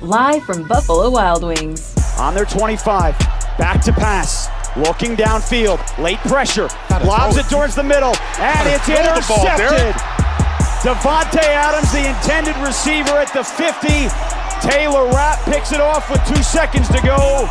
live 0.00 0.44
from 0.44 0.66
Buffalo 0.66 1.10
Wild 1.10 1.44
Wings. 1.44 1.94
On 2.18 2.34
their 2.34 2.44
25, 2.44 3.18
back 3.58 3.80
to 3.82 3.92
pass. 3.92 4.48
Looking 4.76 5.14
downfield, 5.16 5.78
late 6.02 6.18
pressure, 6.26 6.68
lobs 7.04 7.36
it 7.36 7.46
towards 7.46 7.76
the 7.76 7.82
middle, 7.82 8.14
and 8.38 8.68
it's 8.68 8.88
intercepted. 8.88 9.94
Davante 10.82 11.38
Adams, 11.38 11.92
the 11.92 12.08
intended 12.08 12.56
receiver 12.56 13.16
at 13.16 13.32
the 13.32 13.44
50. 13.44 14.10
Taylor 14.68 15.06
Rapp 15.10 15.44
picks 15.44 15.72
it 15.72 15.80
off 15.80 16.10
with 16.10 16.20
two 16.26 16.42
seconds 16.42 16.88
to 16.88 17.00
go. 17.02 17.48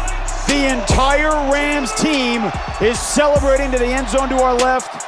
The 0.47 0.67
entire 0.67 1.31
Rams 1.51 1.93
team 1.93 2.43
is 2.81 2.99
celebrating 2.99 3.71
to 3.71 3.77
the 3.77 3.87
end 3.87 4.09
zone 4.09 4.27
to 4.29 4.35
our 4.35 4.53
left, 4.55 5.05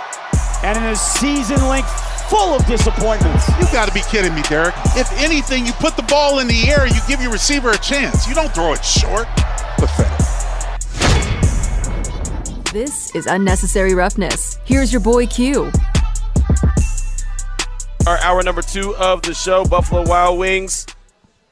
and 0.64 0.78
in 0.78 0.84
a 0.86 0.96
season 0.96 1.68
length 1.68 2.05
full 2.30 2.55
of 2.55 2.66
disappointments. 2.66 3.48
You 3.60 3.66
got 3.71 3.88
to 3.88 3.94
be 3.94 4.02
kidding 4.10 4.34
me, 4.34 4.42
Derek. 4.44 4.74
If 4.96 5.12
anything, 5.21 5.66
you 5.66 5.74
put 5.74 5.96
the 5.96 6.04
ball 6.04 6.39
in 6.39 6.48
the 6.48 6.70
air, 6.70 6.88
you 6.88 7.00
give 7.07 7.21
your 7.21 7.32
receiver 7.32 7.71
a 7.71 7.78
chance. 7.78 8.28
You 8.28 8.36
don't 8.36 8.54
throw 8.54 8.74
it 8.74 8.84
short. 8.84 9.28
Pathetic. 9.78 10.25
This 12.71 13.15
is 13.15 13.25
Unnecessary 13.25 13.93
Roughness. 13.93 14.60
Here's 14.65 14.92
your 14.92 15.01
boy 15.01 15.28
Q. 15.28 15.71
Our 18.06 18.18
hour 18.20 18.43
number 18.43 18.62
two 18.62 18.96
of 18.98 19.21
the 19.21 19.34
show, 19.34 19.65
Buffalo 19.65 20.04
Wild 20.06 20.37
Wings. 20.37 20.86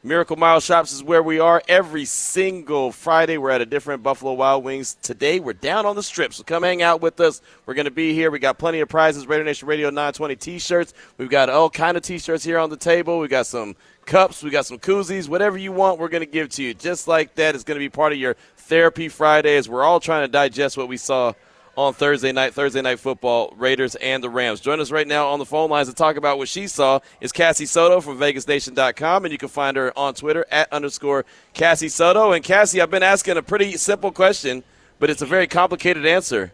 Miracle 0.05 0.35
Mile 0.35 0.59
Shops 0.59 0.91
is 0.91 1.02
where 1.02 1.23
we 1.23 1.39
are 1.39 1.63
every 1.66 2.03
single 2.03 2.91
Friday. 2.91 3.38
We're 3.38 3.52
at 3.52 3.62
a 3.62 3.66
different 3.66 4.03
Buffalo 4.03 4.34
Wild 4.34 4.66
Wings. 4.66 4.98
Today, 5.02 5.39
we're 5.39 5.53
down 5.53 5.85
on 5.85 5.95
the 5.95 6.03
strip, 6.03 6.34
so 6.34 6.43
come 6.43 6.63
hang 6.63 6.81
out 6.81 7.02
with 7.02 7.21
us. 7.21 7.41
We're 7.66 7.73
going 7.73 7.85
to 7.85 7.91
be 7.91 8.13
here. 8.13 8.29
We 8.29 8.39
got 8.39 8.57
plenty 8.57 8.81
of 8.81 8.89
prizes, 8.89 9.26
Raider 9.26 9.45
Nation 9.45 9.66
Radio 9.66 9.88
920 9.88 10.35
t-shirts. 10.35 10.93
We've 11.17 11.29
got 11.29 11.48
all 11.48 11.70
kind 11.70 11.95
of 11.95 12.03
t-shirts 12.03 12.43
here 12.43 12.59
on 12.59 12.70
the 12.70 12.76
table. 12.76 13.17
We 13.17 13.29
got 13.29 13.45
some 13.45 13.77
cups, 14.05 14.43
we 14.43 14.49
got 14.49 14.66
some 14.66 14.77
koozies, 14.77 15.29
whatever 15.29 15.57
you 15.57 15.71
want, 15.71 15.99
we're 15.99 16.09
going 16.09 16.20
to 16.20 16.29
give 16.29 16.49
to 16.49 16.63
you. 16.63 16.73
Just 16.73 17.07
like 17.07 17.35
that, 17.35 17.55
it's 17.55 17.63
going 17.63 17.77
to 17.77 17.79
be 17.79 17.88
part 17.88 18.12
of 18.12 18.20
your 18.20 18.35
therapy 18.57 19.07
Fridays. 19.07 19.70
We're 19.70 19.85
all 19.85 20.01
trying 20.01 20.26
to 20.26 20.32
digest 20.32 20.76
what 20.76 20.90
we 20.90 20.98
saw 20.98 21.32
on 21.76 21.93
Thursday 21.93 22.32
night, 22.32 22.54
Thursday 22.54 22.82
night 22.82 22.99
football, 22.99 23.54
Raiders 23.57 23.96
and 23.96 24.24
the 24.24 24.29
Rams. 24.29 24.60
Join 24.60 24.79
us 24.79 24.91
right 24.91 25.07
now 25.07 25.29
on 25.29 25.40
the 25.40 25.46
phone 25.46 25.70
lines 25.70 25.88
to 25.88 25.93
talk 25.93 26.18
about 26.18 26.38
what 26.38 26.48
she 26.48 26.68
saw 26.68 26.99
is 27.20 27.32
Cassie 27.32 27.66
Soto 27.66 27.99
from 28.02 28.18
VegasNation.com, 28.18 29.26
and 29.26 29.32
you 29.32 29.38
can 29.38 29.49
find 29.49 29.76
her 29.77 29.98
on 29.98 30.13
Twitter 30.13 30.46
at 30.51 30.71
underscore 30.71 31.26
Cassie 31.54 31.90
Soto. 31.90 32.32
And 32.32 32.44
Cassie, 32.44 32.82
I've 32.82 32.91
been 32.91 33.04
asking 33.04 33.38
a 33.38 33.41
pretty 33.41 33.77
simple 33.77 34.12
question, 34.12 34.63
but 34.99 35.10
it's 35.10 35.21
a 35.21 35.26
very 35.26 35.48
complicated 35.48 36.05
answer. 36.05 36.54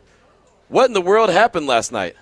What 0.69 0.85
in 0.85 0.93
the 0.93 1.01
world 1.01 1.29
happened 1.29 1.67
last 1.67 1.91
night? 1.91 2.15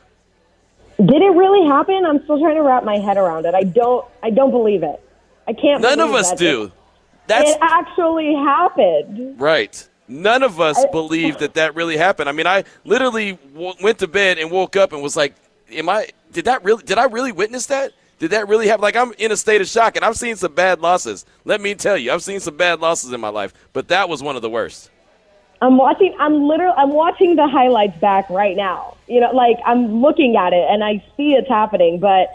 Did 0.98 1.22
it 1.22 1.36
really 1.36 1.68
happen? 1.68 2.06
I'm 2.06 2.24
still 2.24 2.40
trying 2.40 2.56
to 2.56 2.64
wrap 2.64 2.84
my 2.84 2.98
head 2.98 3.18
around 3.18 3.46
it. 3.46 3.54
I 3.54 3.64
don't. 3.64 4.06
I 4.24 4.32
don't 4.32 4.50
believe 4.50 4.82
it. 4.82 5.00
I 5.48 5.54
can't. 5.54 5.82
None 5.82 6.00
of 6.00 6.12
us 6.12 6.32
that 6.32 6.40
do. 6.40 6.64
It, 6.64 6.72
That's 7.28 7.52
it 7.52 7.58
actually 7.62 8.34
happened. 8.34 9.40
Right. 9.40 9.88
None 10.08 10.44
of 10.44 10.62
us 10.62 10.84
believe 10.92 11.38
that 11.40 11.56
that 11.56 11.76
really 11.76 11.98
happened. 11.98 12.30
I 12.30 12.32
mean, 12.32 12.48
I 12.48 12.64
literally 12.86 13.34
w- 13.54 13.74
went 13.82 14.00
to 14.00 14.08
bed 14.08 14.38
and 14.38 14.50
woke 14.50 14.76
up 14.78 14.94
and 14.94 15.02
was 15.02 15.18
like, 15.18 15.36
"Am 15.72 15.90
I? 15.90 16.08
Did 16.32 16.46
that 16.46 16.64
really? 16.64 16.84
Did 16.84 16.98
I 16.98 17.06
really 17.06 17.34
witness 17.34 17.66
that? 17.68 17.92
Did 18.20 18.32
that 18.32 18.48
really 18.48 18.68
happen? 18.68 18.82
Like, 18.82 18.96
I'm 18.96 19.14
in 19.18 19.32
a 19.32 19.38
state 19.38 19.62
of 19.62 19.68
shock, 19.68 19.96
and 19.96 20.04
I've 20.04 20.16
seen 20.16 20.36
some 20.38 20.54
bad 20.54 20.80
losses. 20.80 21.26
Let 21.46 21.62
me 21.62 21.76
tell 21.76 21.98
you, 21.98 22.12
I've 22.12 22.24
seen 22.24 22.40
some 22.40 22.56
bad 22.58 22.80
losses 22.80 23.12
in 23.12 23.22
my 23.22 23.30
life, 23.30 23.54
but 23.74 23.90
that 23.90 24.10
was 24.10 24.24
one 24.24 24.36
of 24.36 24.42
the 24.42 24.50
worst. 24.50 24.90
I'm 25.62 25.78
watching. 25.78 26.16
I'm 26.20 26.44
literally. 26.44 26.76
I'm 26.78 26.92
watching 26.92 27.36
the 27.36 27.48
highlights 27.48 28.00
back 28.00 28.30
right 28.30 28.56
now. 28.56 28.96
You 29.08 29.20
know, 29.20 29.32
like 29.32 29.58
I'm 29.66 30.02
looking 30.02 30.38
at 30.38 30.54
it 30.54 30.66
and 30.70 30.84
I 30.84 31.04
see 31.18 31.34
it's 31.34 31.50
happening. 31.50 32.00
But 32.00 32.30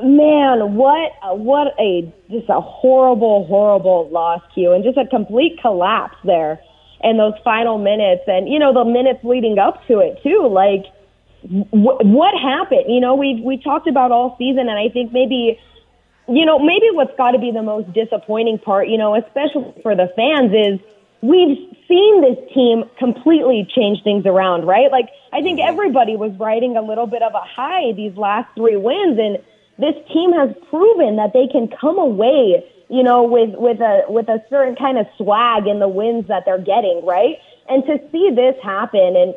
man, 0.00 0.74
what 0.74 1.12
what 1.38 1.74
a 1.80 2.12
just 2.30 2.48
a 2.48 2.60
horrible, 2.60 3.46
horrible 3.46 4.08
loss, 4.10 4.42
Q, 4.54 4.72
and 4.72 4.84
just 4.84 4.96
a 4.96 5.06
complete 5.06 5.58
collapse 5.60 6.16
there 6.22 6.60
in 7.02 7.16
those 7.16 7.34
final 7.44 7.78
minutes, 7.78 8.22
and 8.26 8.48
you 8.48 8.58
know 8.58 8.72
the 8.72 8.84
minutes 8.84 9.20
leading 9.24 9.58
up 9.58 9.86
to 9.88 10.00
it 10.00 10.22
too. 10.22 10.48
Like, 10.48 10.86
wh- 11.42 12.00
what 12.04 12.34
happened? 12.40 12.84
You 12.88 13.00
know, 13.00 13.14
we 13.14 13.40
we 13.44 13.56
talked 13.58 13.86
about 13.86 14.12
all 14.12 14.36
season, 14.38 14.68
and 14.68 14.78
I 14.78 14.88
think 14.88 15.12
maybe 15.12 15.58
you 16.30 16.46
know, 16.46 16.58
maybe 16.58 16.86
what's 16.92 17.16
got 17.16 17.32
to 17.32 17.38
be 17.38 17.50
the 17.50 17.62
most 17.62 17.92
disappointing 17.92 18.58
part, 18.58 18.88
you 18.88 18.96
know, 18.96 19.16
especially 19.16 19.74
for 19.82 19.96
the 19.96 20.06
fans, 20.14 20.52
is 20.54 20.78
we've 21.22 21.58
seen 21.88 22.20
this 22.22 22.38
team 22.54 22.84
completely 22.98 23.66
change 23.74 23.98
things 24.04 24.24
around, 24.26 24.64
right? 24.64 24.92
Like, 24.92 25.08
I 25.32 25.42
think 25.42 25.58
everybody 25.60 26.16
was 26.16 26.30
riding 26.38 26.76
a 26.76 26.82
little 26.82 27.06
bit 27.06 27.22
of 27.22 27.34
a 27.34 27.42
high 27.42 27.92
these 27.96 28.16
last 28.16 28.48
three 28.54 28.76
wins, 28.76 29.18
and 29.18 29.38
this 29.78 29.94
team 30.12 30.32
has 30.32 30.54
proven 30.70 31.16
that 31.16 31.32
they 31.32 31.48
can 31.50 31.68
come 31.68 31.98
away, 31.98 32.62
you 32.90 33.02
know, 33.02 33.22
with 33.22 33.50
with 33.54 33.80
a 33.80 34.02
with 34.08 34.28
a 34.28 34.42
certain 34.50 34.74
kind 34.76 34.98
of 34.98 35.06
swag 35.16 35.66
in 35.66 35.78
the 35.78 35.88
wins 35.88 36.26
that 36.28 36.44
they're 36.44 36.58
getting, 36.58 37.00
right? 37.04 37.36
And 37.68 37.84
to 37.86 37.98
see 38.10 38.30
this 38.34 38.56
happen, 38.62 39.14
and 39.16 39.34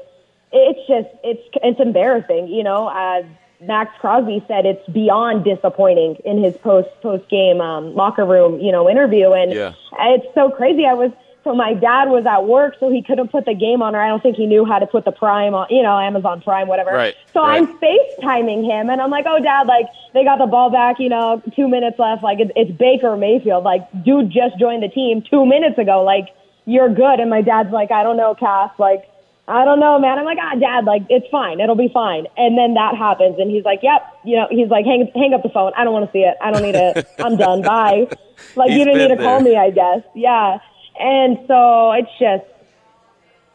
it's 0.51 0.79
just 0.87 1.07
it's 1.23 1.41
it's 1.61 1.79
embarrassing, 1.79 2.47
you 2.47 2.63
know. 2.63 2.87
Uh, 2.87 3.23
Maxx 3.61 3.91
Crosby 4.01 4.43
said 4.47 4.65
it's 4.65 4.85
beyond 4.89 5.45
disappointing 5.45 6.17
in 6.25 6.43
his 6.43 6.53
post 6.57 6.89
post 7.01 7.29
game 7.29 7.61
um, 7.61 7.95
locker 7.95 8.25
room, 8.25 8.59
you 8.59 8.71
know, 8.71 8.89
interview, 8.89 9.31
and 9.31 9.53
Yeah. 9.53 9.73
it's 9.99 10.25
so 10.33 10.49
crazy. 10.49 10.85
I 10.85 10.95
was 10.95 11.11
so 11.43 11.53
my 11.53 11.73
dad 11.73 12.09
was 12.09 12.25
at 12.25 12.45
work, 12.45 12.75
so 12.79 12.89
he 12.89 13.01
couldn't 13.03 13.29
put 13.29 13.45
the 13.45 13.53
game 13.53 13.81
on, 13.81 13.95
or 13.95 14.01
I 14.01 14.07
don't 14.07 14.23
think 14.23 14.37
he 14.37 14.45
knew 14.45 14.63
how 14.63 14.79
to 14.79 14.87
put 14.87 15.03
the 15.03 15.11
Prime 15.11 15.53
on, 15.53 15.67
you 15.69 15.83
know, 15.83 15.99
Amazon 15.99 16.41
Prime, 16.41 16.67
whatever. 16.67 16.91
Right, 16.91 17.15
So 17.33 17.41
right. 17.41 17.57
I'm 17.57 17.79
FaceTiming 17.79 18.63
him, 18.63 18.89
and 18.89 19.01
I'm 19.01 19.11
like, 19.11 19.25
"Oh, 19.27 19.39
Dad, 19.43 19.67
like 19.67 19.87
they 20.13 20.23
got 20.23 20.39
the 20.39 20.45
ball 20.45 20.69
back, 20.69 20.99
you 20.99 21.09
know, 21.09 21.41
two 21.55 21.67
minutes 21.67 21.99
left. 21.99 22.23
Like 22.23 22.39
it's, 22.39 22.51
it's 22.55 22.71
Baker 22.71 23.17
Mayfield. 23.17 23.63
Like, 23.63 23.81
dude 24.03 24.29
just 24.29 24.57
joined 24.57 24.83
the 24.83 24.89
team 24.89 25.21
two 25.21 25.45
minutes 25.45 25.77
ago. 25.77 26.03
Like, 26.03 26.29
you're 26.65 26.89
good." 26.93 27.19
And 27.19 27.29
my 27.29 27.41
dad's 27.41 27.71
like, 27.71 27.91
"I 27.91 28.03
don't 28.03 28.17
know, 28.17 28.35
Cass. 28.35 28.71
Like, 28.77 29.09
I 29.45 29.65
don't 29.65 29.81
know, 29.81 29.99
man." 29.99 30.17
I'm 30.17 30.25
like, 30.25 30.39
"Ah, 30.41 30.55
Dad, 30.55 30.85
like 30.85 31.03
it's 31.09 31.27
fine. 31.29 31.59
It'll 31.59 31.75
be 31.75 31.89
fine." 31.93 32.25
And 32.37 32.57
then 32.57 32.75
that 32.75 32.95
happens, 32.95 33.37
and 33.37 33.51
he's 33.51 33.65
like, 33.65 33.79
"Yep, 33.83 34.01
you 34.23 34.37
know," 34.37 34.47
he's 34.49 34.69
like, 34.69 34.85
"Hang, 34.85 35.11
hang 35.13 35.33
up 35.33 35.43
the 35.43 35.49
phone. 35.49 35.73
I 35.75 35.83
don't 35.83 35.91
want 35.91 36.05
to 36.05 36.11
see 36.13 36.23
it. 36.23 36.37
I 36.41 36.51
don't 36.51 36.63
need 36.63 36.75
it. 36.75 37.05
I'm 37.19 37.35
done. 37.35 37.63
Bye." 37.63 38.07
Like 38.55 38.69
He's 38.69 38.79
you 38.79 38.85
didn't 38.85 38.99
need 38.99 39.09
to 39.09 39.15
been 39.15 39.25
call 39.25 39.39
me, 39.41 39.55
I 39.55 39.69
guess. 39.69 40.01
Yeah. 40.15 40.59
And 40.99 41.39
so 41.47 41.91
it's 41.91 42.09
just, 42.19 42.45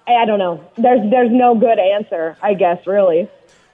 I 0.07 0.25
don't 0.25 0.39
know. 0.39 0.65
There's 0.77 1.11
there's 1.11 1.31
no 1.31 1.55
good 1.55 1.79
answer, 1.79 2.37
I 2.43 2.55
guess, 2.55 2.87
really. 2.87 3.29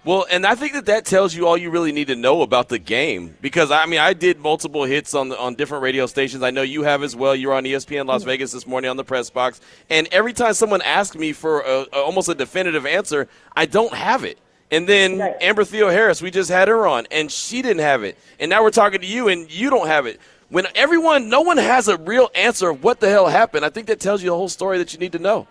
Well, 0.05 0.27
and 0.31 0.45
I 0.45 0.55
think 0.55 0.75
that 0.75 0.85
that 0.87 1.07
tells 1.07 1.35
you 1.35 1.47
all 1.47 1.57
you 1.57 1.71
really 1.71 1.91
need 1.91 2.09
to 2.09 2.17
know 2.17 2.43
about 2.43 2.69
the 2.69 2.79
game 2.79 3.35
because 3.41 3.71
I 3.71 3.87
mean 3.87 4.01
I 4.01 4.13
did 4.13 4.39
multiple 4.39 4.85
hits 4.85 5.15
on 5.15 5.31
the, 5.31 5.39
on 5.39 5.55
different 5.55 5.83
radio 5.83 6.05
stations. 6.05 6.43
I 6.43 6.51
know 6.51 6.61
you 6.61 6.83
have 6.83 7.03
as 7.03 7.17
well. 7.17 7.35
You're 7.35 7.55
on 7.55 7.65
ESPN 7.65 8.07
Las 8.07 8.21
mm-hmm. 8.21 8.31
Vegas 8.31 8.53
this 8.53 8.67
morning 8.67 8.91
on 8.91 8.99
the 8.99 9.05
press 9.05 9.31
box, 9.31 9.63
and 9.89 10.07
every 10.13 10.35
time 10.35 10.53
someone 10.53 10.83
asks 10.83 11.17
me 11.17 11.33
for 11.33 11.61
a, 11.61 11.87
a, 11.91 12.03
almost 12.03 12.29
a 12.29 12.35
definitive 12.35 12.85
answer, 12.85 13.29
I 13.57 13.65
don't 13.65 13.95
have 13.95 14.25
it. 14.25 14.39
And 14.71 14.87
then 14.89 15.19
Right. 15.19 15.37
Amber 15.41 15.63
Theoharis, 15.63 16.21
we 16.21 16.31
just 16.31 16.51
had 16.51 16.69
her 16.69 16.87
on, 16.87 17.07
and 17.11 17.31
she 17.31 17.63
didn't 17.63 17.83
have 17.83 18.03
it. 18.03 18.19
And 18.39 18.51
now 18.51 18.63
we're 18.63 18.71
talking 18.71 19.01
to 19.01 19.07
you, 19.07 19.29
and 19.29 19.51
you 19.51 19.71
don't 19.71 19.87
have 19.87 20.07
it. 20.07 20.21
When 20.55 20.69
everyone, 20.77 21.29
no 21.29 21.41
one 21.41 21.57
has 21.57 21.89
a 21.89 21.97
real 21.97 22.31
answer 22.33 22.71
of 22.71 22.85
what 22.85 23.01
the 23.01 23.09
hell 23.09 23.27
happened, 23.27 23.65
I 23.65 23.71
think 23.71 23.89
that 23.89 23.99
tells 23.99 24.23
you 24.23 24.31
the 24.31 24.37
whole 24.37 24.49
story 24.49 24.79
that 24.79 24.93
you 24.93 25.01
need 25.01 25.11
to 25.11 25.19
know. 25.19 25.49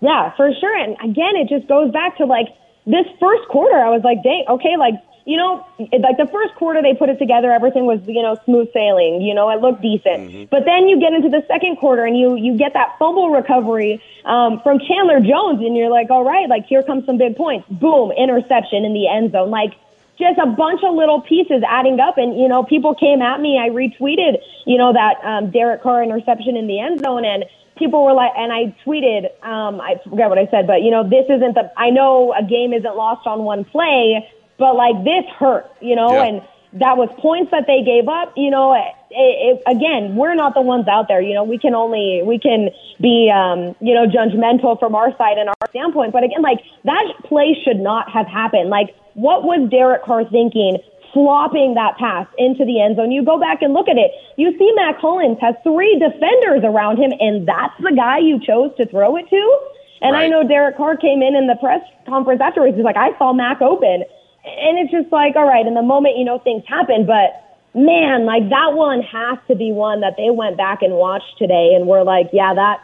Yeah, 0.00 0.34
for 0.36 0.50
sure. 0.58 0.74
And 0.74 0.96
again, 1.04 1.36
it 1.36 1.50
just 1.50 1.68
goes 1.68 1.92
back 1.92 2.16
to 2.16 2.24
like 2.24 2.46
this 2.86 3.04
first 3.20 3.46
quarter. 3.50 3.76
I 3.76 3.90
was 3.90 4.00
like, 4.04 4.22
dang, 4.24 4.46
okay, 4.48 4.78
like, 4.78 4.94
you 5.26 5.36
know, 5.36 5.66
like 5.78 6.16
the 6.16 6.26
first 6.32 6.54
quarter 6.54 6.80
they 6.80 6.94
put 6.94 7.10
it 7.10 7.18
together, 7.18 7.52
everything 7.52 7.84
was, 7.84 8.00
you 8.06 8.22
know, 8.22 8.38
smooth 8.46 8.72
sailing, 8.72 9.20
you 9.20 9.34
know, 9.34 9.50
it 9.50 9.60
looked 9.60 9.82
decent. 9.82 10.48
But 10.48 10.64
then 10.64 10.88
you 10.88 10.98
get 10.98 11.12
into 11.12 11.28
the 11.28 11.44
second 11.46 11.76
quarter 11.76 12.06
and 12.06 12.16
you, 12.16 12.34
you 12.34 12.56
get 12.56 12.72
that 12.72 12.96
fumble 12.98 13.28
recovery 13.28 14.02
um, 14.24 14.62
from 14.62 14.78
Chandler 14.78 15.20
Jones 15.20 15.60
and 15.60 15.76
you're 15.76 15.90
like, 15.90 16.08
all 16.08 16.24
right, 16.24 16.48
like 16.48 16.64
here 16.64 16.82
comes 16.82 17.04
some 17.04 17.18
big 17.18 17.36
points. 17.36 17.68
Boom, 17.68 18.10
interception 18.12 18.86
in 18.86 18.94
the 18.94 19.08
end 19.08 19.32
zone. 19.32 19.50
Like, 19.50 19.74
just 20.18 20.38
a 20.38 20.46
bunch 20.46 20.80
of 20.84 20.94
little 20.94 21.20
pieces 21.22 21.62
adding 21.66 21.98
up. 22.00 22.18
And, 22.18 22.38
you 22.38 22.48
know, 22.48 22.62
people 22.64 22.94
came 22.94 23.22
at 23.22 23.40
me. 23.40 23.58
I 23.58 23.68
retweeted, 23.70 24.38
you 24.66 24.78
know, 24.78 24.92
that 24.92 25.24
um, 25.24 25.50
Derek 25.50 25.82
Carr 25.82 26.02
interception 26.02 26.56
in 26.56 26.66
the 26.66 26.80
end 26.80 27.00
zone. 27.00 27.24
And 27.24 27.44
people 27.76 28.04
were 28.04 28.12
like, 28.12 28.32
and 28.36 28.52
I 28.52 28.74
tweeted, 28.84 29.26
um, 29.44 29.80
I 29.80 29.96
forget 30.04 30.28
what 30.28 30.38
I 30.38 30.46
said, 30.50 30.66
but, 30.66 30.82
you 30.82 30.90
know, 30.90 31.02
this 31.02 31.24
isn't 31.28 31.54
the, 31.54 31.72
I 31.76 31.90
know 31.90 32.32
a 32.32 32.44
game 32.44 32.72
isn't 32.72 32.96
lost 32.96 33.26
on 33.26 33.42
one 33.44 33.64
play, 33.64 34.28
but 34.58 34.76
like 34.76 35.02
this 35.04 35.24
hurt, 35.38 35.66
you 35.80 35.96
know, 35.96 36.12
Yeah. 36.12 36.24
and 36.24 36.42
that 36.74 36.96
was 36.96 37.10
points 37.18 37.50
that 37.50 37.66
they 37.66 37.82
gave 37.84 38.08
up. 38.08 38.32
You 38.36 38.50
know, 38.50 38.72
it, 38.72 38.94
it, 39.10 39.62
again, 39.66 40.16
we're 40.16 40.34
not 40.34 40.54
the 40.54 40.62
ones 40.62 40.88
out 40.88 41.06
there. 41.08 41.20
You 41.20 41.34
know, 41.34 41.44
we 41.44 41.58
can 41.58 41.74
only 41.74 42.22
we 42.24 42.38
can 42.38 42.70
be 42.98 43.30
um, 43.30 43.76
you 43.80 43.92
know 43.92 44.06
judgmental 44.06 44.78
from 44.78 44.94
our 44.94 45.14
side 45.18 45.36
and 45.36 45.50
our 45.50 45.68
standpoint. 45.68 46.12
But 46.12 46.24
again, 46.24 46.40
like 46.40 46.60
that 46.84 47.04
play 47.24 47.56
should 47.62 47.78
not 47.78 48.10
have 48.10 48.26
happened. 48.26 48.70
Like, 48.70 48.96
what 49.14 49.44
was 49.44 49.68
Derek 49.70 50.04
Carr 50.04 50.24
thinking? 50.28 50.78
Flopping 51.12 51.74
that 51.74 51.98
pass 51.98 52.26
into 52.38 52.64
the 52.64 52.80
end 52.80 52.96
zone. 52.96 53.12
You 53.12 53.22
go 53.24 53.38
back 53.38 53.60
and 53.60 53.74
look 53.74 53.88
at 53.88 53.98
it. 53.98 54.12
You 54.36 54.56
see 54.58 54.72
Mack 54.74 54.96
Hollins 54.96 55.38
has 55.40 55.54
three 55.62 55.98
defenders 55.98 56.64
around 56.64 56.96
him, 56.96 57.12
and 57.20 57.46
that's 57.46 57.76
the 57.80 57.92
guy 57.94 58.18
you 58.18 58.40
chose 58.40 58.72
to 58.78 58.86
throw 58.86 59.16
it 59.16 59.28
to. 59.28 59.58
And 60.00 60.16
I 60.16 60.26
know 60.26 60.42
Derek 60.42 60.76
Carr 60.76 60.96
came 60.96 61.22
in 61.22 61.36
in 61.36 61.46
the 61.46 61.54
press 61.60 61.80
conference 62.06 62.40
afterwards. 62.40 62.74
He's 62.74 62.84
like, 62.84 62.96
I 62.96 63.16
saw 63.18 63.32
Mack 63.32 63.60
open. 63.60 64.02
And 64.44 64.78
it's 64.78 64.90
just 64.90 65.12
like, 65.12 65.36
all 65.36 65.46
right, 65.46 65.64
in 65.64 65.74
the 65.74 65.82
moment, 65.82 66.16
you 66.18 66.24
know, 66.24 66.38
things 66.40 66.64
happen, 66.66 67.06
but 67.06 67.42
man, 67.74 68.24
like 68.26 68.48
that 68.50 68.74
one 68.74 69.02
has 69.02 69.38
to 69.48 69.54
be 69.54 69.72
one 69.72 70.00
that 70.00 70.14
they 70.16 70.30
went 70.30 70.56
back 70.56 70.82
and 70.82 70.94
watched 70.94 71.38
today 71.38 71.72
and 71.74 71.86
were 71.86 72.04
like, 72.04 72.28
yeah, 72.32 72.54
that 72.54 72.80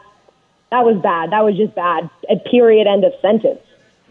that 0.71 0.85
was 0.85 1.01
bad. 1.03 1.33
That 1.33 1.45
was 1.45 1.57
just 1.57 1.75
bad. 1.75 2.11
A 2.29 2.37
period. 2.51 2.87
End 2.87 3.05
of 3.05 3.13
sentence. 3.23 3.61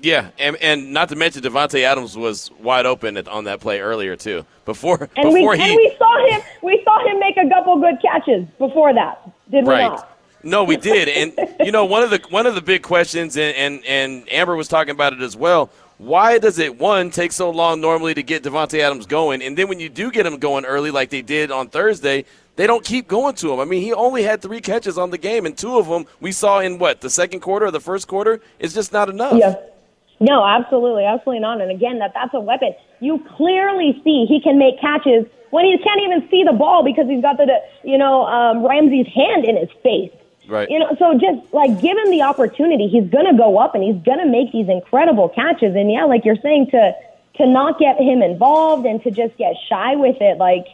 Yeah, 0.02 0.30
and, 0.38 0.56
and 0.58 0.94
not 0.94 1.10
to 1.10 1.16
mention 1.16 1.42
Davante 1.42 1.82
Adams 1.82 2.16
was 2.16 2.52
wide 2.60 2.86
open 2.86 3.18
at, 3.18 3.28
on 3.28 3.46
that 3.46 3.60
play 3.60 3.80
earlier 3.80 4.16
too. 4.16 4.46
Before 4.66 5.10
and 5.16 5.34
before 5.34 5.52
we 5.52 5.58
he 5.58 5.64
and 5.64 5.76
we 5.76 5.96
saw 5.98 6.28
him 6.28 6.42
we 6.62 6.82
saw 6.84 7.00
him 7.08 7.20
make 7.20 7.38
a 7.38 7.50
couple 7.50 7.80
good 7.80 8.00
catches 8.02 8.46
before 8.60 8.94
that. 8.94 9.30
Did 9.50 9.66
we 9.66 9.76
not? 9.76 10.18
No, 10.44 10.64
we 10.64 10.78
did, 10.78 11.10
and 11.10 11.50
you 11.66 11.72
know 11.72 11.86
one 11.86 12.04
of 12.04 12.10
the 12.10 12.22
one 12.30 12.46
of 12.46 12.56
the 12.56 12.62
big 12.62 12.84
questions, 12.84 13.38
and, 13.38 13.56
and 13.56 13.86
and 13.86 14.32
Amber 14.32 14.56
was 14.56 14.68
talking 14.68 14.92
about 14.92 15.14
it 15.14 15.22
as 15.22 15.36
well. 15.36 15.70
Why 15.98 16.38
does 16.38 16.60
it 16.60 16.78
one 16.78 17.10
take 17.10 17.32
so 17.32 17.50
long 17.50 17.82
normally 17.82 18.14
to 18.14 18.22
get 18.22 18.44
Davante 18.44 18.80
Adams 18.80 19.08
going, 19.08 19.42
and 19.42 19.58
then 19.58 19.68
when 19.68 19.80
you 19.80 19.90
do 19.90 20.12
get 20.12 20.28
him 20.28 20.38
going 20.38 20.64
early, 20.64 20.92
like 20.92 21.10
they 21.10 21.24
did 21.24 21.50
on 21.50 21.70
Thursday, 21.70 22.26
they 22.56 22.68
don't 22.68 22.86
keep 22.86 23.08
going 23.08 23.34
to 23.36 23.52
him. 23.52 23.60
I 23.60 23.66
mean, 23.66 23.82
he 23.82 23.94
only 23.94 24.22
had 24.22 24.42
three 24.42 24.62
catches 24.62 24.98
on 24.98 25.10
the 25.10 25.18
game, 25.18 25.48
and 25.48 25.58
two 25.58 25.80
of 25.80 25.88
them 25.88 26.06
we 26.20 26.32
saw 26.32 26.60
in 26.60 26.78
what 26.78 27.02
the 27.02 27.10
second 27.10 27.40
quarter 27.40 27.66
or 27.66 27.72
the 27.72 27.82
first 27.82 28.08
quarter. 28.08 28.40
It's 28.60 28.76
just 28.76 28.94
not 28.94 29.10
enough. 29.10 29.34
Yeah. 29.38 29.56
No, 30.20 30.46
absolutely, 30.46 31.06
absolutely 31.06 31.42
not. 31.42 31.62
And 31.62 31.72
again, 31.72 32.00
that 32.00 32.14
that's 32.14 32.34
a 32.34 32.40
weapon. 32.40 32.74
You 33.00 33.24
clearly 33.36 34.00
see 34.04 34.26
he 34.28 34.42
can 34.42 34.58
make 34.58 34.80
catches 34.80 35.26
when 35.52 35.66
he 35.66 35.78
can't 35.78 36.02
even 36.02 36.28
see 36.30 36.44
the 36.44 36.54
ball 36.54 36.84
because 36.84 37.08
he's 37.08 37.22
got 37.22 37.38
the 37.38 37.62
you 37.84 37.98
know 37.98 38.26
um, 38.26 38.66
Ramsey's 38.66 39.08
hand 39.08 39.46
in 39.46 39.58
his 39.58 39.70
face. 39.84 40.12
Right. 40.48 40.70
You 40.70 40.80
know, 40.80 40.96
so 40.98 41.14
just 41.20 41.54
like 41.54 41.82
give 41.82 41.98
him 41.98 42.10
the 42.10 42.22
opportunity, 42.22 42.88
he's 42.88 43.10
going 43.10 43.26
to 43.26 43.38
go 43.38 43.60
up 43.60 43.76
and 43.76 43.84
he's 43.84 44.02
going 44.04 44.20
to 44.20 44.26
make 44.26 44.52
these 44.54 44.70
incredible 44.70 45.30
catches. 45.30 45.76
And 45.76 45.92
yeah, 45.92 46.06
like 46.06 46.26
you're 46.26 46.38
saying, 46.42 46.72
to 46.72 46.94
to 47.36 47.46
not 47.46 47.78
get 47.78 48.00
him 48.00 48.22
involved 48.22 48.86
and 48.86 49.04
to 49.04 49.12
just 49.12 49.38
get 49.38 49.56
shy 49.70 49.96
with 49.96 50.18
it, 50.22 50.38
like 50.38 50.66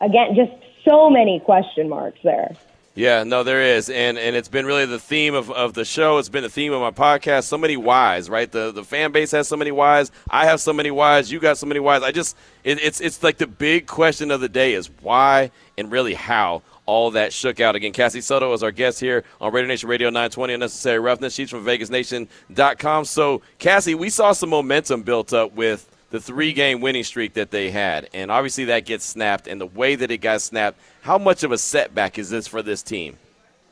again, 0.00 0.36
just 0.36 0.52
so 0.84 1.10
many 1.10 1.40
question 1.40 1.88
marks 1.88 2.20
there. 2.22 2.54
Yeah, 2.96 3.24
no, 3.24 3.42
there 3.42 3.60
is, 3.60 3.90
and 3.90 4.16
and 4.16 4.36
it's 4.36 4.48
been 4.48 4.66
really 4.66 4.86
the 4.86 5.00
theme 5.00 5.34
of, 5.34 5.50
of 5.50 5.74
the 5.74 5.84
show. 5.84 6.18
It's 6.18 6.28
been 6.28 6.44
the 6.44 6.48
theme 6.48 6.72
of 6.72 6.80
my 6.80 6.92
podcast. 6.92 7.44
So 7.44 7.58
many 7.58 7.76
whys, 7.76 8.30
right? 8.30 8.50
The 8.50 8.70
the 8.70 8.84
fan 8.84 9.10
base 9.10 9.32
has 9.32 9.48
so 9.48 9.56
many 9.56 9.72
whys. 9.72 10.12
I 10.30 10.46
have 10.46 10.60
so 10.60 10.72
many 10.72 10.92
whys. 10.92 11.32
You 11.32 11.40
got 11.40 11.58
so 11.58 11.66
many 11.66 11.80
whys. 11.80 12.04
I 12.04 12.12
just 12.12 12.36
it, 12.62 12.80
it's 12.80 13.00
it's 13.00 13.20
like 13.20 13.38
the 13.38 13.48
big 13.48 13.88
question 13.88 14.30
of 14.30 14.40
the 14.40 14.48
day 14.48 14.74
is 14.74 14.90
why 15.02 15.50
and 15.76 15.90
really 15.90 16.14
how 16.14 16.62
all 16.86 17.10
that 17.12 17.32
shook 17.32 17.58
out. 17.58 17.74
Again, 17.74 17.92
Cassie 17.92 18.20
Soto 18.20 18.52
is 18.52 18.62
our 18.62 18.70
guest 18.70 19.00
here 19.00 19.24
on 19.40 19.52
Raider 19.52 19.66
Nation 19.66 19.88
Radio 19.88 20.08
920 20.10 20.54
Unnecessary 20.54 21.00
Roughness. 21.00 21.34
She's 21.34 21.50
from 21.50 21.64
VegasNation.com. 21.64 23.06
So, 23.06 23.42
Cassie, 23.58 23.94
we 23.94 24.10
saw 24.10 24.32
some 24.32 24.50
momentum 24.50 25.02
built 25.02 25.32
up 25.32 25.54
with 25.54 25.90
the 26.14 26.20
three 26.20 26.52
game 26.52 26.80
winning 26.80 27.02
streak 27.02 27.34
that 27.34 27.50
they 27.50 27.72
had. 27.72 28.08
And 28.14 28.30
obviously 28.30 28.66
that 28.66 28.86
gets 28.86 29.04
snapped. 29.04 29.48
And 29.48 29.60
the 29.60 29.66
way 29.66 29.96
that 29.96 30.12
it 30.12 30.18
got 30.18 30.42
snapped, 30.42 30.78
how 31.02 31.18
much 31.18 31.42
of 31.42 31.50
a 31.50 31.58
setback 31.58 32.20
is 32.20 32.30
this 32.30 32.46
for 32.46 32.62
this 32.62 32.84
team? 32.84 33.18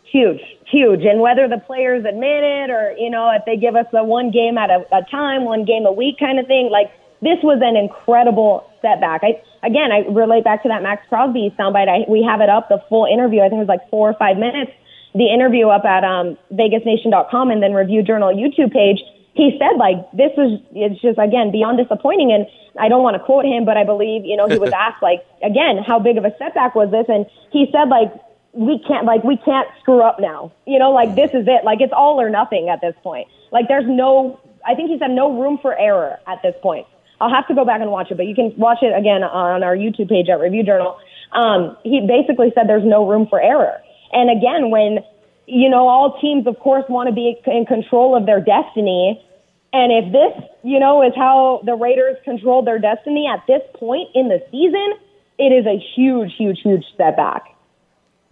Huge, 0.02 0.40
huge. 0.66 1.04
And 1.04 1.20
whether 1.20 1.46
the 1.46 1.58
players 1.58 2.04
admit 2.04 2.42
it 2.42 2.68
or, 2.68 2.96
you 2.98 3.10
know, 3.10 3.30
if 3.30 3.44
they 3.46 3.56
give 3.56 3.76
us 3.76 3.86
a 3.92 4.02
one 4.02 4.32
game 4.32 4.58
at 4.58 4.70
a, 4.70 4.84
a 4.90 5.04
time, 5.08 5.44
one 5.44 5.64
game 5.64 5.86
a 5.86 5.92
week 5.92 6.18
kind 6.18 6.40
of 6.40 6.48
thing, 6.48 6.68
like 6.68 6.90
this 7.20 7.38
was 7.44 7.62
an 7.62 7.76
incredible 7.76 8.68
setback. 8.82 9.20
I, 9.22 9.40
again, 9.64 9.92
I 9.92 10.00
relate 10.10 10.42
back 10.42 10.64
to 10.64 10.68
that 10.68 10.82
Maxx 10.82 11.06
Crosby 11.08 11.54
soundbite. 11.56 11.86
I, 11.88 12.10
we 12.10 12.26
have 12.28 12.40
it 12.40 12.50
up, 12.50 12.68
the 12.68 12.82
full 12.88 13.06
interview. 13.06 13.42
I 13.42 13.50
think 13.50 13.62
it 13.62 13.66
was 13.66 13.68
like 13.68 13.88
four 13.88 14.10
or 14.10 14.14
five 14.14 14.36
minutes. 14.36 14.72
The 15.14 15.32
interview 15.32 15.68
up 15.68 15.84
at 15.84 16.02
um, 16.02 16.36
VegasNation.com 16.52 17.52
and 17.52 17.62
then 17.62 17.72
Review 17.72 18.02
Journal 18.02 18.34
YouTube 18.34 18.72
page. 18.72 18.98
He 19.34 19.56
said 19.58 19.79
like 19.79 19.96
this 20.12 20.31
was 20.37 20.61
it's 20.73 21.00
just 21.00 21.19
again 21.19 21.50
beyond 21.50 21.79
disappointing 21.79 22.32
and 22.32 22.46
I 22.79 22.88
don't 22.88 23.02
want 23.02 23.17
to 23.17 23.23
quote 23.23 23.44
him 23.44 23.64
but 23.64 23.76
I 23.76 23.84
believe 23.84 24.25
you 24.25 24.37
know 24.37 24.49
he 24.49 24.58
was 24.58 24.73
asked 24.76 25.02
like 25.02 25.25
again 25.43 25.79
how 25.79 25.99
big 25.99 26.17
of 26.19 26.25
a 26.25 26.32
setback 26.38 26.75
was 26.75 26.90
this? 26.90 27.06
And 27.08 27.26
he 27.50 27.67
said 27.73 27.88
like 27.88 28.12
we 28.52 28.79
can't 28.87 29.06
like 29.06 29.25
we 29.25 29.37
can't 29.37 29.69
screw 29.81 30.02
up 30.02 30.20
now. 30.20 30.52
You 30.67 30.79
know 30.79 30.93
like 30.93 31.14
this 31.14 31.31
is 31.32 31.49
it. 31.49 31.64
Like 31.64 31.81
it's 31.81 31.93
all 31.96 32.20
or 32.20 32.29
nothing 32.29 32.69
at 32.69 32.81
this 32.81 32.94
point. 33.02 33.29
Like 33.50 33.69
there's 33.69 33.88
no 33.88 34.38
I 34.67 34.75
think 34.75 34.90
he 34.90 34.99
said 34.99 35.11
no 35.11 35.40
room 35.40 35.58
for 35.61 35.79
error 35.79 36.19
at 36.26 36.43
this 36.43 36.55
point. 36.62 36.87
I'll 37.20 37.32
have 37.32 37.46
to 37.49 37.55
go 37.55 37.64
back 37.64 37.81
and 37.81 37.90
watch 37.90 38.11
it, 38.11 38.17
but 38.17 38.26
you 38.26 38.34
can 38.34 38.52
watch 38.56 38.79
it 38.82 38.93
again 38.99 39.23
on 39.23 39.62
our 39.62 39.76
YouTube 39.76 40.08
page 40.08 40.29
at 40.29 40.40
Review 40.40 40.64
Journal. 40.64 40.99
Um, 41.31 41.76
he 41.84 42.05
basically 42.06 42.52
said 42.55 42.69
there's 42.69 42.84
no 42.84 43.08
room 43.08 43.26
for 43.31 43.40
error. 43.40 43.81
And 44.11 44.29
again, 44.29 44.70
when, 44.70 44.99
you 45.46 45.68
know, 45.68 45.88
all 45.88 46.20
teams, 46.20 46.46
of 46.46 46.58
course, 46.58 46.84
want 46.88 47.08
to 47.08 47.14
be 47.14 47.36
in 47.46 47.66
control 47.66 48.16
of 48.16 48.26
their 48.26 48.40
destiny. 48.40 49.22
And 49.72 49.92
if 49.92 50.12
this, 50.12 50.48
you 50.62 50.78
know, 50.78 51.02
is 51.02 51.12
how 51.16 51.62
the 51.64 51.74
Raiders 51.74 52.16
control 52.24 52.62
their 52.62 52.78
destiny 52.78 53.26
at 53.26 53.44
this 53.46 53.62
point 53.74 54.08
in 54.14 54.28
the 54.28 54.42
season, 54.50 54.94
it 55.38 55.52
is 55.52 55.66
a 55.66 55.78
huge, 55.94 56.32
huge, 56.36 56.60
huge 56.62 56.84
setback. 56.96 57.44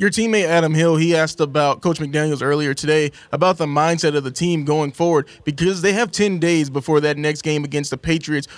Your 0.01 0.09
teammate 0.09 0.47
Adam 0.47 0.73
Hill, 0.73 0.97
he 0.97 1.15
asked 1.15 1.41
about 1.41 1.83
Coach 1.83 1.99
McDaniels 1.99 2.43
earlier 2.43 2.73
today 2.73 3.13
about 3.33 3.59
the 3.59 3.67
mindset 3.67 4.17
of 4.17 4.25
the 4.25 4.31
team 4.31 4.65
going 4.65 4.93
forward 4.93 5.29
because 5.45 5.83
they 5.83 5.93
have 5.93 6.11
10 6.11 6.39
days 6.39 6.71
before 6.71 7.03
that 7.03 7.19
next 7.19 7.43
game 7.43 7.65
against 7.65 7.91
the 7.91 7.99
Patriots. 7.99 8.49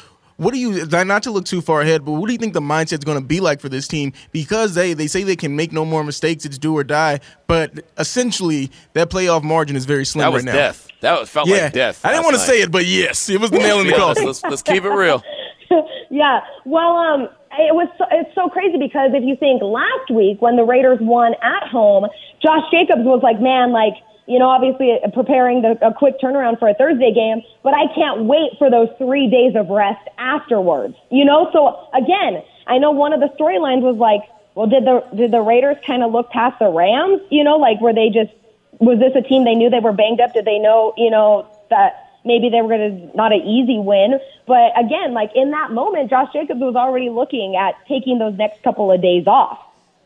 What 0.42 0.54
do 0.54 0.60
you 0.60 0.86
not 0.86 1.22
to 1.24 1.30
look 1.30 1.44
too 1.44 1.60
far 1.60 1.80
ahead, 1.80 2.04
but 2.04 2.12
what 2.12 2.26
do 2.26 2.32
you 2.32 2.38
think 2.38 2.52
the 2.52 2.60
mindset's 2.60 3.04
going 3.04 3.18
to 3.18 3.24
be 3.24 3.40
like 3.40 3.60
for 3.60 3.68
this 3.68 3.86
team? 3.86 4.12
Because 4.32 4.74
they 4.74 4.92
they 4.94 5.06
say 5.06 5.22
they 5.22 5.36
can 5.36 5.54
make 5.54 5.72
no 5.72 5.84
more 5.84 6.02
mistakes, 6.02 6.44
it's 6.44 6.58
do 6.58 6.76
or 6.76 6.84
die, 6.84 7.20
but 7.46 7.84
essentially 7.98 8.70
that 8.94 9.10
playoff 9.10 9.42
margin 9.42 9.76
is 9.76 9.84
very 9.84 10.04
slim 10.04 10.22
that 10.22 10.32
was 10.32 10.44
right 10.44 10.52
now. 10.52 10.58
Death. 10.58 10.88
That 11.00 11.20
was, 11.20 11.28
felt 11.28 11.48
yeah. 11.48 11.64
like 11.64 11.72
death. 11.72 12.04
I 12.04 12.12
didn't 12.12 12.24
want 12.24 12.36
to 12.36 12.42
say 12.42 12.60
it, 12.60 12.70
but 12.70 12.86
yes, 12.86 13.28
it 13.28 13.40
was 13.40 13.50
the 13.50 13.58
nail 13.58 13.80
in 13.80 13.86
the 13.86 13.92
coffin. 13.96 14.24
Let's, 14.24 14.42
let's 14.42 14.62
keep 14.62 14.84
it 14.84 14.90
real. 14.90 15.22
yeah. 16.10 16.40
Well, 16.64 16.96
um, 16.96 17.22
it 17.58 17.74
was 17.74 17.88
so, 17.98 18.04
it's 18.10 18.34
so 18.34 18.48
crazy 18.48 18.78
because 18.78 19.10
if 19.14 19.24
you 19.24 19.36
think 19.36 19.62
last 19.62 20.10
week 20.10 20.40
when 20.40 20.56
the 20.56 20.64
Raiders 20.64 20.98
won 21.00 21.34
at 21.42 21.68
home, 21.68 22.06
Josh 22.42 22.64
Jacobs 22.70 23.04
was 23.04 23.20
like, 23.22 23.40
man, 23.40 23.72
like 23.72 23.94
you 24.26 24.38
know, 24.38 24.48
obviously 24.48 24.92
uh, 24.92 25.10
preparing 25.10 25.62
the, 25.62 25.78
a 25.84 25.92
quick 25.92 26.20
turnaround 26.20 26.58
for 26.58 26.68
a 26.68 26.74
Thursday 26.74 27.12
game, 27.12 27.42
but 27.62 27.74
I 27.74 27.92
can't 27.94 28.24
wait 28.24 28.52
for 28.58 28.70
those 28.70 28.88
three 28.98 29.28
days 29.28 29.54
of 29.56 29.68
rest 29.68 30.06
afterwards. 30.18 30.94
You 31.10 31.24
know, 31.24 31.50
so 31.52 31.88
again, 31.92 32.42
I 32.66 32.78
know 32.78 32.90
one 32.92 33.12
of 33.12 33.20
the 33.20 33.28
storylines 33.38 33.82
was 33.82 33.96
like, 33.96 34.22
well, 34.54 34.66
did 34.66 34.84
the 34.84 35.00
did 35.16 35.30
the 35.30 35.40
Raiders 35.40 35.76
kind 35.86 36.02
of 36.02 36.12
look 36.12 36.30
past 36.30 36.58
the 36.58 36.68
Rams? 36.68 37.22
You 37.30 37.42
know, 37.42 37.56
like 37.56 37.80
were 37.80 37.94
they 37.94 38.10
just 38.10 38.32
was 38.78 38.98
this 38.98 39.12
a 39.16 39.26
team 39.26 39.44
they 39.44 39.54
knew 39.54 39.70
they 39.70 39.80
were 39.80 39.92
banged 39.92 40.20
up? 40.20 40.34
Did 40.34 40.44
they 40.44 40.58
know, 40.58 40.92
you 40.96 41.10
know, 41.10 41.46
that 41.70 42.18
maybe 42.24 42.50
they 42.50 42.60
were 42.60 42.68
going 42.68 43.10
to 43.10 43.16
not 43.16 43.32
an 43.32 43.40
easy 43.42 43.78
win? 43.78 44.20
But 44.46 44.78
again, 44.78 45.14
like 45.14 45.30
in 45.34 45.50
that 45.50 45.72
moment, 45.72 46.10
Josh 46.10 46.32
Jacobs 46.32 46.60
was 46.60 46.76
already 46.76 47.08
looking 47.08 47.56
at 47.56 47.74
taking 47.88 48.18
those 48.18 48.36
next 48.36 48.62
couple 48.62 48.92
of 48.92 49.00
days 49.00 49.26
off, 49.26 49.58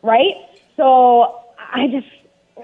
right? 0.03 0.35
So 0.77 1.41
I 1.59 1.89
just 1.89 2.07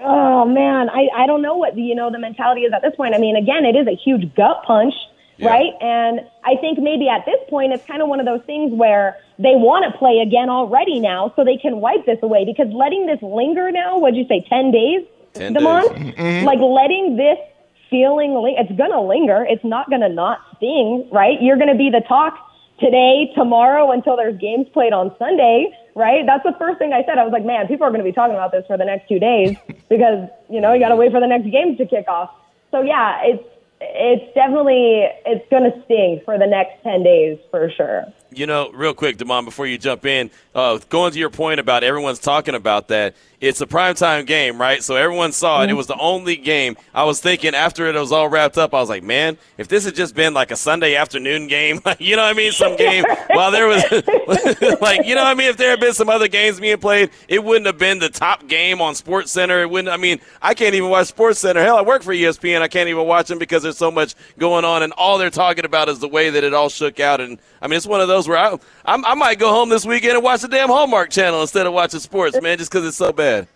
oh 0.01 0.45
man, 0.45 0.89
I, 0.89 1.07
I 1.15 1.27
don't 1.27 1.41
know 1.41 1.55
what 1.55 1.77
you 1.77 1.95
know 1.95 2.11
the 2.11 2.19
mentality 2.19 2.61
is 2.61 2.73
at 2.73 2.81
this 2.81 2.95
point. 2.95 3.15
I 3.15 3.19
mean, 3.19 3.35
again, 3.35 3.65
it 3.65 3.75
is 3.75 3.87
a 3.87 3.95
huge 3.95 4.33
gut 4.35 4.63
punch, 4.65 4.93
yeah. 5.37 5.49
right? 5.49 5.73
And 5.81 6.21
I 6.43 6.55
think 6.59 6.79
maybe 6.79 7.09
at 7.09 7.25
this 7.25 7.39
point 7.49 7.73
it's 7.73 7.85
kind 7.85 8.01
of 8.01 8.07
one 8.07 8.19
of 8.19 8.25
those 8.25 8.41
things 8.45 8.73
where 8.73 9.17
they 9.37 9.55
want 9.55 9.91
to 9.91 9.97
play 9.97 10.19
again 10.19 10.49
already 10.49 10.99
now, 10.99 11.33
so 11.35 11.43
they 11.43 11.57
can 11.57 11.77
wipe 11.77 12.05
this 12.05 12.19
away. 12.21 12.45
Because 12.45 12.71
letting 12.73 13.05
this 13.05 13.21
linger 13.21 13.71
now, 13.71 13.99
what'd 13.99 14.17
you 14.17 14.27
say, 14.27 14.45
ten 14.49 14.71
days, 14.71 15.05
ten 15.33 15.53
Damon? 15.53 15.87
days. 15.87 16.13
Mm-hmm. 16.15 16.45
Like 16.45 16.59
letting 16.59 17.17
this 17.17 17.37
feeling, 17.89 18.33
it's 18.57 18.71
gonna 18.77 19.01
linger. 19.01 19.45
It's 19.47 19.63
not 19.63 19.89
gonna 19.89 20.09
not 20.09 20.39
sting, 20.57 21.07
right? 21.11 21.41
You're 21.41 21.57
gonna 21.57 21.77
be 21.77 21.89
the 21.89 22.01
talk 22.07 22.33
today, 22.79 23.31
tomorrow, 23.35 23.91
until 23.91 24.17
there's 24.17 24.37
games 24.39 24.67
played 24.73 24.93
on 24.93 25.15
Sunday 25.19 25.69
right? 25.95 26.25
That's 26.25 26.43
the 26.43 26.55
first 26.57 26.79
thing 26.79 26.93
I 26.93 27.03
said. 27.05 27.17
I 27.17 27.23
was 27.23 27.33
like, 27.33 27.45
man, 27.45 27.67
people 27.67 27.85
are 27.85 27.89
going 27.89 28.03
to 28.03 28.09
be 28.09 28.11
talking 28.11 28.35
about 28.35 28.51
this 28.51 28.65
for 28.67 28.77
the 28.77 28.85
next 28.85 29.07
two 29.07 29.19
days 29.19 29.55
because, 29.89 30.29
you 30.49 30.61
know, 30.61 30.73
you 30.73 30.79
got 30.79 30.89
to 30.89 30.95
wait 30.95 31.11
for 31.11 31.19
the 31.19 31.27
next 31.27 31.49
games 31.49 31.77
to 31.77 31.85
kick 31.85 32.07
off. 32.07 32.31
So 32.71 32.81
yeah, 32.81 33.21
it's, 33.23 33.43
it's 33.81 34.33
definitely, 34.33 35.07
it's 35.25 35.47
going 35.49 35.69
to 35.69 35.83
sting 35.85 36.21
for 36.25 36.37
the 36.37 36.47
next 36.47 36.81
10 36.83 37.03
days 37.03 37.37
for 37.51 37.69
sure. 37.69 38.05
You 38.37 38.45
know, 38.45 38.71
real 38.71 38.93
quick, 38.93 39.17
Damon, 39.17 39.45
before 39.45 39.67
you 39.67 39.77
jump 39.77 40.05
in, 40.05 40.31
uh, 40.55 40.79
going 40.89 41.11
to 41.13 41.19
your 41.19 41.29
point 41.29 41.59
about 41.59 41.83
everyone's 41.83 42.19
talking 42.19 42.55
about 42.55 42.87
that, 42.89 43.15
it's 43.43 43.59
a 43.59 43.67
primetime 43.67 44.25
game, 44.25 44.59
right? 44.59 44.81
So 44.81 44.95
everyone 44.95 45.33
saw 45.33 45.63
it. 45.63 45.69
It 45.69 45.73
was 45.73 45.87
the 45.87 45.97
only 45.97 46.37
game. 46.37 46.77
I 46.93 47.03
was 47.03 47.19
thinking 47.19 47.53
after 47.53 47.85
it 47.87 47.95
was 47.95 48.13
all 48.13 48.29
wrapped 48.29 48.57
up, 48.57 48.73
I 48.73 48.79
was 48.79 48.87
like, 48.87 49.03
man, 49.03 49.37
if 49.57 49.67
this 49.67 49.83
had 49.83 49.95
just 49.95 50.15
been 50.15 50.33
like 50.33 50.49
a 50.51 50.55
Sunday 50.55 50.95
afternoon 50.95 51.47
game, 51.47 51.81
you 51.99 52.15
know 52.15 52.21
what 52.21 52.29
I 52.29 52.33
mean? 52.37 52.53
Some 52.53 52.77
game 52.77 53.03
while 53.31 53.51
there 53.51 53.67
was, 53.67 53.83
like, 54.81 55.05
you 55.05 55.13
know 55.13 55.23
what 55.23 55.31
I 55.31 55.33
mean? 55.33 55.49
If 55.49 55.57
there 55.57 55.71
had 55.71 55.81
been 55.81 55.93
some 55.93 56.07
other 56.07 56.29
games 56.29 56.61
being 56.61 56.77
played, 56.77 57.09
it 57.27 57.43
wouldn't 57.43 57.65
have 57.65 57.77
been 57.77 57.99
the 57.99 58.07
top 58.07 58.47
game 58.47 58.79
on 58.79 58.95
Sports 58.95 59.33
Center. 59.33 59.61
It 59.61 59.69
wouldn't, 59.69 59.93
I 59.93 59.97
mean, 59.97 60.21
I 60.41 60.53
can't 60.53 60.73
even 60.75 60.89
watch 60.89 61.07
Sports 61.07 61.39
Center. 61.39 61.61
Hell, 61.61 61.75
I 61.75 61.81
work 61.81 62.01
for 62.01 62.13
ESPN. 62.13 62.61
I 62.61 62.69
can't 62.69 62.87
even 62.87 63.05
watch 63.05 63.27
them 63.27 63.39
because 63.39 63.61
there's 63.61 63.77
so 63.77 63.91
much 63.91 64.15
going 64.37 64.63
on, 64.63 64.83
and 64.83 64.93
all 64.93 65.17
they're 65.17 65.29
talking 65.29 65.65
about 65.65 65.89
is 65.89 65.99
the 65.99 66.07
way 66.07 66.29
that 66.29 66.45
it 66.45 66.53
all 66.53 66.69
shook 66.69 67.01
out. 67.01 67.19
And 67.19 67.39
I 67.61 67.67
mean, 67.67 67.75
it's 67.75 67.85
one 67.87 67.99
of 67.99 68.07
those 68.07 68.22
where 68.27 68.37
I, 68.37 68.53
I, 68.85 68.95
I 68.95 69.13
might 69.15 69.39
go 69.39 69.49
home 69.49 69.69
this 69.69 69.85
weekend 69.85 70.15
and 70.15 70.23
watch 70.23 70.41
the 70.41 70.47
damn 70.47 70.69
Hallmark 70.69 71.09
channel 71.09 71.41
instead 71.41 71.65
of 71.67 71.73
watching 71.73 71.99
sports, 71.99 72.39
man, 72.41 72.57
just 72.57 72.71
because 72.71 72.85
it's 72.85 72.97
so 72.97 73.11
bad. 73.11 73.47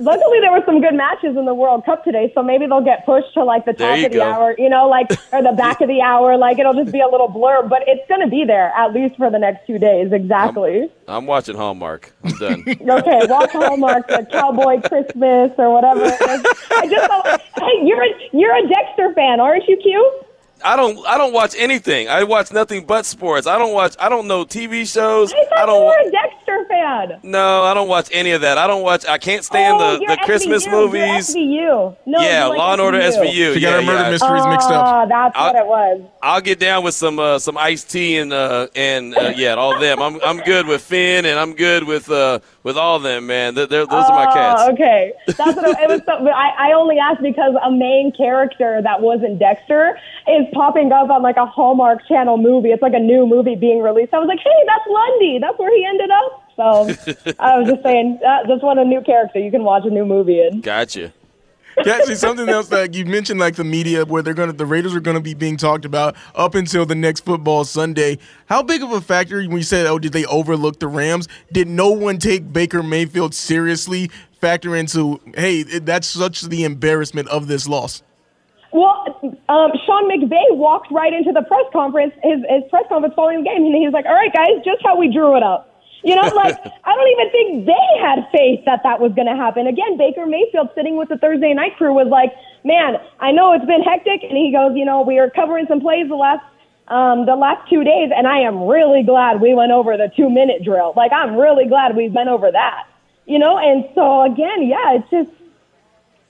luckily 0.00 0.38
there 0.40 0.52
were 0.52 0.62
some 0.64 0.80
good 0.80 0.94
matches 0.94 1.36
in 1.36 1.44
the 1.44 1.54
World 1.54 1.84
Cup 1.84 2.04
today, 2.04 2.30
so 2.34 2.42
maybe 2.42 2.66
they'll 2.66 2.80
get 2.84 3.04
pushed 3.04 3.34
to 3.34 3.42
like 3.42 3.64
the 3.64 3.72
top 3.72 3.96
of 3.98 4.12
the 4.12 4.18
go. 4.18 4.22
hour, 4.22 4.54
you 4.56 4.68
know, 4.68 4.88
like 4.88 5.10
or 5.32 5.42
the 5.42 5.54
back 5.56 5.80
of 5.80 5.88
the 5.88 6.00
hour. 6.00 6.36
Like 6.36 6.58
it'll 6.60 6.74
just 6.74 6.92
be 6.92 7.00
a 7.00 7.08
little 7.08 7.26
blur, 7.28 7.66
but 7.68 7.82
it's 7.88 8.06
going 8.08 8.20
to 8.20 8.28
be 8.28 8.44
there 8.44 8.68
at 8.76 8.92
least 8.94 9.16
for 9.16 9.28
the 9.30 9.38
next 9.40 9.66
two 9.66 9.78
days. 9.78 10.12
Exactly. 10.12 10.88
I'm 11.08 11.26
watching 11.26 11.56
Hallmark. 11.56 12.12
I'm 12.22 12.30
done. 12.38 12.64
Okay, 12.88 13.20
watch 13.26 13.50
Hallmark, 13.50 14.06
the 14.08 14.26
Cowboy 14.30 14.80
Christmas 14.82 15.50
or 15.58 15.72
whatever. 15.72 16.04
I 16.04 16.86
just 16.88 17.06
thought, 17.08 17.40
hey, 17.58 17.84
you're 17.86 18.02
a, 18.02 18.08
you're 18.32 18.54
a 18.56 18.68
Dexter 18.68 19.12
fan, 19.14 19.40
aren't 19.40 19.66
you? 19.66 19.76
Q? 19.78 20.20
I 20.64 20.76
don't. 20.76 21.04
I 21.06 21.16
don't 21.18 21.32
watch 21.32 21.54
anything. 21.56 22.08
I 22.08 22.24
watch 22.24 22.52
nothing 22.52 22.84
but 22.86 23.06
sports. 23.06 23.46
I 23.46 23.58
don't 23.58 23.72
watch. 23.72 23.94
I 24.00 24.08
don't 24.08 24.26
know 24.26 24.44
TV 24.44 24.90
shows. 24.90 25.32
I 25.32 25.36
I 25.56 25.60
you 25.60 25.66
don't. 25.66 25.80
were 25.80 25.86
wa- 25.86 25.94
a 26.06 26.10
Dexter 26.10 26.66
fan. 26.68 27.20
No, 27.22 27.62
I 27.64 27.74
don't 27.74 27.88
watch 27.88 28.08
any 28.12 28.32
of 28.32 28.40
that. 28.42 28.58
I 28.58 28.66
don't 28.66 28.82
watch. 28.82 29.06
I 29.06 29.18
can't 29.18 29.44
stand 29.44 29.76
oh, 29.80 29.94
the 29.94 30.00
you're 30.02 30.16
the 30.16 30.22
Christmas 30.24 30.66
SVU, 30.66 30.70
you're 30.70 30.80
movies. 30.86 31.34
SVU. 31.34 31.96
No, 32.06 32.20
yeah, 32.20 32.44
you 32.44 32.48
like 32.50 32.58
Law 32.58 32.72
and 32.72 32.80
Order 32.80 32.98
SVU. 33.00 33.54
She 33.54 33.60
yeah, 33.60 33.70
got 33.70 33.80
her 33.80 33.82
murder 33.86 34.02
yeah. 34.04 34.10
mysteries 34.10 34.46
mixed 34.46 34.70
up. 34.70 34.86
Ah, 34.86 35.06
that's 35.06 35.36
I'll- 35.36 35.52
what 35.52 35.56
it 35.62 35.66
was. 35.66 36.10
I'll 36.22 36.40
get 36.40 36.58
down 36.58 36.82
with 36.84 36.94
some 36.94 37.18
uh, 37.18 37.38
some 37.38 37.56
Ice-T 37.56 38.18
and 38.18 38.32
uh, 38.32 38.66
and 38.74 39.16
uh, 39.16 39.32
yeah, 39.36 39.54
all 39.54 39.78
them. 39.78 40.00
I'm 40.02 40.20
I'm 40.22 40.38
good 40.38 40.66
with 40.66 40.82
Finn 40.82 41.24
and 41.26 41.38
I'm 41.38 41.54
good 41.54 41.84
with 41.84 42.10
uh, 42.10 42.40
with 42.68 42.76
all 42.76 42.98
them, 42.98 43.26
man. 43.26 43.54
They're, 43.54 43.66
they're, 43.66 43.86
those 43.86 44.04
are 44.04 44.12
my 44.14 44.26
Oh, 44.30 44.34
cats. 44.34 44.62
okay. 44.74 45.12
That's 45.26 45.56
what 45.56 45.64
it, 45.70 45.78
it 45.80 45.88
was. 45.88 46.02
So, 46.06 46.22
but 46.22 46.32
I, 46.32 46.68
I 46.70 46.72
only 46.74 46.98
asked 46.98 47.22
because 47.22 47.54
a 47.64 47.70
main 47.70 48.12
character 48.12 48.80
that 48.82 49.00
wasn't 49.00 49.38
Dexter 49.38 49.98
is 50.28 50.46
popping 50.52 50.92
up 50.92 51.08
on 51.10 51.22
like 51.22 51.36
a 51.38 51.46
Hallmark 51.46 52.06
Channel 52.06 52.36
movie. 52.36 52.68
It's 52.70 52.82
like 52.82 52.94
a 52.94 52.98
new 53.00 53.26
movie 53.26 53.56
being 53.56 53.80
released. 53.82 54.12
I 54.14 54.18
was 54.18 54.28
like, 54.28 54.38
hey, 54.38 54.60
that's 54.66 54.86
Lundy. 54.88 55.38
That's 55.40 55.58
where 55.58 55.74
he 55.74 55.84
ended 55.84 56.10
up. 56.10 56.44
So 56.56 57.34
I 57.40 57.58
was 57.58 57.68
just 57.68 57.82
saying, 57.82 58.20
uh, 58.26 58.46
just 58.46 58.62
want 58.62 58.78
a 58.78 58.84
new 58.84 59.00
character 59.00 59.38
you 59.38 59.50
can 59.50 59.64
watch 59.64 59.84
a 59.86 59.90
new 59.90 60.04
movie 60.04 60.40
in. 60.40 60.60
Gotcha. 60.60 61.12
Cassie, 61.84 62.14
something 62.14 62.48
else 62.48 62.68
that 62.68 62.94
you 62.94 63.04
mentioned, 63.04 63.40
like 63.40 63.56
the 63.56 63.64
media, 63.64 64.04
where 64.04 64.22
they're 64.22 64.34
gonna, 64.34 64.52
the 64.52 64.66
Raiders 64.66 64.94
are 64.94 65.00
gonna 65.00 65.20
be 65.20 65.34
being 65.34 65.56
talked 65.56 65.84
about 65.84 66.16
up 66.34 66.54
until 66.54 66.86
the 66.86 66.94
next 66.94 67.24
football 67.24 67.64
Sunday. 67.64 68.18
How 68.46 68.62
big 68.62 68.82
of 68.82 68.92
a 68.92 69.00
factor 69.00 69.38
when 69.38 69.56
you 69.56 69.62
said, 69.62 69.86
"Oh, 69.86 69.98
did 69.98 70.12
they 70.12 70.24
overlook 70.26 70.80
the 70.80 70.88
Rams?" 70.88 71.28
Did 71.52 71.68
no 71.68 71.90
one 71.90 72.18
take 72.18 72.52
Baker 72.52 72.82
Mayfield 72.82 73.34
seriously? 73.34 74.10
Factor 74.40 74.76
into, 74.76 75.20
hey, 75.36 75.64
that's 75.64 76.06
such 76.06 76.42
the 76.42 76.62
embarrassment 76.62 77.28
of 77.28 77.48
this 77.48 77.68
loss. 77.68 78.02
Well, 78.72 79.02
um, 79.48 79.72
Sean 79.84 80.08
McVay 80.08 80.54
walked 80.54 80.92
right 80.92 81.12
into 81.12 81.32
the 81.32 81.42
press 81.42 81.64
conference, 81.72 82.12
his, 82.22 82.40
his 82.48 82.62
press 82.70 82.84
conference 82.88 83.14
following 83.16 83.42
the 83.42 83.50
game, 83.50 83.64
and 83.64 83.74
he 83.74 83.84
was 83.84 83.92
like, 83.92 84.06
"All 84.06 84.14
right, 84.14 84.32
guys, 84.32 84.62
just 84.64 84.82
how 84.84 84.98
we 84.98 85.12
drew 85.12 85.36
it 85.36 85.42
up." 85.42 85.77
You 86.08 86.16
know, 86.16 86.24
like 86.34 86.56
I 86.88 86.90
don't 86.96 87.10
even 87.12 87.28
think 87.30 87.66
they 87.66 87.88
had 88.00 88.24
faith 88.32 88.64
that 88.64 88.80
that 88.82 88.98
was 89.00 89.12
going 89.12 89.28
to 89.28 89.36
happen. 89.36 89.66
Again, 89.66 89.98
Baker 89.98 90.24
Mayfield 90.24 90.70
sitting 90.74 90.96
with 90.96 91.08
the 91.10 91.18
Thursday 91.18 91.52
night 91.52 91.76
crew 91.76 91.92
was 91.92 92.08
like, 92.08 92.32
"Man, 92.64 92.96
I 93.20 93.30
know 93.30 93.52
it's 93.52 93.66
been 93.66 93.82
hectic," 93.82 94.24
and 94.24 94.36
he 94.36 94.50
goes, 94.50 94.72
"You 94.74 94.86
know, 94.88 95.02
we 95.02 95.18
are 95.18 95.28
covering 95.28 95.66
some 95.68 95.80
plays 95.80 96.08
the 96.08 96.16
last." 96.16 96.44
Um, 96.88 97.26
the 97.26 97.36
last 97.36 97.68
two 97.68 97.84
days, 97.84 98.08
and 98.16 98.26
I 98.26 98.38
am 98.38 98.64
really 98.64 99.02
glad 99.02 99.42
we 99.42 99.52
went 99.52 99.72
over 99.72 99.98
the 99.98 100.10
two 100.16 100.30
minute 100.30 100.64
drill. 100.64 100.94
Like, 100.96 101.12
I'm 101.12 101.36
really 101.36 101.66
glad 101.68 101.94
we 101.94 102.08
went 102.08 102.30
over 102.30 102.50
that, 102.50 102.84
you 103.26 103.38
know? 103.38 103.58
And 103.58 103.84
so, 103.94 104.22
again, 104.22 104.66
yeah, 104.66 104.96
it's 104.96 105.10
just, 105.10 105.28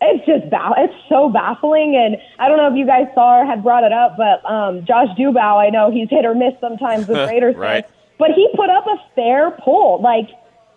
it's 0.00 0.26
just 0.26 0.50
ba- 0.50 0.74
it's 0.78 0.94
so 1.08 1.28
baffling 1.28 1.94
and 1.96 2.16
i 2.38 2.48
don't 2.48 2.56
know 2.56 2.68
if 2.70 2.76
you 2.76 2.86
guys 2.86 3.06
saw 3.14 3.40
or 3.40 3.44
had 3.46 3.62
brought 3.64 3.82
it 3.84 3.92
up 3.92 4.16
but 4.16 4.44
um 4.48 4.84
josh 4.84 5.08
dubow 5.18 5.58
i 5.58 5.70
know 5.70 5.90
he's 5.90 6.08
hit 6.08 6.24
or 6.24 6.34
miss 6.34 6.54
sometimes 6.60 7.06
with 7.08 7.16
raiders 7.28 7.56
Right. 7.56 7.84
fans 7.84 7.94
but 8.18 8.30
he 8.32 8.48
put 8.54 8.70
up 8.70 8.86
a 8.86 8.96
fair 9.14 9.50
poll. 9.50 10.00
Like 10.02 10.28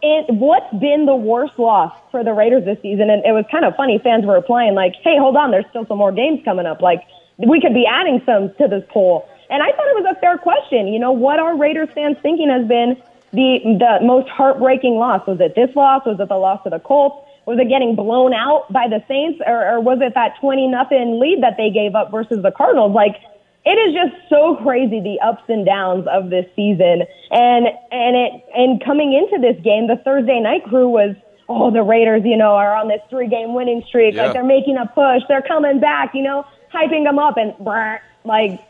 it, 0.01 0.25
what's 0.33 0.71
been 0.79 1.05
the 1.05 1.15
worst 1.15 1.59
loss 1.59 1.95
for 2.11 2.23
the 2.23 2.33
raiders 2.33 2.65
this 2.65 2.81
season? 2.81 3.09
And 3.09 3.25
it 3.25 3.31
was 3.31 3.45
kind 3.51 3.65
of 3.65 3.75
funny 3.75 3.99
fans 3.99 4.25
were 4.25 4.35
replying 4.35 4.73
like 4.73 4.93
hey 5.03 5.17
hold 5.17 5.35
on 5.35 5.51
there's 5.51 5.65
still 5.69 5.85
some 5.85 5.97
more 5.97 6.11
games 6.11 6.41
coming 6.45 6.65
up. 6.65 6.81
Like 6.81 7.01
we 7.37 7.59
could 7.59 7.73
be 7.73 7.85
adding 7.85 8.21
some 8.25 8.53
to 8.55 8.67
this 8.67 8.83
poll. 8.89 9.27
And 9.49 9.61
i 9.61 9.67
thought 9.67 9.87
it 9.87 10.03
was 10.03 10.15
a 10.15 10.19
fair 10.19 10.37
question. 10.37 10.87
You 10.87 10.99
know 10.99 11.11
what 11.11 11.39
are 11.39 11.57
raiders 11.57 11.89
fans 11.93 12.17
thinking 12.21 12.49
has 12.49 12.67
been 12.67 12.95
the 13.33 13.59
the 13.79 14.05
most 14.05 14.29
heartbreaking 14.29 14.95
loss? 14.95 15.25
Was 15.27 15.39
it 15.39 15.55
this 15.55 15.75
loss? 15.75 16.05
Was 16.05 16.19
it 16.19 16.29
the 16.29 16.37
loss 16.37 16.63
to 16.63 16.69
the 16.69 16.79
colts? 16.79 17.27
Was 17.45 17.57
it 17.59 17.69
getting 17.69 17.95
blown 17.95 18.33
out 18.33 18.71
by 18.71 18.87
the 18.87 19.03
Saints, 19.07 19.41
or, 19.45 19.67
or 19.67 19.79
was 19.81 19.99
it 20.01 20.13
that 20.13 20.37
twenty 20.39 20.67
nothing 20.67 21.19
lead 21.19 21.41
that 21.41 21.57
they 21.57 21.71
gave 21.71 21.95
up 21.95 22.11
versus 22.11 22.43
the 22.43 22.51
Cardinals? 22.51 22.93
Like, 22.93 23.15
it 23.65 23.77
is 23.77 23.93
just 23.93 24.29
so 24.29 24.55
crazy 24.63 24.99
the 24.99 25.19
ups 25.25 25.43
and 25.47 25.65
downs 25.65 26.07
of 26.11 26.29
this 26.29 26.45
season, 26.55 27.03
and 27.31 27.67
and 27.91 28.15
it 28.15 28.45
and 28.55 28.83
coming 28.83 29.13
into 29.13 29.39
this 29.41 29.61
game, 29.63 29.87
the 29.87 29.97
Thursday 30.03 30.39
night 30.39 30.63
crew 30.65 30.89
was. 30.89 31.15
Oh, 31.53 31.69
the 31.69 31.83
Raiders, 31.83 32.21
you 32.23 32.37
know, 32.37 32.55
are 32.55 32.73
on 32.73 32.87
this 32.87 33.01
three-game 33.09 33.53
winning 33.53 33.83
streak. 33.85 34.15
Yeah. 34.15 34.23
Like 34.23 34.33
they're 34.33 34.43
making 34.45 34.77
a 34.77 34.85
push. 34.85 35.21
They're 35.27 35.41
coming 35.41 35.81
back, 35.81 36.11
you 36.13 36.23
know, 36.23 36.45
hyping 36.73 37.03
them 37.03 37.19
up, 37.19 37.35
and 37.35 37.53
brr, 37.57 37.99
like 38.23 38.61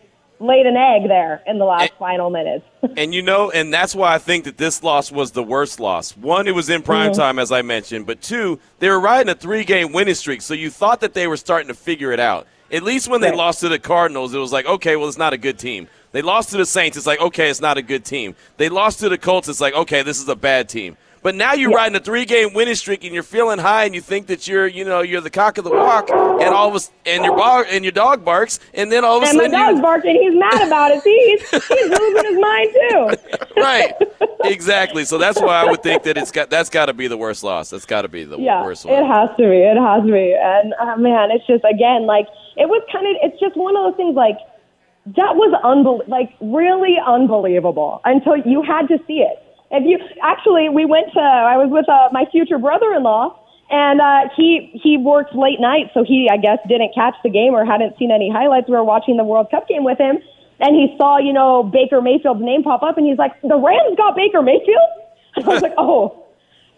laid 0.41 0.65
an 0.65 0.75
egg 0.75 1.07
there 1.07 1.41
in 1.45 1.60
the 1.60 1.65
last 1.65 1.91
And- 1.91 2.00
final 2.00 2.29
minutes. 2.29 2.65
And 2.98 3.13
you 3.13 3.21
know, 3.21 3.51
and 3.51 3.71
that's 3.71 3.93
why 3.93 4.15
I 4.15 4.17
think 4.17 4.45
that 4.45 4.57
this 4.57 4.81
loss 4.81 5.12
was 5.12 5.31
the 5.31 5.43
worst 5.43 5.79
loss. 5.79 6.17
One, 6.17 6.48
it 6.48 6.55
was 6.55 6.69
in 6.69 6.81
prime 6.81 7.12
mm-hmm. 7.12 7.21
time, 7.21 7.39
as 7.39 7.51
I 7.51 7.62
mentioned, 7.62 8.07
but 8.07 8.21
two, 8.21 8.60
they 8.79 8.89
were 8.89 9.00
riding 9.00 9.29
a 9.29 9.36
three 9.36 9.63
game 9.63 9.93
winning 9.93 10.15
streak, 10.15 10.41
so 10.41 10.55
you 10.55 10.71
thought 10.71 11.00
that 11.01 11.13
they 11.13 11.27
were 11.27 11.38
starting 11.38 11.67
to 11.67 11.75
figure 11.75 12.12
it 12.12 12.19
out. 12.19 12.48
At 12.71 12.83
least 12.83 13.09
when 13.09 13.19
they 13.19 13.31
lost 13.31 13.59
to 13.59 13.69
the 13.69 13.79
Cardinals, 13.79 14.33
it 14.33 14.37
was 14.37 14.53
like, 14.53 14.65
okay, 14.65 14.95
well, 14.95 15.09
it's 15.09 15.17
not 15.17 15.33
a 15.33 15.37
good 15.37 15.59
team. 15.59 15.87
They 16.13 16.21
lost 16.21 16.49
to 16.51 16.57
the 16.57 16.65
Saints, 16.65 16.95
it's 16.95 17.05
like, 17.05 17.19
okay, 17.19 17.49
it's 17.49 17.61
not 17.61 17.77
a 17.77 17.81
good 17.81 18.05
team. 18.05 18.35
They 18.57 18.69
lost 18.69 18.99
to 18.99 19.09
the 19.09 19.17
Colts, 19.17 19.49
it's 19.49 19.59
like, 19.59 19.73
okay, 19.73 20.03
this 20.03 20.21
is 20.21 20.29
a 20.29 20.35
bad 20.35 20.69
team. 20.69 20.95
But 21.23 21.35
now 21.35 21.53
you're 21.53 21.69
Yeah. 21.69 21.77
riding 21.77 21.95
a 21.95 21.99
three-game 21.99 22.53
winning 22.53 22.73
streak, 22.75 23.03
and 23.03 23.13
you're 23.13 23.21
feeling 23.21 23.59
high, 23.59 23.85
and 23.85 23.93
you 23.93 24.01
think 24.01 24.25
that 24.27 24.47
you're, 24.47 24.65
you 24.65 24.83
know, 24.83 25.01
you're 25.01 25.21
the 25.21 25.29
cock 25.29 25.59
of 25.59 25.63
the 25.63 25.69
walk, 25.69 26.09
and 26.09 26.53
all 26.53 26.75
of 26.75 26.75
a, 26.75 27.09
and 27.09 27.23
your 27.23 27.35
bar, 27.37 27.63
and 27.69 27.85
your 27.85 27.91
dog 27.91 28.25
barks, 28.25 28.59
and 28.73 28.91
then 28.91 29.05
all 29.05 29.17
of 29.17 29.23
a 29.23 29.27
sudden. 29.27 29.41
and 29.45 29.53
my 29.53 29.59
sudden, 29.59 29.67
dog's 29.67 29.77
you, 29.77 29.81
barking. 29.83 30.21
He's 30.21 30.33
mad 30.39 30.65
about 30.67 30.91
it. 30.91 31.03
See, 31.03 31.37
he's, 31.39 31.67
he's 31.67 31.89
losing 31.89 32.25
his 32.25 32.39
mind 32.41 32.69
too. 32.73 33.11
right 33.61 33.93
exactly 34.45 35.05
so 35.05 35.17
that's 35.19 35.39
why 35.39 35.61
i 35.61 35.69
would 35.69 35.83
think 35.83 36.01
that 36.03 36.17
it's 36.17 36.31
got 36.31 36.49
that's 36.49 36.69
got 36.69 36.87
to 36.87 36.93
be 36.93 37.07
the 37.07 37.17
worst 37.17 37.43
loss 37.43 37.69
that's 37.69 37.85
got 37.85 38.01
to 38.01 38.07
be 38.07 38.23
the 38.23 38.37
Yeah, 38.39 38.63
worst 38.63 38.85
one. 38.85 38.95
it 38.95 39.05
has 39.05 39.29
to 39.37 39.43
be. 39.43 39.57
It 39.57 39.77
has 39.77 40.03
to 40.03 40.11
be. 40.11 40.33
And 40.33 40.73
uh, 40.79 40.95
man, 40.97 41.29
it's 41.31 41.45
just 41.45 41.63
again 41.69 42.05
like 42.07 42.25
it 42.57 42.67
was 42.67 42.81
kind 42.91 43.05
of. 43.05 43.15
It's 43.21 43.39
just 43.39 43.55
one 43.55 43.75
of 43.77 43.83
those 43.91 43.97
things 43.97 44.15
like 44.15 44.37
that 45.05 45.35
was 45.35 45.53
unbel- 45.63 46.07
like 46.07 46.33
really 46.41 46.97
unbelievable 47.05 48.01
until 48.05 48.37
you 48.37 48.61
had 48.63 48.87
to 48.87 48.97
see 49.05 49.19
it. 49.19 49.40
If 49.71 49.83
you 49.85 49.99
actually, 50.21 50.69
we 50.69 50.85
went 50.85 51.11
to. 51.13 51.19
I 51.19 51.57
was 51.57 51.69
with 51.71 51.87
uh, 51.89 52.09
my 52.11 52.25
future 52.31 52.57
brother-in-law. 52.57 53.37
And 53.73 54.01
uh, 54.01 54.27
he 54.35 54.69
he 54.83 54.97
worked 54.97 55.33
late 55.33 55.61
night, 55.61 55.91
so 55.93 56.03
he 56.03 56.27
I 56.29 56.35
guess 56.35 56.57
didn't 56.67 56.93
catch 56.93 57.15
the 57.23 57.29
game 57.29 57.53
or 57.53 57.63
hadn't 57.63 57.97
seen 57.97 58.11
any 58.11 58.29
highlights. 58.29 58.67
We 58.67 58.75
were 58.75 58.83
watching 58.83 59.15
the 59.15 59.23
World 59.23 59.47
Cup 59.49 59.65
game 59.69 59.85
with 59.85 59.97
him, 59.97 60.17
and 60.59 60.75
he 60.75 60.93
saw 60.97 61.19
you 61.19 61.31
know 61.31 61.63
Baker 61.63 62.01
Mayfield's 62.01 62.41
name 62.43 62.63
pop 62.63 62.83
up, 62.83 62.97
and 62.97 63.07
he's 63.07 63.17
like, 63.17 63.31
"The 63.41 63.55
Rams 63.55 63.95
got 63.95 64.17
Baker 64.17 64.41
Mayfield." 64.41 64.89
And 65.37 65.45
I 65.47 65.47
was 65.47 65.61
like, 65.61 65.75
"Oh, 65.77 66.21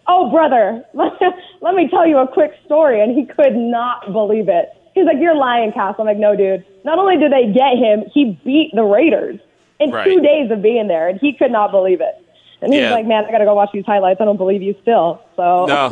oh, 0.06 0.30
brother, 0.30 0.84
let 0.94 1.74
me 1.74 1.88
tell 1.88 2.06
you 2.06 2.18
a 2.18 2.28
quick 2.28 2.52
story. 2.64 3.02
And 3.02 3.16
he 3.16 3.26
could 3.26 3.56
not 3.56 4.12
believe 4.12 4.48
it. 4.48 4.68
He's 4.94 5.04
like, 5.04 5.16
you're 5.20 5.36
lying, 5.36 5.72
Cass. 5.72 5.96
I'm 5.98 6.06
like, 6.06 6.18
no, 6.18 6.36
dude. 6.36 6.64
Not 6.84 6.98
only 6.98 7.16
did 7.16 7.32
they 7.32 7.52
get 7.52 7.76
him, 7.76 8.04
he 8.12 8.38
beat 8.44 8.70
the 8.74 8.84
Raiders 8.84 9.40
in 9.80 9.90
Right. 9.90 10.04
two 10.04 10.20
days 10.20 10.50
of 10.50 10.62
being 10.62 10.86
there, 10.86 11.08
and 11.08 11.18
he 11.20 11.32
could 11.32 11.50
not 11.50 11.72
believe 11.72 12.00
it. 12.00 12.23
And 12.64 12.72
he 12.72 12.80
Yeah. 12.80 12.92
like, 12.92 13.06
man, 13.06 13.24
I 13.26 13.30
got 13.30 13.38
to 13.38 13.44
go 13.44 13.54
watch 13.54 13.70
these 13.72 13.84
highlights. 13.84 14.20
I 14.20 14.24
don't 14.24 14.36
believe 14.38 14.62
you 14.62 14.74
still. 14.82 15.20
So. 15.36 15.66
No. 15.66 15.90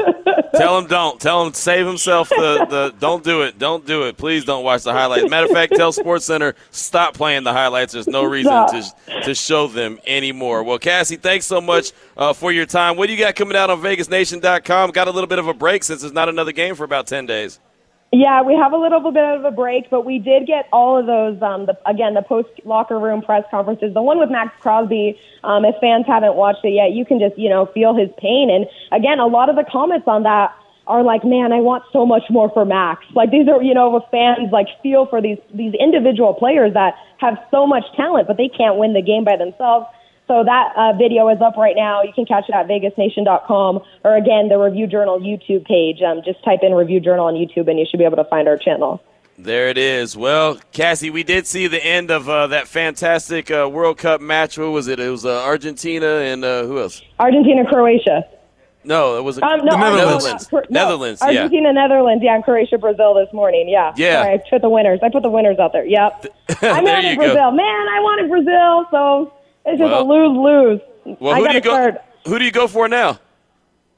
Tell 0.57 0.79
him 0.79 0.87
don't. 0.87 1.21
Tell 1.21 1.45
him 1.47 1.53
save 1.53 1.87
himself 1.87 2.29
the, 2.29 2.67
the 2.69 2.95
don't 2.99 3.23
do 3.23 3.43
it. 3.43 3.59
Don't 3.59 3.87
do 3.87 4.05
it. 4.05 4.17
Please 4.17 4.45
don't 4.45 4.65
watch 4.65 4.83
the 4.83 4.93
highlights. 4.93 5.29
Matter 5.29 5.47
of 5.47 5.53
fact 5.53 5.75
tell 5.75 5.93
sports 5.93 6.25
center 6.27 6.55
stop 6.71 7.15
playing 7.15 7.43
the 7.45 7.53
highlights. 7.53 7.93
There's 7.93 8.07
no 8.07 8.25
reason 8.37 8.53
to, 8.53 8.83
to 9.25 9.35
show 9.35 9.67
them 9.67 9.99
anymore. 10.07 10.63
Well 10.63 10.79
cassie 10.79 11.17
thanks 11.17 11.47
so 11.47 11.61
much 11.61 11.93
uh, 12.17 12.33
for 12.33 12.53
your 12.53 12.67
time. 12.67 12.97
What 12.97 13.07
do 13.07 13.13
you 13.15 13.19
got 13.19 13.35
coming 13.35 13.57
out 13.57 13.71
on 13.71 13.81
vegasnation.com 13.81 14.91
got 14.91 15.09
a 15.09 15.11
little 15.11 15.27
bit 15.29 15.39
of 15.39 15.49
a 15.49 15.55
break 15.55 15.85
since 15.85 16.03
there's 16.03 16.13
not 16.13 16.29
another 16.29 16.53
game 16.53 16.75
for 16.75 16.85
about 16.85 17.07
10 17.07 17.27
days 17.27 17.59
Yeah, 18.15 18.43
we 18.43 18.55
have 18.55 18.75
a 18.75 18.77
little 18.77 19.01
bit 19.11 19.25
of 19.25 19.47
a 19.47 19.51
break, 19.51 19.89
but 19.89 20.05
we 20.05 20.19
did 20.19 20.47
get 20.47 20.69
all 20.71 20.99
of 20.99 21.07
those. 21.07 21.41
Um, 21.41 21.65
the, 21.65 21.79
again, 21.87 22.13
the 22.13 22.21
post 22.21 22.51
locker 22.67 22.99
room 22.99 23.23
press 23.23 23.43
conferences. 23.51 23.95
The 23.95 24.03
one 24.03 24.19
with 24.19 24.31
Maxx 24.31 24.53
Crosby. 24.61 25.19
Um, 25.43 25.65
if 25.65 25.75
fans 25.81 26.05
haven't 26.07 26.37
watched 26.37 26.63
it 26.63 26.77
yet, 26.77 26.93
you 26.93 27.07
can 27.07 27.19
just 27.19 27.39
you 27.39 27.49
know 27.49 27.65
feel 27.73 27.97
his 27.97 28.11
pain. 28.19 28.51
And 28.53 28.67
again, 28.93 29.19
a 29.19 29.27
lot 29.27 29.49
of 29.49 29.57
the 29.57 29.65
comments 29.65 30.05
on 30.07 30.25
that 30.25 30.55
are 30.87 31.03
like, 31.03 31.25
"Man, 31.25 31.55
I 31.55 31.61
want 31.61 31.85
so 31.91 32.05
much 32.05 32.25
more 32.29 32.51
for 32.51 32.67
Max." 32.67 33.03
Like 33.15 33.31
these 33.31 33.49
are 33.49 33.63
you 33.63 33.73
know 33.73 34.05
fans 34.11 34.53
like 34.53 34.69
feel 34.83 35.07
for 35.07 35.23
these 35.23 35.39
these 35.55 35.73
individual 35.81 36.35
players 36.35 36.75
that 36.75 36.97
have 37.17 37.39
so 37.51 37.67
much 37.67 37.85
talent, 37.97 38.29
but 38.29 38.37
they 38.37 38.49
can't 38.49 38.77
win 38.77 38.93
the 38.93 39.01
game 39.01 39.25
by 39.25 39.39
themselves. 39.39 39.87
So 40.33 40.43
that 40.45 40.73
uh, 40.75 40.93
video 40.97 41.29
is 41.29 41.43
up 41.43 41.59
right 41.59 41.77
now. 41.77 42.03
You 42.03 42.11
can 42.15 42.25
catch 42.25 42.49
it 42.49 42.55
at 42.55 42.67
vegasnation.com 42.67 43.81
or 44.03 44.17
again, 44.17 44.49
the 44.49 44.57
Review 44.57 44.87
Journal 44.87 45.21
YouTube 45.21 45.67
page. 45.67 46.01
Um, 46.01 46.23
just 46.25 46.43
type 46.43 46.61
in 46.63 46.73
Review 46.73 47.01
Journal 47.01 47.27
on 47.27 47.35
YouTube 47.35 47.69
and 47.69 47.79
you 47.79 47.85
should 47.85 47.99
be 47.99 48.05
able 48.07 48.17
to 48.17 48.25
find 48.25 48.49
our 48.49 48.57
channel. 48.57 49.03
There 49.37 49.69
it 49.69 49.77
is. 49.77 50.17
Well, 50.17 50.59
Cassie, 50.73 51.11
we 51.11 51.23
did 51.23 51.47
see 51.47 51.67
the 51.67 51.85
end 51.85 52.11
of 52.11 52.31
uh, 52.31 52.47
that 52.47 52.67
fantastic 52.67 53.51
uh, 53.51 53.69
World 53.71 53.99
Cup 53.99 54.23
match. 54.23 54.57
What 54.57 54.71
was 54.71 54.89
it? 54.89 54.99
It 55.01 55.11
was 55.11 55.27
uh, 55.27 55.43
Argentina 55.45 56.07
and 56.07 56.43
uh, 56.47 56.63
who 56.65 56.81
else? 56.81 57.03
Argentina, 57.19 57.67
Croatia. 57.67 58.25
No, 58.85 59.19
it 59.19 59.23
was 59.25 59.37
a, 59.37 59.45
Um, 59.45 59.65
no, 59.67 59.73
The 59.73 59.77
Netherlands. 59.77 60.25
Argentina, 60.25 60.63
no, 60.71 60.81
Netherlands, 60.81 61.21
yeah. 61.21 61.27
Argentina, 61.29 61.73
Netherlands, 61.75 62.25
yeah, 62.25 62.35
and 62.37 62.43
Croatia, 62.45 62.79
Brazil 62.79 63.13
this 63.15 63.29
morning. 63.35 63.69
Yeah, 63.69 63.93
Yeah. 63.99 64.23
Sorry, 64.23 64.35
I 64.35 64.43
put 64.49 64.63
the 64.63 64.71
winners. 64.71 65.01
I 65.03 65.11
put 65.11 65.23
the 65.23 65.31
winners 65.31 65.59
out 65.59 65.73
there. 65.75 65.85
Yep. 65.85 66.27
I 66.49 66.55
There 66.61 66.73
wanted 66.83 67.05
you 67.11 67.17
go. 67.17 67.23
Brazil. 67.27 67.51
Man, 67.53 67.89
I 67.89 68.01
wanted 68.01 68.31
Brazil, 68.31 68.87
so 68.91 69.33
it's 69.67 69.79
just 69.79 69.91
Well- 69.91 70.03
a 70.03 70.05
lose 70.05 70.81
lose. 71.07 71.17
well, 71.21 71.35
who 71.37 71.49
do 71.49 71.55
you 71.55 71.61
go? 71.61 71.71
start. 71.71 71.97
Who 72.27 72.39
do 72.39 72.45
you 72.45 72.53
go 72.53 72.69
for 72.69 72.89
now? 72.89 73.19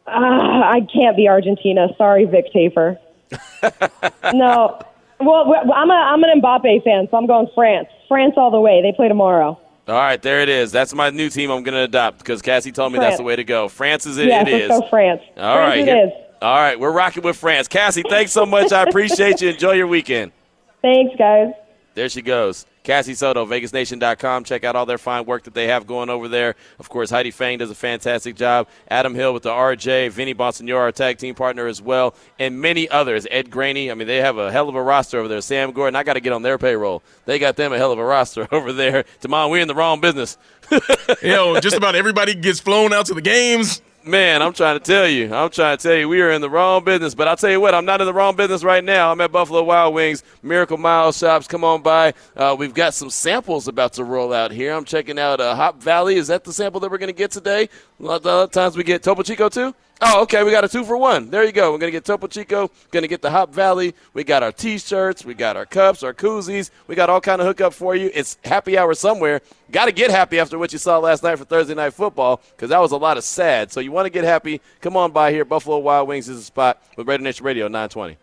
Uh, 0.06 0.10
I 0.10 0.86
can't 0.92 1.16
be 1.16 1.28
Argentina. 1.28 1.88
Sorry, 1.96 2.24
Vic 2.26 2.46
Tafur. 2.54 2.98
no. 4.34 4.78
Well, 5.20 5.54
I'm 5.74 5.90
a 5.90 5.94
I'm 5.94 6.22
an 6.24 6.40
Mbappe 6.42 6.84
fan, 6.84 7.08
so 7.10 7.16
I'm 7.16 7.26
going 7.26 7.48
France. 7.54 7.88
France 8.08 8.34
all 8.36 8.50
the 8.50 8.60
way. 8.60 8.82
They 8.82 8.92
play 8.92 9.08
tomorrow. 9.08 9.58
All 9.86 9.94
right, 9.94 10.20
there 10.20 10.40
it 10.40 10.48
is. 10.48 10.72
That's 10.72 10.94
my 10.94 11.10
new 11.10 11.28
team 11.28 11.50
I'm 11.50 11.62
going 11.62 11.74
to 11.74 11.82
adopt 11.82 12.18
because 12.18 12.40
Cassie 12.40 12.72
told 12.72 12.92
me 12.94 12.98
that's 12.98 13.18
the 13.18 13.22
way 13.22 13.36
to 13.36 13.44
go. 13.44 13.68
France 13.68 14.06
is 14.06 14.16
it. 14.16 14.26
yes, 14.28 14.48
it 14.48 14.52
let's 14.52 14.64
is. 14.64 14.80
go 14.80 14.88
France. 14.88 15.20
All 15.36 15.56
France 15.56 15.68
right, 15.70 15.78
it 15.80 15.84
here- 15.88 16.06
is. 16.06 16.12
All 16.42 16.56
right, 16.56 16.78
we're 16.80 16.90
rocking 16.92 17.22
with 17.22 17.36
France. 17.36 17.68
Cassie, 17.68 18.02
thanks 18.08 18.32
so 18.32 18.44
much. 18.46 18.72
I 18.72 18.82
appreciate 18.82 19.40
you. 19.42 19.50
Enjoy 19.50 19.72
your 19.72 19.86
weekend. 19.86 20.32
Thanks, 20.82 21.14
guys. 21.16 21.52
There 21.94 22.08
she 22.10 22.20
goes. 22.20 22.66
Cassie 22.84 23.14
Soto, 23.14 23.46
VegasNation.com. 23.46 24.44
Check 24.44 24.62
out 24.62 24.76
all 24.76 24.84
their 24.84 24.98
fine 24.98 25.24
work 25.24 25.44
that 25.44 25.54
they 25.54 25.68
have 25.68 25.86
going 25.86 26.10
over 26.10 26.28
there. 26.28 26.54
Of 26.78 26.90
course, 26.90 27.08
Heidi 27.08 27.30
Fang 27.30 27.58
does 27.58 27.70
a 27.70 27.74
fantastic 27.74 28.36
job. 28.36 28.68
Adam 28.88 29.14
Hill 29.14 29.32
with 29.32 29.42
the 29.42 29.50
RJ, 29.50 30.10
Vinny 30.10 30.34
Bonsignore, 30.34 30.80
our 30.80 30.92
tag 30.92 31.16
team 31.16 31.34
partner 31.34 31.66
as 31.66 31.80
well, 31.80 32.14
and 32.38 32.60
many 32.60 32.86
others. 32.90 33.26
Ed 33.30 33.50
Graney. 33.50 33.90
I 33.90 33.94
mean, 33.94 34.06
they 34.06 34.18
have 34.18 34.36
a 34.36 34.52
hell 34.52 34.68
of 34.68 34.74
a 34.74 34.82
roster 34.82 35.18
over 35.18 35.28
there. 35.28 35.40
Sam 35.40 35.72
Gordon, 35.72 35.96
I 35.96 36.02
got 36.02 36.14
to 36.14 36.20
get 36.20 36.34
on 36.34 36.42
their 36.42 36.58
payroll. 36.58 37.02
They 37.24 37.38
got 37.38 37.56
them 37.56 37.72
a 37.72 37.78
hell 37.78 37.90
of 37.90 37.98
a 37.98 38.04
roster 38.04 38.46
over 38.52 38.72
there. 38.72 39.04
Tomorrow, 39.20 39.48
we're 39.48 39.62
in 39.62 39.68
the 39.68 39.74
wrong 39.74 40.00
business. 40.00 40.36
Yo, 41.22 41.58
just 41.60 41.76
about 41.76 41.94
everybody 41.94 42.34
gets 42.34 42.60
flown 42.60 42.92
out 42.92 43.06
to 43.06 43.14
the 43.14 43.22
games. 43.22 43.80
Man, 44.06 44.42
I'm 44.42 44.52
trying 44.52 44.78
to 44.78 44.84
tell 44.84 45.08
you. 45.08 45.32
I'm 45.32 45.48
trying 45.48 45.78
to 45.78 45.82
tell 45.82 45.96
you, 45.96 46.10
we 46.10 46.20
are 46.20 46.30
in 46.30 46.42
the 46.42 46.50
wrong 46.50 46.84
business. 46.84 47.14
But 47.14 47.26
I'll 47.26 47.38
tell 47.38 47.50
you 47.50 47.58
what, 47.58 47.74
I'm 47.74 47.86
not 47.86 48.02
in 48.02 48.06
the 48.06 48.12
wrong 48.12 48.36
business 48.36 48.62
right 48.62 48.84
now. 48.84 49.10
I'm 49.10 49.18
at 49.22 49.32
Buffalo 49.32 49.62
Wild 49.62 49.94
Wings, 49.94 50.22
Miracle 50.42 50.76
Mile 50.76 51.10
Shops. 51.10 51.46
Come 51.46 51.64
on 51.64 51.80
by. 51.80 52.12
Uh, 52.36 52.54
we've 52.58 52.74
got 52.74 52.92
some 52.92 53.08
samples 53.08 53.66
about 53.66 53.94
to 53.94 54.04
roll 54.04 54.34
out 54.34 54.50
here. 54.50 54.74
I'm 54.74 54.84
checking 54.84 55.18
out 55.18 55.40
uh, 55.40 55.54
Hop 55.54 55.82
Valley. 55.82 56.16
Is 56.16 56.26
that 56.26 56.44
the 56.44 56.52
sample 56.52 56.80
that 56.80 56.90
we're 56.90 56.98
going 56.98 57.08
to 57.08 57.14
get 57.14 57.30
today? 57.30 57.70
A 57.98 58.02
lot 58.02 58.26
of 58.26 58.50
times 58.50 58.76
we 58.76 58.84
get 58.84 59.02
Topo 59.02 59.22
Chico 59.22 59.48
too. 59.48 59.74
Oh, 60.06 60.20
okay. 60.22 60.42
We 60.44 60.50
got 60.50 60.64
a 60.64 60.68
two 60.68 60.84
for 60.84 60.98
one. 60.98 61.30
There 61.30 61.44
you 61.44 61.52
go. 61.52 61.72
We're 61.72 61.78
going 61.78 61.88
to 61.88 61.96
get 61.96 62.04
Topo 62.04 62.26
Chico. 62.26 62.70
Going 62.90 63.04
to 63.04 63.08
get 63.08 63.22
the 63.22 63.30
Hop 63.30 63.54
Valley. 63.54 63.94
We 64.12 64.22
got 64.22 64.42
our 64.42 64.52
T-shirts. 64.52 65.24
We 65.24 65.32
got 65.32 65.56
our 65.56 65.64
cups, 65.64 66.02
our 66.02 66.12
koozies. 66.12 66.70
We 66.88 66.94
got 66.94 67.08
all 67.08 67.22
kind 67.22 67.40
of 67.40 67.46
hookup 67.46 67.72
for 67.72 67.96
you. 67.96 68.10
It's 68.12 68.36
happy 68.44 68.76
hour 68.76 68.92
somewhere. 68.92 69.40
Got 69.70 69.86
to 69.86 69.92
get 69.92 70.10
happy 70.10 70.38
after 70.38 70.58
what 70.58 70.74
you 70.74 70.78
saw 70.78 70.98
last 70.98 71.22
night 71.22 71.38
for 71.38 71.46
Thursday 71.46 71.74
Night 71.74 71.94
Football 71.94 72.42
because 72.50 72.68
that 72.68 72.80
was 72.80 72.92
a 72.92 72.98
lot 72.98 73.16
of 73.16 73.24
sad. 73.24 73.72
So 73.72 73.80
you 73.80 73.92
want 73.92 74.04
to 74.04 74.10
get 74.10 74.24
happy? 74.24 74.60
Come 74.82 74.94
on 74.94 75.10
by 75.10 75.32
here. 75.32 75.46
Buffalo 75.46 75.78
Wild 75.78 76.06
Wings 76.06 76.28
is 76.28 76.36
the 76.36 76.44
spot 76.44 76.82
with 76.98 77.08
Raider 77.08 77.22
Nation 77.22 77.46
Radio 77.46 77.68
920. 77.68 78.18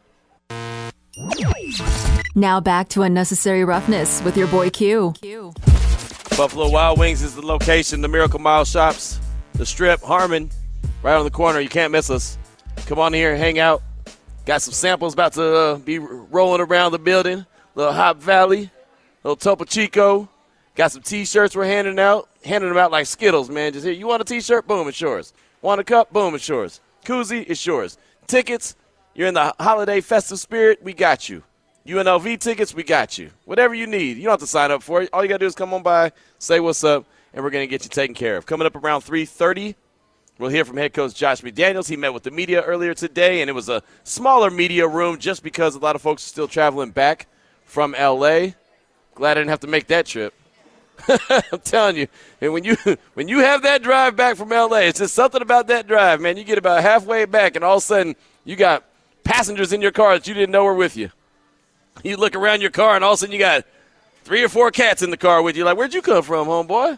Now 2.35 2.61
back 2.61 2.89
to 2.89 3.01
unnecessary 3.01 3.65
roughness 3.65 4.21
with 4.23 4.37
your 4.37 4.47
boy 4.47 4.69
Q. 4.69 5.15
Buffalo 6.37 6.69
Wild 6.69 6.99
Wings 6.99 7.23
is 7.23 7.33
the 7.33 7.45
location. 7.45 8.01
The 8.01 8.07
Miracle 8.07 8.39
Mile 8.39 8.65
Shops, 8.65 9.19
the 9.53 9.65
Strip, 9.65 10.01
Harmon, 10.01 10.51
right 11.03 11.15
on 11.15 11.23
the 11.23 11.31
corner. 11.31 11.59
You 11.59 11.69
can't 11.69 11.91
miss 11.91 12.09
us. 12.09 12.37
Come 12.85 12.99
on 12.99 13.13
here, 13.13 13.35
hang 13.35 13.59
out. 13.59 13.81
Got 14.45 14.61
some 14.61 14.73
samples 14.73 15.13
about 15.13 15.33
to 15.33 15.55
uh, 15.55 15.75
be 15.77 15.99
rolling 15.99 16.61
around 16.61 16.91
the 16.91 16.99
building. 16.99 17.45
Little 17.75 17.93
Hop 17.93 18.17
Valley, 18.17 18.69
little 19.23 19.35
Topo 19.35 19.63
Chico. 19.65 20.29
Got 20.75 20.91
some 20.91 21.01
T-shirts 21.01 21.55
we're 21.55 21.65
handing 21.65 21.99
out. 21.99 22.29
Handing 22.43 22.69
them 22.69 22.77
out 22.77 22.91
like 22.91 23.05
Skittles, 23.05 23.49
man. 23.49 23.73
Just 23.73 23.85
here, 23.85 23.93
you 23.93 24.07
want 24.07 24.21
a 24.21 24.25
T-shirt? 24.25 24.67
Boom, 24.67 24.87
it's 24.87 24.99
yours. 24.99 25.33
Want 25.61 25.79
a 25.79 25.83
cup? 25.83 26.11
Boom, 26.11 26.33
it's 26.33 26.47
yours. 26.47 26.81
Koozie, 27.05 27.45
it's 27.47 27.65
yours. 27.65 27.97
Tickets, 28.27 28.75
you're 29.13 29.27
in 29.27 29.33
the 29.33 29.53
holiday 29.59 30.01
festive 30.01 30.39
spirit, 30.39 30.81
we 30.81 30.93
got 30.93 31.29
you. 31.29 31.43
UNLV 31.85 32.39
tickets, 32.39 32.73
we 32.73 32.83
got 32.83 33.17
you. 33.17 33.31
Whatever 33.45 33.73
you 33.73 33.87
need, 33.87 34.17
you 34.17 34.23
don't 34.23 34.33
have 34.33 34.39
to 34.39 34.47
sign 34.47 34.71
up 34.71 34.83
for 34.83 35.01
it. 35.01 35.09
All 35.11 35.23
you 35.23 35.29
got 35.29 35.35
to 35.35 35.39
do 35.39 35.47
is 35.47 35.55
come 35.55 35.73
on 35.73 35.83
by, 35.83 36.11
say 36.39 36.59
what's 36.59 36.83
up, 36.83 37.05
and 37.33 37.43
we're 37.43 37.49
to 37.49 37.67
get 37.67 37.83
you 37.83 37.89
taken 37.89 38.13
care 38.13 38.37
of. 38.37 38.45
Coming 38.45 38.67
up 38.67 38.75
around 38.75 39.01
3.30, 39.01 39.75
we'll 40.41 40.49
hear 40.49 40.65
from 40.65 40.77
head 40.77 40.91
coach 40.91 41.13
Josh 41.13 41.41
McDaniels. 41.41 41.87
He 41.87 41.95
met 41.95 42.13
with 42.13 42.23
the 42.23 42.31
media 42.31 42.63
earlier 42.63 42.95
today, 42.95 43.41
and 43.41 43.49
it 43.49 43.53
was 43.53 43.69
a 43.69 43.83
smaller 44.03 44.49
media 44.49 44.87
room 44.87 45.19
just 45.19 45.43
because 45.43 45.75
a 45.75 45.79
lot 45.79 45.95
of 45.95 46.01
folks 46.01 46.25
are 46.25 46.29
still 46.29 46.47
traveling 46.47 46.89
back 46.89 47.27
from 47.63 47.93
L.A. 47.93 48.55
Glad 49.13 49.31
I 49.31 49.41
didn't 49.41 49.51
have 49.51 49.59
to 49.59 49.67
make 49.67 49.87
that 49.87 50.07
trip. 50.07 50.33
I'm 51.07 51.59
telling 51.63 51.95
you, 51.95 52.07
and 52.41 52.53
when 52.53 52.63
you 52.63 52.75
when 53.13 53.27
you 53.27 53.39
have 53.39 53.61
that 53.63 53.83
drive 53.83 54.15
back 54.15 54.35
from 54.35 54.49
LA, 54.49 54.77
it's 54.77 54.99
just 54.99 55.13
something 55.13 55.41
about 55.41 55.67
that 55.67 55.87
drive, 55.87 56.19
man. 56.21 56.37
You 56.37 56.43
get 56.43 56.57
about 56.57 56.81
halfway 56.81 57.25
back, 57.25 57.55
and 57.55 57.63
all 57.63 57.77
of 57.77 57.83
a 57.83 57.85
sudden 57.85 58.15
you 58.43 58.55
got 58.55 58.83
passengers 59.23 59.73
in 59.73 59.81
your 59.81 59.91
car 59.91 60.17
that 60.17 60.27
you 60.27 60.33
didn't 60.33 60.51
know 60.51 60.63
were 60.63 60.75
with 60.75 60.97
you. 60.97 61.11
You 62.03 62.15
look 62.17 62.35
around 62.35 62.61
your 62.61 62.71
car, 62.71 62.95
and 62.95 63.03
all 63.03 63.11
of 63.11 63.15
a 63.15 63.19
sudden 63.19 63.33
you 63.33 63.39
got 63.39 63.65
three 64.23 64.43
or 64.43 64.49
four 64.49 64.71
cats 64.71 65.01
in 65.01 65.11
the 65.11 65.17
car 65.17 65.41
with 65.41 65.57
you. 65.57 65.65
Like, 65.65 65.77
where'd 65.77 65.93
you 65.93 66.01
come 66.01 66.23
from, 66.23 66.47
homeboy? 66.47 66.97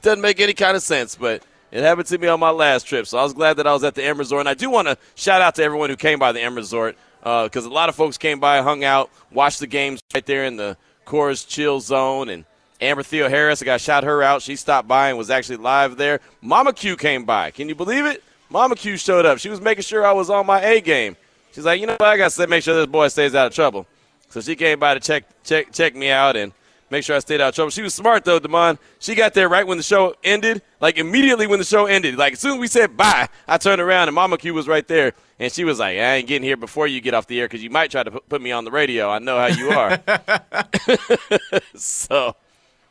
Doesn't 0.00 0.20
make 0.20 0.40
any 0.40 0.54
kind 0.54 0.76
of 0.76 0.82
sense, 0.82 1.16
but 1.16 1.42
it 1.72 1.82
happened 1.82 2.06
to 2.08 2.18
me 2.18 2.28
on 2.28 2.40
my 2.40 2.50
last 2.50 2.84
trip, 2.84 3.06
so 3.06 3.18
I 3.18 3.22
was 3.22 3.32
glad 3.32 3.56
that 3.58 3.66
I 3.66 3.72
was 3.72 3.84
at 3.84 3.94
the 3.94 4.04
M 4.04 4.18
Resort. 4.18 4.40
And 4.40 4.48
I 4.48 4.54
do 4.54 4.70
want 4.70 4.88
to 4.88 4.96
shout 5.14 5.42
out 5.42 5.54
to 5.56 5.62
everyone 5.62 5.90
who 5.90 5.96
came 5.96 6.18
by 6.18 6.32
the 6.32 6.40
M 6.40 6.54
Resort 6.54 6.96
uh, 7.22 7.44
because 7.44 7.64
a 7.64 7.70
lot 7.70 7.88
of 7.88 7.94
folks 7.94 8.18
came 8.18 8.40
by, 8.40 8.62
hung 8.62 8.84
out, 8.84 9.10
watched 9.30 9.60
the 9.60 9.66
games 9.66 10.02
right 10.14 10.24
there 10.24 10.44
in 10.44 10.56
the 10.56 10.76
Coors 11.06 11.46
Chill 11.46 11.80
Zone, 11.80 12.28
and 12.28 12.44
Amber 12.80 13.02
Theoharis, 13.02 13.62
I 13.62 13.66
got 13.66 13.80
shout 13.80 14.04
her 14.04 14.22
out. 14.22 14.42
She 14.42 14.56
stopped 14.56 14.88
by 14.88 15.10
and 15.10 15.18
was 15.18 15.30
actually 15.30 15.58
live 15.58 15.96
there. 15.96 16.20
Mama 16.40 16.72
Q 16.72 16.96
came 16.96 17.24
by. 17.24 17.50
Can 17.50 17.68
you 17.68 17.74
believe 17.74 18.06
it? 18.06 18.22
Mama 18.48 18.74
Q 18.74 18.96
showed 18.96 19.26
up. 19.26 19.38
She 19.38 19.50
was 19.50 19.60
making 19.60 19.82
sure 19.82 20.06
I 20.06 20.12
was 20.12 20.30
on 20.30 20.46
my 20.46 20.60
A 20.62 20.80
game. 20.80 21.16
She's 21.52 21.64
like, 21.64 21.80
you 21.80 21.86
know 21.86 21.96
what? 21.98 22.08
I 22.08 22.16
got 22.16 22.24
to 22.24 22.30
say 22.30 22.46
make 22.46 22.62
sure 22.62 22.74
this 22.74 22.86
boy 22.86 23.08
stays 23.08 23.34
out 23.34 23.48
of 23.48 23.54
trouble. 23.54 23.86
So 24.30 24.40
she 24.40 24.56
came 24.56 24.78
by 24.78 24.94
to 24.94 25.00
check 25.00 25.24
check 25.44 25.72
check 25.72 25.94
me 25.94 26.10
out 26.10 26.36
and 26.36 26.52
make 26.90 27.04
sure 27.04 27.16
I 27.16 27.20
stayed 27.20 27.40
out 27.40 27.50
of 27.50 27.54
trouble. 27.54 27.70
She 27.70 27.82
was 27.82 27.94
smart 27.94 28.24
though, 28.24 28.40
Demond. 28.40 28.78
She 28.98 29.14
got 29.14 29.34
there 29.34 29.48
right 29.48 29.66
when 29.66 29.76
the 29.76 29.82
show 29.82 30.14
ended, 30.24 30.62
like 30.80 30.98
immediately 30.98 31.46
when 31.46 31.58
the 31.58 31.64
show 31.64 31.86
ended. 31.86 32.16
Like 32.16 32.34
as 32.34 32.40
soon 32.40 32.54
as 32.54 32.58
we 32.58 32.66
said 32.66 32.96
bye, 32.96 33.28
I 33.48 33.58
turned 33.58 33.80
around 33.80 34.08
and 34.08 34.14
Mama 34.14 34.36
Q 34.38 34.54
was 34.54 34.68
right 34.68 34.86
there, 34.86 35.12
and 35.38 35.52
she 35.52 35.64
was 35.64 35.78
like, 35.78 35.96
"I 35.98 36.16
ain't 36.16 36.26
getting 36.28 36.42
here 36.42 36.56
before 36.56 36.86
you 36.86 37.00
get 37.00 37.14
off 37.14 37.26
the 37.26 37.40
air 37.40 37.46
because 37.46 37.62
you 37.62 37.70
might 37.70 37.90
try 37.90 38.02
to 38.02 38.10
put 38.10 38.40
me 38.42 38.52
on 38.52 38.64
the 38.64 38.70
radio. 38.70 39.08
I 39.10 39.18
know 39.18 39.38
how 39.38 39.46
you 39.46 39.70
are." 39.70 40.00
so 41.74 42.34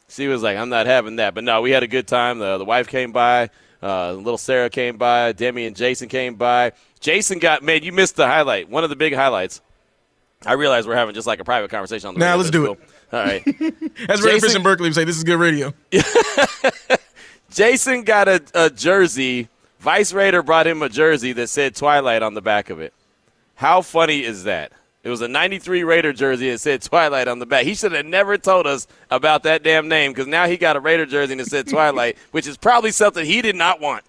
she 0.08 0.28
was 0.28 0.42
like, 0.44 0.58
"I'm 0.58 0.70
not 0.70 0.86
having 0.86 1.18
that." 1.18 1.34
But 1.36 1.44
no, 1.44 1.62
we 1.62 1.72
had 1.72 1.84
a 1.84 1.88
good 1.88 2.08
time. 2.08 2.40
The 2.40 2.58
the 2.58 2.66
wife 2.66 2.88
came 2.88 3.12
by. 3.12 3.50
Uh, 3.82 4.12
little 4.14 4.38
Sarah 4.38 4.70
came 4.70 4.98
by. 4.98 5.32
Demi 5.32 5.66
and 5.66 5.76
Jason 5.76 6.10
came 6.10 6.36
by. 6.36 6.74
Jason 7.00 7.40
got 7.40 7.64
man. 7.64 7.84
You 7.84 7.94
missed 7.94 8.16
the 8.18 8.28
highlight. 8.28 8.70
One 8.70 8.84
of 8.84 8.90
the 8.90 8.96
big 8.96 9.14
highlights. 9.14 9.62
I 10.46 10.54
realize 10.54 10.88
we're 10.88 10.96
having 10.96 11.16
just 11.16 11.28
like 11.28 11.40
a 11.40 11.44
private 11.44 11.70
conversation 11.70 12.08
on 12.08 12.14
the 12.14 12.20
Nah, 12.20 12.28
radio. 12.28 12.38
let's 12.38 12.50
do 12.50 12.72
it. 12.72 12.80
All 13.12 13.24
right. 13.24 13.46
As 14.10 14.22
Ray 14.22 14.34
Jason- 14.34 14.40
Fish 14.40 14.56
in 14.56 14.64
Berkeley 14.64 14.88
would 14.90 14.96
say, 14.96 15.04
this 15.04 15.18
is 15.18 15.24
good 15.24 15.40
radio. 15.40 15.74
Jason 17.52 18.04
got 18.04 18.28
a, 18.28 18.42
a 18.54 18.70
jersey. 18.70 19.50
Vice 19.80 20.14
Raider 20.14 20.44
brought 20.44 20.68
him 20.68 20.82
a 20.82 20.90
jersey 20.90 21.34
that 21.34 21.48
said 21.48 21.76
Twilight 21.76 22.22
on 22.22 22.34
the 22.34 22.42
back 22.42 22.70
of 22.70 22.80
it. 22.80 22.94
How 23.56 23.82
funny 23.82 24.24
is 24.24 24.44
that? 24.44 24.72
It 25.04 25.10
was 25.10 25.22
a 25.22 25.28
93 25.28 25.84
Raider 25.84 26.14
jersey 26.14 26.52
that 26.52 26.60
said 26.60 26.82
Twilight 26.82 27.28
on 27.28 27.40
the 27.40 27.46
back. 27.46 27.64
He 27.66 27.74
should 27.74 27.94
have 27.94 28.06
never 28.06 28.38
told 28.38 28.68
us 28.68 28.86
about 29.10 29.44
that 29.44 29.64
damn 29.64 29.88
name 29.88 30.12
because 30.12 30.28
now 30.28 30.46
he 30.46 30.58
got 30.58 30.76
a 30.76 30.80
Raider 30.80 31.06
jersey 31.06 31.36
that 31.36 31.48
said 31.48 31.68
Twilight, 31.68 32.18
which 32.32 32.46
is 32.46 32.58
probably 32.58 32.92
something 32.92 33.26
he 33.26 33.42
did 33.42 33.56
not 33.56 33.80
want. 33.80 34.04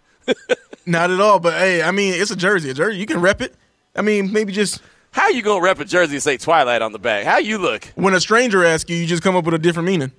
Not 0.86 1.10
at 1.10 1.20
all, 1.20 1.38
but 1.38 1.54
hey, 1.54 1.82
I 1.82 1.92
mean, 1.92 2.14
it's 2.14 2.30
a 2.32 2.36
jersey. 2.36 2.70
A 2.70 2.74
jersey, 2.74 2.98
you 2.98 3.06
can 3.06 3.20
rep 3.20 3.40
it. 3.40 3.54
I 3.94 4.02
mean, 4.02 4.32
maybe 4.32 4.52
just 4.52 4.82
How 5.12 5.29
you 5.29 5.42
going 5.42 5.61
to 5.61 5.64
rep 5.64 5.81
a 5.81 5.85
jersey 5.85 6.14
and 6.14 6.23
say 6.23 6.37
Twilight 6.37 6.83
on 6.83 6.92
the 6.92 6.99
back? 6.99 7.25
How 7.25 7.38
you 7.38 7.59
look? 7.59 7.85
when 7.96 8.14
a 8.14 8.20
stranger 8.20 8.64
asks 8.64 8.88
you, 8.90 8.96
you 8.96 9.07
just 9.07 9.23
come 9.23 9.37
up 9.37 9.44
with 9.44 9.55
a 9.55 9.59
different 9.59 9.87
meaning. 9.88 10.12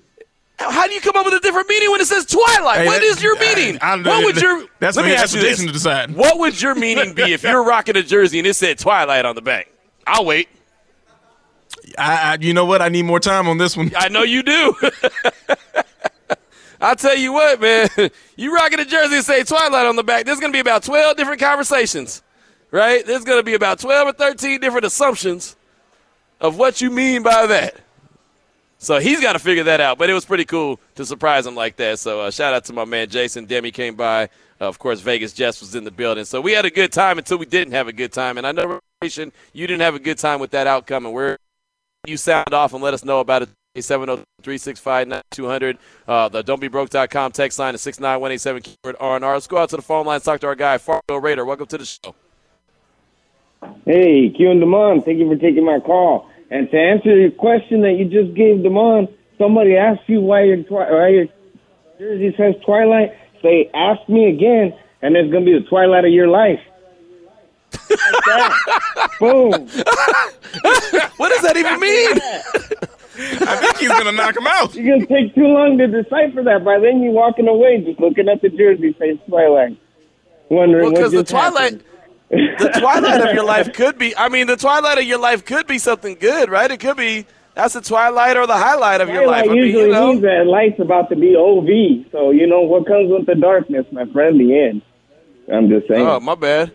How 0.59 0.85
do 0.87 0.93
you 0.93 1.01
come 1.01 1.15
up 1.15 1.25
with 1.25 1.33
a 1.33 1.39
different 1.39 1.67
meaning 1.69 1.89
when 1.91 2.01
it 2.01 2.07
says 2.07 2.25
Twilight? 2.25 2.79
Hey, 2.81 2.85
what 2.85 2.95
that- 2.99 3.03
is 3.03 3.23
your 3.23 3.37
meaning? 3.39 3.79
I 3.81 3.95
don't 3.95 4.03
know. 4.03 4.11
what 4.11 4.25
would 4.25 4.41
your 4.41 4.65
That's 4.79 4.97
let 4.97 5.05
me 5.05 5.13
ask 5.13 5.33
you 5.33 5.41
this. 5.41 5.59
To 5.59 5.71
decide. 5.71 6.13
What 6.15 6.37
would 6.39 6.61
your 6.61 6.75
meaning 6.75 7.13
be 7.13 7.33
if 7.33 7.43
you're 7.43 7.63
rocking 7.63 7.95
a 7.97 8.03
jersey 8.03 8.39
and 8.39 8.47
it 8.47 8.55
said 8.55 8.77
Twilight 8.77 9.25
on 9.25 9.35
the 9.35 9.41
back? 9.41 9.69
I'll 10.05 10.25
wait. 10.25 10.49
I, 11.97 12.33
I, 12.33 12.37
you 12.39 12.53
know 12.53 12.65
what? 12.65 12.81
I 12.81 12.89
need 12.89 13.03
more 13.03 13.19
time 13.19 13.47
on 13.47 13.57
this 13.57 13.75
one. 13.75 13.91
I 13.97 14.09
know 14.09 14.23
you 14.23 14.43
do. 14.43 14.75
I'll 16.81 16.95
tell 16.95 17.17
you 17.17 17.33
what, 17.33 17.61
man. 17.61 17.89
You 18.37 18.55
rocking 18.55 18.79
a 18.79 18.85
jersey 18.85 19.17
and 19.17 19.25
say 19.25 19.43
Twilight 19.43 19.85
on 19.85 19.95
the 19.95 20.03
back. 20.03 20.25
There's 20.25 20.39
going 20.39 20.51
to 20.51 20.55
be 20.55 20.61
about 20.61 20.81
12 20.81 21.15
different 21.15 21.39
conversations, 21.39 22.23
right? 22.71 23.05
There's 23.05 23.23
going 23.23 23.39
to 23.39 23.43
be 23.43 23.53
about 23.53 23.79
12 23.79 24.07
or 24.07 24.13
13 24.13 24.59
different 24.59 24.85
assumptions 24.85 25.55
of 26.39 26.57
what 26.57 26.81
you 26.81 26.89
mean 26.89 27.23
by 27.23 27.45
that. 27.47 27.75
So 28.77 28.99
he's 28.99 29.21
got 29.21 29.33
to 29.33 29.39
figure 29.39 29.63
that 29.65 29.79
out. 29.79 29.99
But 29.99 30.09
it 30.09 30.13
was 30.13 30.25
pretty 30.25 30.45
cool 30.45 30.79
to 30.95 31.05
surprise 31.05 31.45
him 31.45 31.55
like 31.55 31.75
that. 31.75 31.99
So 31.99 32.21
uh, 32.21 32.31
shout 32.31 32.53
out 32.53 32.65
to 32.65 32.73
my 32.73 32.85
man 32.85 33.09
Jason. 33.09 33.45
Demi 33.45 33.71
came 33.71 33.95
by. 33.95 34.29
Uh, 34.59 34.67
of 34.67 34.79
course, 34.79 35.01
Vegas 35.01 35.33
Jess 35.33 35.61
was 35.61 35.75
in 35.75 35.83
the 35.83 35.91
building. 35.91 36.25
So 36.25 36.41
we 36.41 36.53
had 36.53 36.65
a 36.65 36.71
good 36.71 36.91
time 36.91 37.19
until 37.19 37.37
we 37.37 37.45
didn't 37.45 37.73
have 37.73 37.87
a 37.87 37.93
good 37.93 38.11
time. 38.11 38.39
And 38.39 38.47
I 38.47 38.51
know 38.51 38.79
you 39.03 39.67
didn't 39.67 39.81
have 39.81 39.95
a 39.95 39.99
good 39.99 40.17
time 40.17 40.39
with 40.39 40.51
that 40.51 40.65
outcome. 40.65 41.05
And 41.05 41.13
we're 41.13 41.37
you 42.07 42.17
sound 42.17 42.51
off 42.53 42.73
and 42.73 42.81
let 42.81 42.95
us 42.95 43.05
know 43.05 43.19
about 43.19 43.43
it 43.43 43.49
703-659-200. 43.77 45.77
Uh, 46.07 46.29
the 46.29 46.43
don'tbebroke.com 46.43 47.31
text 47.31 47.59
line 47.59 47.75
is 47.75 47.81
69187 47.81 48.63
keyword 48.63 48.95
R&R. 48.99 49.33
Let's 49.33 49.45
go 49.47 49.59
out 49.59 49.69
to 49.69 49.75
the 49.75 49.81
phone 49.81 50.05
line 50.05 50.21
talk 50.21 50.39
to 50.41 50.47
our 50.47 50.55
guy, 50.55 50.77
Fargo 50.77 51.17
Raider. 51.17 51.45
Welcome 51.45 51.67
to 51.67 51.77
the 51.77 51.85
show. 51.85 52.13
Hey, 53.85 54.29
Q 54.35 54.51
and 54.51 54.59
Damon, 54.59 55.01
thank 55.01 55.19
you 55.19 55.27
for 55.27 55.35
taking 55.35 55.65
my 55.65 55.79
call. 55.79 56.29
And 56.49 56.69
to 56.71 56.77
answer 56.77 57.15
your 57.15 57.31
question 57.31 57.81
that 57.81 57.93
you 57.93 58.05
just 58.05 58.35
gave 58.35 58.63
Damon, 58.63 59.07
somebody 59.37 59.75
asked 59.77 60.07
you 60.07 60.21
why 60.21 60.43
your, 60.43 60.57
twi- 60.63 60.91
why 60.91 61.07
your 61.09 61.25
jersey 61.99 62.33
says 62.37 62.55
Twilight. 62.65 63.13
Say, 63.41 63.69
ask 63.73 64.07
me 64.09 64.29
again, 64.29 64.73
and 65.01 65.15
it's 65.15 65.31
going 65.31 65.45
to 65.45 65.51
be 65.51 65.57
the 65.59 65.67
twilight 65.67 66.05
of 66.05 66.11
your 66.11 66.27
life. 66.27 66.59
Like. 68.27 68.53
Boom. 69.19 69.51
What 71.17 71.29
does 71.29 71.41
that 71.43 71.55
even 71.55 71.79
mean? 71.79 72.17
I 73.47 73.55
think 73.57 73.77
he's 73.77 73.89
gonna 73.89 74.11
knock 74.11 74.35
him 74.35 74.47
out. 74.47 74.73
You're 74.75 74.97
going 74.97 75.01
to 75.01 75.07
take 75.07 75.35
too 75.35 75.45
long 75.45 75.77
to 75.77 75.87
decipher 75.87 76.43
that. 76.43 76.65
By 76.65 76.79
then, 76.79 77.01
you're 77.01 77.13
walking 77.13 77.47
away 77.47 77.81
just 77.85 77.99
looking 77.99 78.27
at 78.27 78.41
the 78.41 78.49
jersey 78.49 78.95
saying 78.99 79.19
Twilight. 79.29 79.77
Wondering 80.49 80.83
Well, 80.83 80.91
what 80.91 80.97
because 80.97 81.11
the 81.11 81.19
just 81.19 81.29
twilight, 81.31 81.73
happened. 81.73 81.83
The 82.31 82.71
twilight 82.79 83.21
of 83.21 83.33
your 83.33 83.43
life 83.43 83.73
could 83.73 83.97
be. 83.97 84.15
I 84.15 84.29
mean, 84.29 84.47
the 84.47 84.55
twilight 84.57 84.97
of 84.97 85.03
your 85.03 85.19
life 85.19 85.45
could 85.45 85.67
be 85.67 85.77
something 85.77 86.15
good, 86.19 86.49
right? 86.49 86.71
It 86.71 86.79
could 86.79 86.97
be 86.97 87.25
that's 87.55 87.73
the 87.73 87.81
twilight 87.81 88.37
or 88.37 88.47
the 88.47 88.57
highlight 88.57 89.01
of 89.01 89.09
your 89.09 89.27
life. 89.27 89.43
I 89.45 89.47
mean, 89.47 89.57
usually 89.57 89.85
you 89.87 89.91
know, 89.91 90.09
means 90.13 90.21
that 90.21 90.47
light's 90.47 90.79
about 90.79 91.09
to 91.09 91.15
be 91.15 91.35
OV. 91.35 92.09
So, 92.11 92.31
you 92.31 92.47
know, 92.47 92.61
what 92.61 92.87
comes 92.87 93.11
with 93.11 93.25
the 93.25 93.35
darkness, 93.35 93.85
my 93.91 94.05
friend, 94.05 94.39
the 94.39 94.57
end. 94.57 94.81
I'm 95.51 95.67
just 95.69 95.87
saying. 95.87 96.05
Oh, 96.07 96.19
my 96.21 96.35
bad. 96.35 96.71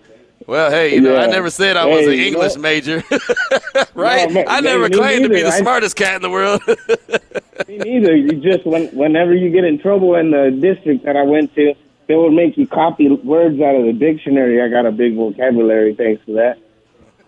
Well, 0.46 0.70
hey, 0.70 0.94
you 0.94 1.00
know, 1.00 1.16
I 1.16 1.26
never 1.26 1.50
said 1.50 1.76
I 1.76 1.86
was 1.86 2.00
Hey, 2.02 2.20
an 2.20 2.26
English 2.26 2.54
know- 2.54 2.60
major, 2.60 3.02
right? 3.94 4.28
No, 4.28 4.34
man, 4.34 4.44
I 4.48 4.60
never 4.60 4.88
me 4.88 4.96
claimed 4.96 5.24
to 5.24 5.28
be 5.30 5.42
the 5.42 5.48
I- 5.48 5.58
smartest 5.60 5.96
cat 5.96 6.16
in 6.16 6.22
the 6.22 6.30
world. 6.30 6.62
Me 7.68 7.78
neither. 7.78 8.14
You 8.14 8.32
just 8.34 8.64
when, 8.66 8.88
whenever 8.88 9.34
you 9.34 9.50
get 9.50 9.64
in 9.64 9.78
trouble 9.80 10.14
in 10.14 10.30
the 10.30 10.50
district 10.60 11.04
that 11.06 11.16
I 11.16 11.22
went 11.22 11.54
to, 11.54 11.74
they 12.08 12.14
would 12.14 12.32
make 12.32 12.56
you 12.56 12.66
copy 12.66 13.08
words 13.08 13.60
out 13.60 13.74
of 13.74 13.84
the 13.86 13.92
dictionary. 13.92 14.62
I 14.62 14.68
got 14.68 14.86
a 14.86 14.92
big 14.92 15.14
vocabulary 15.16 15.94
thanks 15.94 16.24
to 16.26 16.34
that. 16.34 16.58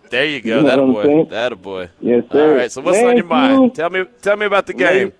there 0.09 0.25
you 0.25 0.41
go. 0.41 0.57
You 0.57 0.63
know 0.63 0.67
That 0.69 0.79
a 0.79 0.85
boy. 0.85 1.23
That 1.29 1.51
a 1.51 1.55
boy. 1.55 1.89
Yes, 1.99 2.23
sir. 2.31 2.55
right. 2.57 2.71
So 2.71 2.81
what's 2.81 2.99
on 2.99 3.17
your 3.17 3.25
mind? 3.25 3.63
you. 3.63 3.69
Tell 3.71 3.89
me. 3.89 4.05
Tell 4.21 4.37
me 4.37 4.45
about 4.45 4.67
the 4.67 4.73
game. 4.73 5.13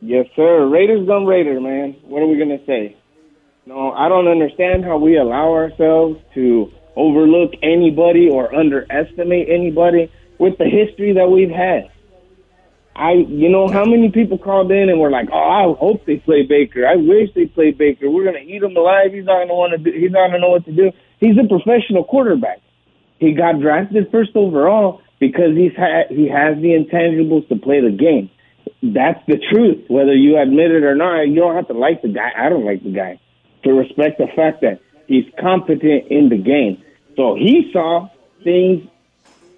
Yes, 0.00 0.26
sir. 0.36 0.66
Raiders 0.66 1.06
gone 1.06 1.24
Raider, 1.24 1.60
man. 1.60 1.96
What 2.02 2.22
are 2.22 2.26
we 2.26 2.36
gonna 2.38 2.64
say? 2.66 2.96
No, 3.66 3.92
I 3.92 4.10
don't 4.10 4.28
understand 4.28 4.84
how 4.84 4.98
we 4.98 5.16
allow 5.16 5.52
ourselves 5.54 6.20
to 6.34 6.70
overlook 6.96 7.52
anybody 7.62 8.28
or 8.28 8.54
underestimate 8.54 9.48
anybody 9.48 10.12
with 10.38 10.58
the 10.58 10.66
history 10.66 11.14
that 11.14 11.30
we've 11.30 11.50
had. 11.50 11.90
I, 12.96 13.12
you 13.12 13.48
know, 13.48 13.68
how 13.68 13.84
many 13.84 14.10
people 14.10 14.38
called 14.38 14.70
in 14.70 14.88
and 14.88 15.00
were 15.00 15.10
like, 15.10 15.28
"Oh, 15.32 15.36
I 15.36 15.74
hope 15.78 16.06
they 16.06 16.16
play 16.16 16.44
Baker. 16.44 16.86
I 16.86 16.94
wish 16.96 17.30
they 17.34 17.46
play 17.46 17.72
Baker. 17.72 18.08
We're 18.08 18.24
gonna 18.24 18.44
eat 18.46 18.62
him 18.62 18.76
alive. 18.76 19.12
He's 19.12 19.24
not 19.24 19.40
gonna 19.40 19.54
want 19.54 19.72
to. 19.72 19.78
Do, 19.78 19.90
he's 19.90 20.12
not 20.12 20.28
gonna 20.28 20.38
know 20.38 20.50
what 20.50 20.64
to 20.66 20.72
do. 20.72 20.92
He's 21.18 21.36
a 21.36 21.48
professional 21.48 22.04
quarterback. 22.04 22.60
He 23.18 23.32
got 23.32 23.60
drafted 23.60 24.10
first 24.12 24.30
overall 24.36 25.00
because 25.18 25.56
he's 25.56 25.74
had 25.76 26.06
he 26.10 26.28
has 26.28 26.56
the 26.60 26.70
intangibles 26.70 27.48
to 27.48 27.56
play 27.56 27.80
the 27.80 27.90
game. 27.90 28.30
That's 28.82 29.20
the 29.26 29.38
truth. 29.50 29.84
Whether 29.88 30.14
you 30.14 30.38
admit 30.38 30.70
it 30.70 30.84
or 30.84 30.94
not, 30.94 31.22
you 31.22 31.36
don't 31.36 31.56
have 31.56 31.68
to 31.68 31.74
like 31.74 32.02
the 32.02 32.08
guy. 32.08 32.30
I 32.36 32.48
don't 32.48 32.64
like 32.64 32.82
the 32.82 32.92
guy. 32.92 33.18
To 33.64 33.72
respect 33.72 34.18
the 34.18 34.26
fact 34.36 34.60
that 34.60 34.80
he's 35.06 35.24
competent 35.40 36.08
in 36.10 36.28
the 36.28 36.36
game. 36.36 36.82
So 37.16 37.34
he 37.34 37.70
saw 37.72 38.08
things, 38.42 38.86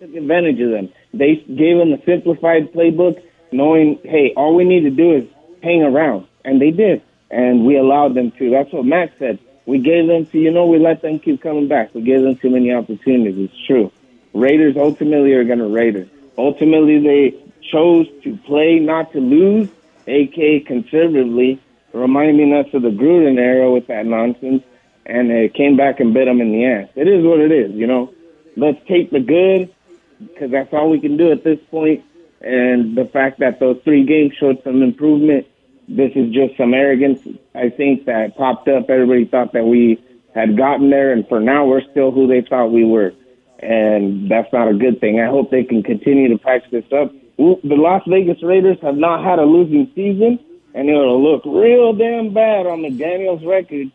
took 0.00 0.14
advantage 0.14 0.60
of 0.60 0.70
them. 0.70 0.92
They 1.18 1.36
gave 1.36 1.78
him 1.78 1.92
a 1.92 2.02
simplified 2.04 2.72
playbook, 2.72 3.22
knowing, 3.52 3.98
hey, 4.04 4.32
all 4.36 4.54
we 4.54 4.64
need 4.64 4.82
to 4.82 4.90
do 4.90 5.16
is 5.16 5.24
hang 5.62 5.82
around, 5.82 6.26
and 6.44 6.60
they 6.60 6.70
did, 6.70 7.02
and 7.30 7.64
we 7.66 7.76
allowed 7.76 8.14
them 8.14 8.30
to. 8.32 8.50
That's 8.50 8.72
what 8.72 8.84
Max 8.84 9.12
said. 9.18 9.38
We 9.66 9.78
gave 9.78 10.06
them 10.06 10.26
to, 10.26 10.38
you 10.38 10.52
know, 10.52 10.66
we 10.66 10.78
let 10.78 11.02
them 11.02 11.18
keep 11.18 11.42
coming 11.42 11.66
back. 11.68 11.94
We 11.94 12.02
gave 12.02 12.22
them 12.22 12.36
too 12.36 12.50
many 12.50 12.72
opportunities. 12.72 13.50
It's 13.50 13.66
true. 13.66 13.90
Raiders 14.32 14.76
ultimately 14.76 15.32
are 15.32 15.44
going 15.44 15.58
to 15.58 15.66
Raiders. 15.66 16.08
Ultimately, 16.38 16.98
they 17.00 17.34
chose 17.72 18.06
to 18.22 18.36
play 18.46 18.78
not 18.78 19.12
to 19.12 19.20
lose, 19.20 19.68
aka 20.06 20.60
conservatively, 20.60 21.60
reminding 21.92 22.52
us 22.52 22.66
of 22.74 22.82
the 22.82 22.90
Gruden 22.90 23.38
era 23.38 23.70
with 23.72 23.86
that 23.88 24.06
nonsense, 24.06 24.62
and 25.04 25.30
it 25.30 25.54
came 25.54 25.76
back 25.76 25.98
and 26.00 26.12
bit 26.12 26.26
them 26.26 26.40
in 26.40 26.52
the 26.52 26.64
ass. 26.64 26.88
It 26.94 27.08
is 27.08 27.24
what 27.24 27.40
it 27.40 27.50
is, 27.50 27.72
you 27.72 27.86
know. 27.86 28.12
Let's 28.56 28.78
take 28.86 29.10
the 29.10 29.20
good 29.20 29.74
because 30.18 30.50
that's 30.50 30.72
all 30.72 30.90
we 30.90 31.00
can 31.00 31.16
do 31.16 31.30
at 31.32 31.44
this 31.44 31.58
point. 31.70 32.04
And 32.40 32.96
the 32.96 33.06
fact 33.06 33.40
that 33.40 33.60
those 33.60 33.80
three 33.84 34.04
games 34.04 34.34
showed 34.38 34.62
some 34.62 34.82
improvement, 34.82 35.46
this 35.88 36.12
is 36.14 36.32
just 36.32 36.56
some 36.56 36.74
arrogance. 36.74 37.20
I 37.54 37.70
think 37.70 38.04
that 38.06 38.36
popped 38.36 38.68
up. 38.68 38.90
Everybody 38.90 39.24
thought 39.24 39.52
that 39.52 39.64
we 39.64 40.02
had 40.34 40.56
gotten 40.56 40.90
there, 40.90 41.12
and 41.12 41.26
for 41.28 41.40
now, 41.40 41.64
we're 41.64 41.82
still 41.90 42.10
who 42.10 42.26
they 42.26 42.42
thought 42.42 42.66
we 42.66 42.84
were. 42.84 43.12
And 43.58 44.30
that's 44.30 44.52
not 44.52 44.68
a 44.68 44.74
good 44.74 45.00
thing. 45.00 45.18
I 45.18 45.26
hope 45.26 45.50
they 45.50 45.64
can 45.64 45.82
continue 45.82 46.28
to 46.28 46.38
patch 46.38 46.62
this 46.70 46.84
up. 46.92 47.10
The 47.38 47.58
Las 47.62 48.02
Vegas 48.06 48.42
Raiders 48.42 48.78
have 48.82 48.96
not 48.96 49.24
had 49.24 49.38
a 49.38 49.44
losing 49.44 49.90
season, 49.94 50.38
and 50.74 50.88
it'll 50.88 51.22
look 51.22 51.42
real 51.44 51.94
damn 51.94 52.34
bad 52.34 52.66
on 52.66 52.80
McDaniels' 52.80 53.46
record. 53.46 53.90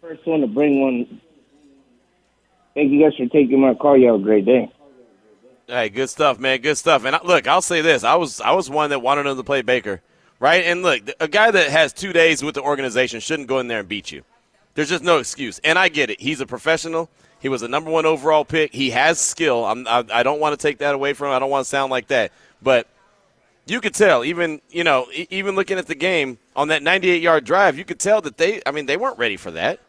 First 0.00 0.26
one 0.26 0.40
to 0.40 0.46
bring 0.46 0.80
one. 0.80 1.20
Thank 2.74 2.92
you 2.92 3.02
guys 3.02 3.16
for 3.16 3.26
taking 3.26 3.60
my 3.60 3.74
call. 3.74 3.96
You 3.96 4.08
have 4.08 4.20
a 4.20 4.22
great 4.22 4.44
day. 4.44 4.70
Hey, 5.68 5.88
good 5.88 6.08
stuff, 6.08 6.38
man. 6.38 6.60
Good 6.60 6.78
stuff. 6.78 7.04
And 7.04 7.16
I, 7.16 7.20
look, 7.24 7.48
I'll 7.48 7.62
say 7.62 7.80
this: 7.80 8.04
I 8.04 8.14
was 8.14 8.40
I 8.40 8.52
was 8.52 8.70
one 8.70 8.90
that 8.90 9.00
wanted 9.00 9.26
him 9.26 9.36
to 9.36 9.42
play 9.42 9.62
Baker, 9.62 10.00
right? 10.38 10.64
And 10.64 10.82
look, 10.82 11.02
a 11.18 11.26
guy 11.26 11.50
that 11.50 11.70
has 11.70 11.92
two 11.92 12.12
days 12.12 12.42
with 12.42 12.54
the 12.54 12.62
organization 12.62 13.18
shouldn't 13.18 13.48
go 13.48 13.58
in 13.58 13.66
there 13.66 13.80
and 13.80 13.88
beat 13.88 14.12
you. 14.12 14.22
There's 14.74 14.90
just 14.90 15.02
no 15.02 15.18
excuse. 15.18 15.58
And 15.64 15.78
I 15.78 15.88
get 15.88 16.10
it. 16.10 16.20
He's 16.20 16.40
a 16.40 16.46
professional. 16.46 17.10
He 17.40 17.48
was 17.48 17.62
a 17.62 17.68
number 17.68 17.90
one 17.90 18.06
overall 18.06 18.44
pick. 18.44 18.72
He 18.72 18.90
has 18.90 19.18
skill. 19.18 19.64
I'm, 19.64 19.86
I, 19.88 20.04
I 20.12 20.22
don't 20.22 20.38
want 20.38 20.58
to 20.58 20.62
take 20.62 20.78
that 20.78 20.94
away 20.94 21.14
from 21.14 21.28
him. 21.28 21.34
I 21.34 21.38
don't 21.40 21.50
want 21.50 21.64
to 21.64 21.68
sound 21.68 21.90
like 21.90 22.08
that. 22.08 22.30
But 22.62 22.86
you 23.66 23.80
could 23.80 23.94
tell, 23.94 24.24
even 24.24 24.60
you 24.70 24.84
know, 24.84 25.08
even 25.30 25.56
looking 25.56 25.78
at 25.78 25.86
the 25.86 25.94
game 25.96 26.38
on 26.54 26.68
that 26.68 26.82
98 26.84 27.20
yard 27.20 27.44
drive, 27.44 27.76
you 27.76 27.84
could 27.84 27.98
tell 27.98 28.20
that 28.20 28.36
they. 28.36 28.62
I 28.64 28.70
mean, 28.70 28.86
they 28.86 28.96
weren't 28.96 29.18
ready 29.18 29.36
for 29.36 29.50
that. 29.50 29.80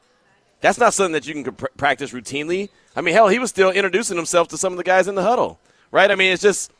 That's 0.62 0.80
not 0.80 0.96
something 0.96 1.14
that 1.14 1.28
you 1.28 1.44
can 1.44 1.54
pr- 1.54 1.68
practice 1.78 2.12
routinely. 2.14 2.70
I 2.96 3.02
mean, 3.02 3.14
hell, 3.14 3.28
he 3.28 3.38
was 3.38 3.52
still 3.52 3.70
introducing 3.70 4.18
himself 4.18 4.48
to 4.48 4.58
some 4.58 4.74
of 4.74 4.78
the 4.78 4.84
guys 4.84 5.08
in 5.08 5.14
the 5.14 5.22
huddle, 5.22 5.60
right? 5.92 6.10
I 6.12 6.16
mean, 6.16 6.34
it's 6.34 6.42
just, 6.42 6.72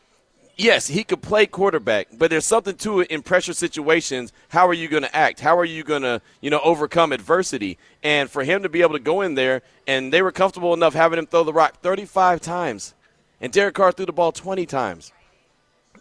yes, 0.56 0.88
he 0.88 1.04
could 1.04 1.22
play 1.22 1.46
quarterback, 1.46 2.08
but 2.14 2.30
there's 2.30 2.46
something 2.46 2.76
to 2.78 3.02
it 3.02 3.12
in 3.12 3.22
pressure 3.22 3.54
situations. 3.54 4.34
How 4.50 4.68
are 4.68 4.74
you 4.74 4.88
going 4.88 5.04
to 5.04 5.16
act? 5.16 5.40
How 5.40 5.58
are 5.58 5.66
you 5.66 5.84
going 5.84 6.02
to, 6.02 6.22
you 6.42 6.50
know, 6.50 6.60
overcome 6.64 7.12
adversity? 7.12 7.78
And 8.04 8.30
for 8.30 8.44
him 8.44 8.64
to 8.64 8.70
be 8.70 8.82
able 8.82 8.94
to 8.94 9.00
go 9.00 9.22
in 9.22 9.36
there, 9.36 9.62
and 9.88 10.12
they 10.12 10.22
were 10.22 10.32
comfortable 10.32 10.74
enough 10.74 10.94
having 10.94 11.20
him 11.20 11.28
throw 11.28 11.44
the 11.44 11.54
rock 11.54 11.82
35 11.82 12.42
times, 12.42 12.94
and 13.40 13.54
Derek 13.54 13.76
Carr 13.76 13.92
threw 13.92 14.06
the 14.06 14.14
ball 14.14 14.32
20 14.32 14.66
times. 14.66 15.12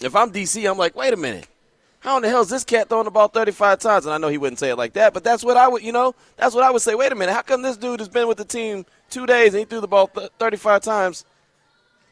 If 0.00 0.14
I'm 0.14 0.30
DC, 0.30 0.68
I'm 0.68 0.78
like, 0.78 0.96
wait 0.96 1.12
a 1.12 1.16
minute. 1.16 1.48
How 2.00 2.16
in 2.16 2.22
the 2.22 2.28
hell 2.28 2.42
is 2.42 2.48
this 2.48 2.62
cat 2.62 2.88
throwing 2.88 3.04
the 3.04 3.10
ball 3.10 3.28
35 3.28 3.80
times? 3.80 4.06
And 4.06 4.14
I 4.14 4.18
know 4.18 4.28
he 4.28 4.38
wouldn't 4.38 4.58
say 4.58 4.70
it 4.70 4.76
like 4.76 4.92
that, 4.92 5.12
but 5.12 5.24
that's 5.24 5.44
what 5.44 5.56
I 5.56 5.66
would, 5.66 5.82
you 5.82 5.92
know, 5.92 6.14
that's 6.36 6.54
what 6.54 6.62
I 6.62 6.70
would 6.70 6.82
say. 6.82 6.94
Wait 6.94 7.10
a 7.10 7.16
minute. 7.16 7.32
How 7.32 7.42
come 7.42 7.62
this 7.62 7.76
dude 7.76 7.98
has 7.98 8.08
been 8.08 8.28
with 8.28 8.38
the 8.38 8.44
team 8.44 8.86
two 9.10 9.26
days 9.26 9.54
and 9.54 9.60
he 9.60 9.64
threw 9.64 9.80
the 9.80 9.88
ball 9.88 10.06
th- 10.08 10.30
35 10.38 10.82
times? 10.82 11.24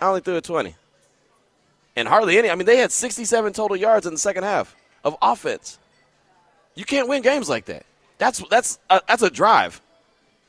I 0.00 0.09
only 0.09 0.20
threw 0.20 0.37
it 0.37 0.44
20. 0.44 0.74
And 1.96 2.09
hardly 2.09 2.38
any. 2.38 2.50
I 2.50 2.54
mean, 2.54 2.66
they 2.66 2.76
had 2.76 2.90
67 2.90 3.52
total 3.52 3.76
yards 3.76 4.07
in 4.07 4.12
the 4.12 4.18
second 4.18 4.44
half 4.44 4.74
of 5.04 5.16
offense. 5.22 5.78
You 6.74 6.85
can't 6.85 7.09
win 7.09 7.22
games 7.22 7.48
like 7.48 7.66
that. 7.66 7.87
That's 8.18 8.42
that's 8.48 8.78
a, 8.90 9.00
that's 9.07 9.22
a 9.22 9.30
drive. 9.30 9.80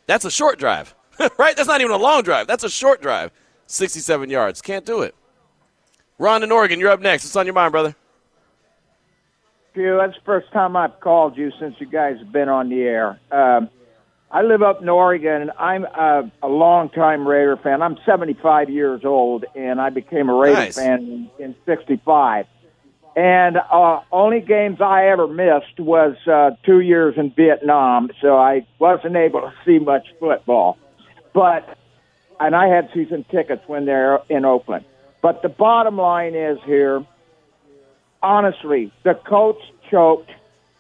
That's 0.07 0.25
a 0.25 0.31
short 0.31 0.59
drive, 0.59 0.95
right? 1.37 1.55
That's 1.55 1.67
not 1.67 1.81
even 1.81 1.93
a 1.93 1.97
long 1.97 2.23
drive. 2.23 2.47
That's 2.47 2.63
a 2.63 2.69
short 2.69 3.01
drive. 3.01 3.31
67 3.67 4.29
yards. 4.29 4.61
Can't 4.61 4.85
do 4.85 5.01
it. 5.01 5.15
Ron 6.17 6.43
in 6.43 6.51
Oregon, 6.51 6.79
you're 6.79 6.91
up 6.91 7.01
next. 7.01 7.25
What's 7.25 7.35
on 7.35 7.45
your 7.45 7.55
mind, 7.55 7.71
brother? 7.71 7.95
Q, 9.73 9.97
that's 9.97 10.15
the 10.15 10.23
first 10.23 10.51
time 10.53 10.77
I've 10.77 10.99
called 11.01 11.37
you 11.37 11.51
since 11.59 11.75
you 11.79 11.85
guys 11.85 12.17
have 12.19 12.31
been 12.31 12.47
on 12.47 12.69
the 12.69 12.81
air. 12.83 13.19
Um, 13.31 13.69
I 14.35 14.41
live 14.41 14.61
up 14.61 14.81
in 14.81 14.89
Oregon, 14.89 15.43
and 15.43 15.51
I'm 15.57 15.85
a, 15.85 16.29
a 16.43 16.49
longtime 16.49 17.25
Raider 17.25 17.55
fan. 17.55 17.81
I'm 17.81 17.97
75 18.05 18.69
years 18.69 19.05
old, 19.05 19.45
and 19.55 19.79
I 19.79 19.89
became 19.89 20.27
a 20.27 20.33
Raider 20.33 20.55
Nice. 20.55 20.75
fan 20.75 21.29
in, 21.39 21.45
in 21.45 21.55
65. 21.65 22.45
And 23.15 23.55
uh, 23.55 24.01
only 24.11 24.41
games 24.41 24.81
I 24.81 25.07
ever 25.07 25.25
missed 25.25 25.79
was 25.79 26.17
uh, 26.27 26.51
two 26.65 26.81
years 26.81 27.13
in 27.15 27.31
Vietnam, 27.31 28.09
so 28.21 28.35
I 28.35 28.67
wasn't 28.77 29.15
able 29.15 29.39
to 29.39 29.53
see 29.65 29.79
much 29.79 30.05
football. 30.19 30.77
But 31.33 31.77
and 32.37 32.57
I 32.57 32.67
had 32.67 32.89
season 32.93 33.23
tickets 33.31 33.63
when 33.67 33.85
they're 33.85 34.19
in 34.27 34.43
Oakland. 34.43 34.83
But 35.21 35.43
the 35.43 35.49
bottom 35.49 35.95
line 35.95 36.35
is 36.35 36.57
here 36.65 37.05
honestly, 38.21 38.91
the 39.03 39.13
coach 39.13 39.61
choked, 39.89 40.29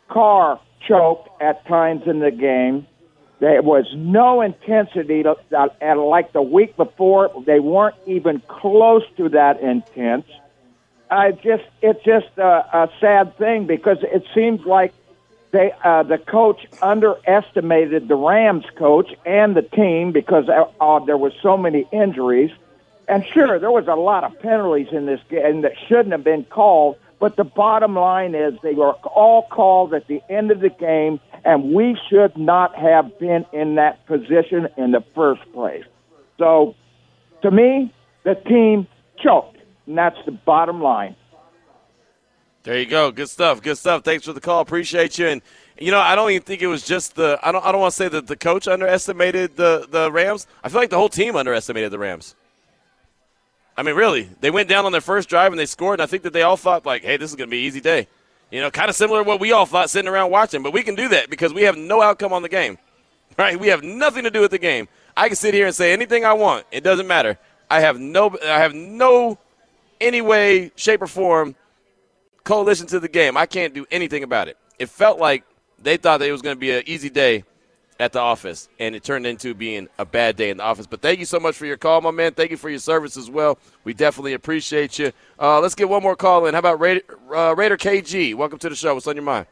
Carr 0.09 0.59
choked 0.85 1.29
at 1.41 1.65
times 1.67 2.01
in 2.05 2.19
the 2.19 2.31
game. 2.31 2.85
There 3.39 3.61
was 3.61 3.85
no 3.93 4.41
intensity, 4.41 5.23
to, 5.23 5.35
and 5.81 5.99
like 5.99 6.31
the 6.31 6.41
week 6.41 6.77
before, 6.77 7.31
they 7.45 7.59
weren't 7.59 7.95
even 8.05 8.41
close 8.47 9.03
to 9.17 9.29
that 9.29 9.61
intense. 9.61 10.25
I 11.09 11.31
just 11.31 11.63
it's 11.81 12.03
just 12.03 12.37
a, 12.37 12.65
a 12.73 12.89
sad 12.99 13.37
thing 13.37 13.67
because 13.67 13.97
it 14.01 14.25
seems 14.33 14.65
like 14.65 14.93
they 15.51 15.71
uh, 15.83 16.03
the 16.03 16.17
coach 16.17 16.65
underestimated 16.81 18.07
the 18.07 18.15
Rams 18.15 18.65
coach 18.75 19.13
and 19.25 19.55
the 19.55 19.61
team 19.61 20.11
because 20.11 20.49
uh, 20.49 20.65
uh, 20.81 20.99
there 20.99 21.17
was 21.17 21.33
so 21.41 21.57
many 21.57 21.87
injuries. 21.91 22.51
And 23.07 23.23
sure, 23.25 23.59
there 23.59 23.71
was 23.71 23.87
a 23.87 23.95
lot 23.95 24.23
of 24.23 24.39
penalties 24.39 24.87
in 24.91 25.05
this 25.05 25.21
game 25.29 25.61
that 25.61 25.73
shouldn't 25.87 26.11
have 26.11 26.23
been 26.23 26.43
called. 26.43 26.97
But 27.19 27.35
the 27.35 27.43
bottom 27.43 27.95
line 27.95 28.35
is 28.35 28.55
they 28.61 28.73
were 28.73 28.93
all 28.93 29.43
called 29.43 29.93
at 29.93 30.07
the 30.07 30.21
end 30.29 30.51
of 30.51 30.59
the 30.59 30.69
game, 30.69 31.19
and 31.45 31.73
we 31.73 31.97
should 32.09 32.35
not 32.35 32.75
have 32.75 33.17
been 33.19 33.45
in 33.53 33.75
that 33.75 34.05
position 34.07 34.67
in 34.77 34.91
the 34.91 35.03
first 35.13 35.41
place. 35.53 35.85
So, 36.37 36.75
to 37.43 37.51
me, 37.51 37.93
the 38.23 38.33
team 38.33 38.87
choked, 39.23 39.57
and 39.85 39.97
that's 39.97 40.17
the 40.25 40.31
bottom 40.31 40.81
line. 40.81 41.15
There 42.63 42.79
you 42.79 42.87
go. 42.87 43.11
Good 43.11 43.29
stuff. 43.29 43.61
Good 43.61 43.77
stuff. 43.77 44.03
Thanks 44.03 44.25
for 44.25 44.33
the 44.33 44.41
call. 44.41 44.59
Appreciate 44.59 45.19
you. 45.19 45.27
And 45.27 45.43
you 45.77 45.91
know, 45.91 45.99
I 45.99 46.15
don't 46.15 46.31
even 46.31 46.41
think 46.41 46.63
it 46.63 46.67
was 46.67 46.83
just 46.83 47.15
the. 47.15 47.37
I 47.43 47.51
don't. 47.51 47.63
I 47.63 47.71
don't 47.71 47.81
want 47.81 47.91
to 47.91 47.95
say 47.95 48.07
that 48.07 48.25
the 48.25 48.35
coach 48.35 48.67
underestimated 48.67 49.55
the 49.55 49.87
the 49.87 50.11
Rams. 50.11 50.47
I 50.63 50.69
feel 50.69 50.81
like 50.81 50.89
the 50.89 50.97
whole 50.97 51.09
team 51.09 51.35
underestimated 51.35 51.91
the 51.91 51.99
Rams. 51.99 52.35
I 53.77 53.83
mean, 53.83 53.95
really, 53.95 54.29
they 54.39 54.49
went 54.49 54.67
down 54.67 54.85
on 54.85 54.93
their 54.93 55.01
first 55.01 55.29
drive 55.29 55.51
and 55.51 55.59
they 55.59 55.65
scored, 55.65 55.99
and 55.99 56.03
I 56.03 56.07
think 56.07 56.23
that 56.23 56.33
they 56.33 56.41
all 56.41 56.57
thought 56.57 56.85
like, 56.85 57.03
"Hey, 57.03 57.17
this 57.17 57.29
is 57.29 57.35
going 57.35 57.49
to 57.49 57.51
be 57.51 57.59
an 57.59 57.65
easy 57.65 57.81
day." 57.81 58.07
You 58.51 58.61
know, 58.61 58.71
kind 58.71 58.89
of 58.89 58.95
similar 58.95 59.23
to 59.23 59.27
what 59.27 59.39
we 59.39 59.51
all 59.51 59.65
thought 59.65 59.89
sitting 59.89 60.09
around 60.09 60.31
watching. 60.31 60.63
But 60.63 60.73
we 60.73 60.83
can 60.83 60.95
do 60.95 61.09
that 61.09 61.29
because 61.29 61.53
we 61.53 61.63
have 61.63 61.77
no 61.77 62.01
outcome 62.01 62.31
on 62.33 62.41
the 62.41 62.49
game, 62.49 62.77
right? 63.37 63.59
We 63.59 63.67
have 63.67 63.83
nothing 63.83 64.23
to 64.23 64.31
do 64.31 64.41
with 64.41 64.51
the 64.51 64.59
game. 64.59 64.87
I 65.17 65.27
can 65.27 65.35
sit 65.35 65.53
here 65.53 65.65
and 65.65 65.75
say 65.75 65.93
anything 65.93 66.25
I 66.25 66.33
want. 66.33 66.65
It 66.71 66.83
doesn't 66.83 67.07
matter. 67.07 67.37
I 67.69 67.79
have 67.81 67.99
no. 67.99 68.37
I 68.43 68.59
have 68.59 68.73
no 68.73 69.37
any 69.99 70.21
way, 70.21 70.71
shape, 70.75 71.01
or 71.01 71.07
form 71.07 71.55
coalition 72.43 72.87
to 72.87 72.99
the 72.99 73.07
game. 73.07 73.37
I 73.37 73.45
can't 73.45 73.73
do 73.73 73.85
anything 73.89 74.23
about 74.23 74.47
it. 74.47 74.57
It 74.77 74.89
felt 74.89 75.19
like 75.19 75.43
they 75.79 75.97
thought 75.97 76.19
that 76.19 76.29
it 76.29 76.31
was 76.31 76.41
going 76.41 76.55
to 76.55 76.59
be 76.59 76.71
an 76.71 76.83
easy 76.85 77.09
day 77.09 77.43
at 77.99 78.11
the 78.11 78.19
office, 78.19 78.67
and 78.79 78.95
it 78.95 79.03
turned 79.03 79.25
into 79.25 79.53
being 79.53 79.87
a 79.97 80.05
bad 80.05 80.35
day 80.35 80.49
in 80.49 80.57
the 80.57 80.63
office. 80.63 80.85
But 80.85 81.01
thank 81.01 81.19
you 81.19 81.25
so 81.25 81.39
much 81.39 81.55
for 81.55 81.65
your 81.65 81.77
call, 81.77 82.01
my 82.01 82.11
man. 82.11 82.33
Thank 82.33 82.51
you 82.51 82.57
for 82.57 82.69
your 82.69 82.79
service 82.79 83.15
as 83.15 83.29
well. 83.29 83.57
We 83.83 83.93
definitely 83.93 84.33
appreciate 84.33 84.99
you. 84.99 85.11
Uh, 85.39 85.61
let's 85.61 85.75
get 85.75 85.87
one 85.87 86.03
more 86.03 86.15
call 86.15 86.45
in. 86.45 86.53
How 86.53 86.59
about 86.59 86.79
Raider, 86.79 87.01
uh, 87.33 87.55
Raider 87.55 87.77
KG? 87.77 88.35
Welcome 88.35 88.59
to 88.59 88.69
the 88.69 88.75
show. 88.75 88.93
What's 88.93 89.07
on 89.07 89.15
your 89.15 89.23
mind? 89.23 89.47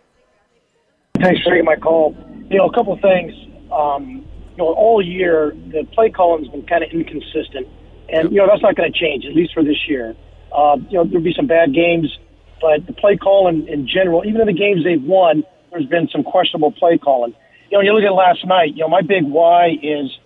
Thanks 1.22 1.42
for 1.44 1.52
taking 1.52 1.66
my 1.66 1.76
call. 1.76 2.16
You 2.50 2.58
know, 2.58 2.66
a 2.66 2.74
couple 2.74 2.98
things. 2.98 3.34
Um, 3.72 4.26
you 4.52 4.58
know, 4.58 4.74
all 4.74 5.02
year 5.02 5.56
the 5.72 5.88
play 5.94 6.10
calling 6.10 6.44
has 6.44 6.52
been 6.52 6.66
kind 6.66 6.84
of 6.84 6.92
inconsistent, 6.92 7.68
and 8.10 8.32
you 8.32 8.38
know 8.38 8.48
that's 8.48 8.62
not 8.62 8.76
going 8.76 8.92
to 8.92 8.98
change 8.98 9.26
at 9.26 9.34
least 9.34 9.54
for 9.54 9.64
this 9.64 9.88
year. 9.88 10.16
Uh, 10.52 10.78
you 10.90 10.98
know, 10.98 11.06
there'll 11.06 11.24
be 11.24 11.34
some 11.34 11.48
bad 11.48 11.74
games, 11.74 12.16
but 12.62 12.86
the 12.86 12.94
play 12.94 13.18
calling 13.18 13.68
in 13.68 13.88
general, 13.88 14.24
even 14.26 14.42
in 14.42 14.48
the 14.48 14.54
games 14.54 14.84
they've 14.84 15.02
won, 15.02 15.44
there's 15.72 15.88
been 15.88 16.08
some 16.10 16.24
questionable 16.24 16.72
play 16.72 16.98
calling. 16.98 17.34
You 17.70 17.78
know, 17.78 17.82
you 17.82 17.94
look 17.94 18.04
at 18.04 18.14
last 18.14 18.46
night. 18.46 18.76
You 18.76 18.84
know, 18.84 18.90
my 18.90 19.02
big 19.02 19.24
why 19.24 19.78
is 19.82 20.18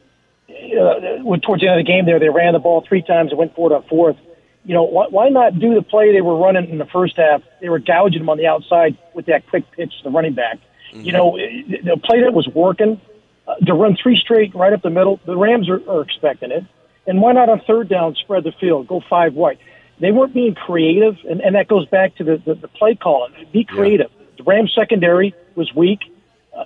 uh, 0.49 1.37
towards 1.41 1.61
the 1.61 1.67
end 1.67 1.79
of 1.79 1.85
the 1.85 1.91
game 1.91 2.05
there, 2.05 2.19
they 2.19 2.29
ran 2.29 2.53
the 2.53 2.59
ball 2.59 2.83
three 2.87 3.01
times 3.01 3.31
and 3.31 3.39
went 3.39 3.55
for 3.55 3.71
it 3.71 3.75
up 3.75 3.87
fourth. 3.89 4.17
You 4.63 4.73
know, 4.73 4.83
why, 4.83 5.07
why 5.09 5.29
not 5.29 5.59
do 5.59 5.73
the 5.75 5.81
play 5.81 6.11
they 6.11 6.21
were 6.21 6.37
running 6.37 6.69
in 6.69 6.77
the 6.77 6.85
first 6.85 7.15
half? 7.17 7.41
They 7.61 7.69
were 7.69 7.79
gouging 7.79 8.19
them 8.19 8.29
on 8.29 8.37
the 8.37 8.47
outside 8.47 8.97
with 9.13 9.27
that 9.27 9.47
quick 9.47 9.69
pitch 9.71 9.93
to 9.97 10.03
the 10.03 10.09
running 10.09 10.33
back. 10.33 10.59
Mm-hmm. 10.91 11.01
You 11.01 11.11
know, 11.11 11.37
the 11.37 11.97
play 12.03 12.21
that 12.21 12.33
was 12.33 12.47
working 12.53 12.99
uh, 13.47 13.55
to 13.65 13.73
run 13.73 13.95
three 14.01 14.17
straight 14.17 14.53
right 14.55 14.73
up 14.73 14.81
the 14.81 14.89
middle. 14.89 15.19
The 15.25 15.37
Rams 15.37 15.69
are, 15.69 15.81
are 15.89 16.01
expecting 16.01 16.51
it, 16.51 16.65
and 17.05 17.21
why 17.21 17.33
not 17.33 17.49
on 17.49 17.61
third 17.65 17.87
down 17.87 18.15
spread 18.15 18.43
the 18.43 18.51
field, 18.59 18.87
go 18.87 19.01
five 19.09 19.33
wide? 19.33 19.57
They 19.99 20.11
weren't 20.11 20.33
being 20.33 20.53
creative, 20.53 21.15
and, 21.29 21.41
and 21.41 21.55
that 21.55 21.67
goes 21.67 21.87
back 21.87 22.15
to 22.17 22.23
the, 22.23 22.41
the, 22.45 22.55
the 22.55 22.67
play 22.67 22.95
calling. 22.95 23.33
Be 23.51 23.63
creative. 23.63 24.11
Yeah. 24.11 24.25
The 24.37 24.43
Rams 24.43 24.71
secondary 24.75 25.33
was 25.55 25.73
weak. 25.73 25.99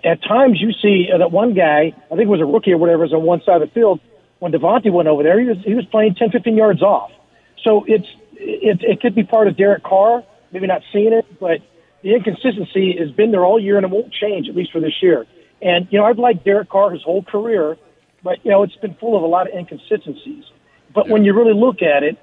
At 0.04 0.24
times, 0.24 0.62
you 0.62 0.72
see 0.82 1.10
uh, 1.14 1.18
that 1.18 1.32
one 1.32 1.54
guy, 1.54 1.94
I 2.06 2.16
think 2.16 2.22
it 2.22 2.28
was 2.28 2.42
a 2.42 2.46
rookie 2.46 2.72
or 2.72 2.78
whatever, 2.78 3.04
is 3.04 3.14
on 3.14 3.24
one 3.24 3.42
side 3.46 3.62
of 3.62 3.68
the 3.68 3.74
field. 3.74 4.00
When 4.40 4.52
Davante 4.52 4.92
went 4.92 5.08
over 5.08 5.22
there, 5.22 5.40
he 5.40 5.46
was 5.46 5.58
he 5.64 5.76
was 5.76 5.86
playing 5.86 6.16
10, 6.16 6.32
15 6.32 6.56
yards 6.56 6.82
off. 6.82 7.12
So 7.64 7.84
it's 7.86 8.08
it, 8.34 8.82
it 8.82 9.02
could 9.02 9.14
be 9.14 9.24
part 9.24 9.48
of 9.48 9.58
Derek 9.58 9.84
Carr, 9.84 10.24
maybe 10.52 10.68
not 10.68 10.82
seeing 10.92 11.14
it, 11.14 11.26
but 11.40 11.60
the 12.02 12.16
inconsistency 12.16 12.96
has 12.98 13.12
been 13.12 13.32
there 13.32 13.46
all 13.46 13.60
year 13.60 13.78
and 13.78 13.86
it 13.86 13.92
won't 13.92 14.12
change 14.12 14.50
at 14.50 14.56
least 14.56 14.72
for 14.72 14.80
this 14.80 14.96
year. 15.02 15.28
And 15.62 15.88
you 15.92 16.00
know, 16.00 16.06
I've 16.06 16.18
liked 16.18 16.44
Derek 16.44 16.70
Carr 16.70 16.92
his 16.92 17.04
whole 17.04 17.24
career, 17.24 17.78
but 18.24 18.44
you 18.44 18.52
know, 18.52 18.64
it's 18.64 18.76
been 18.78 18.96
full 18.96 19.16
of 19.16 19.24
a 19.24 19.28
lot 19.28 19.48
of 19.48 19.54
inconsistencies. 19.54 20.46
But 20.94 21.06
yeah. 21.06 21.14
when 21.14 21.24
you 21.24 21.34
really 21.34 21.54
look 21.54 21.82
at 21.82 22.04
it, 22.04 22.18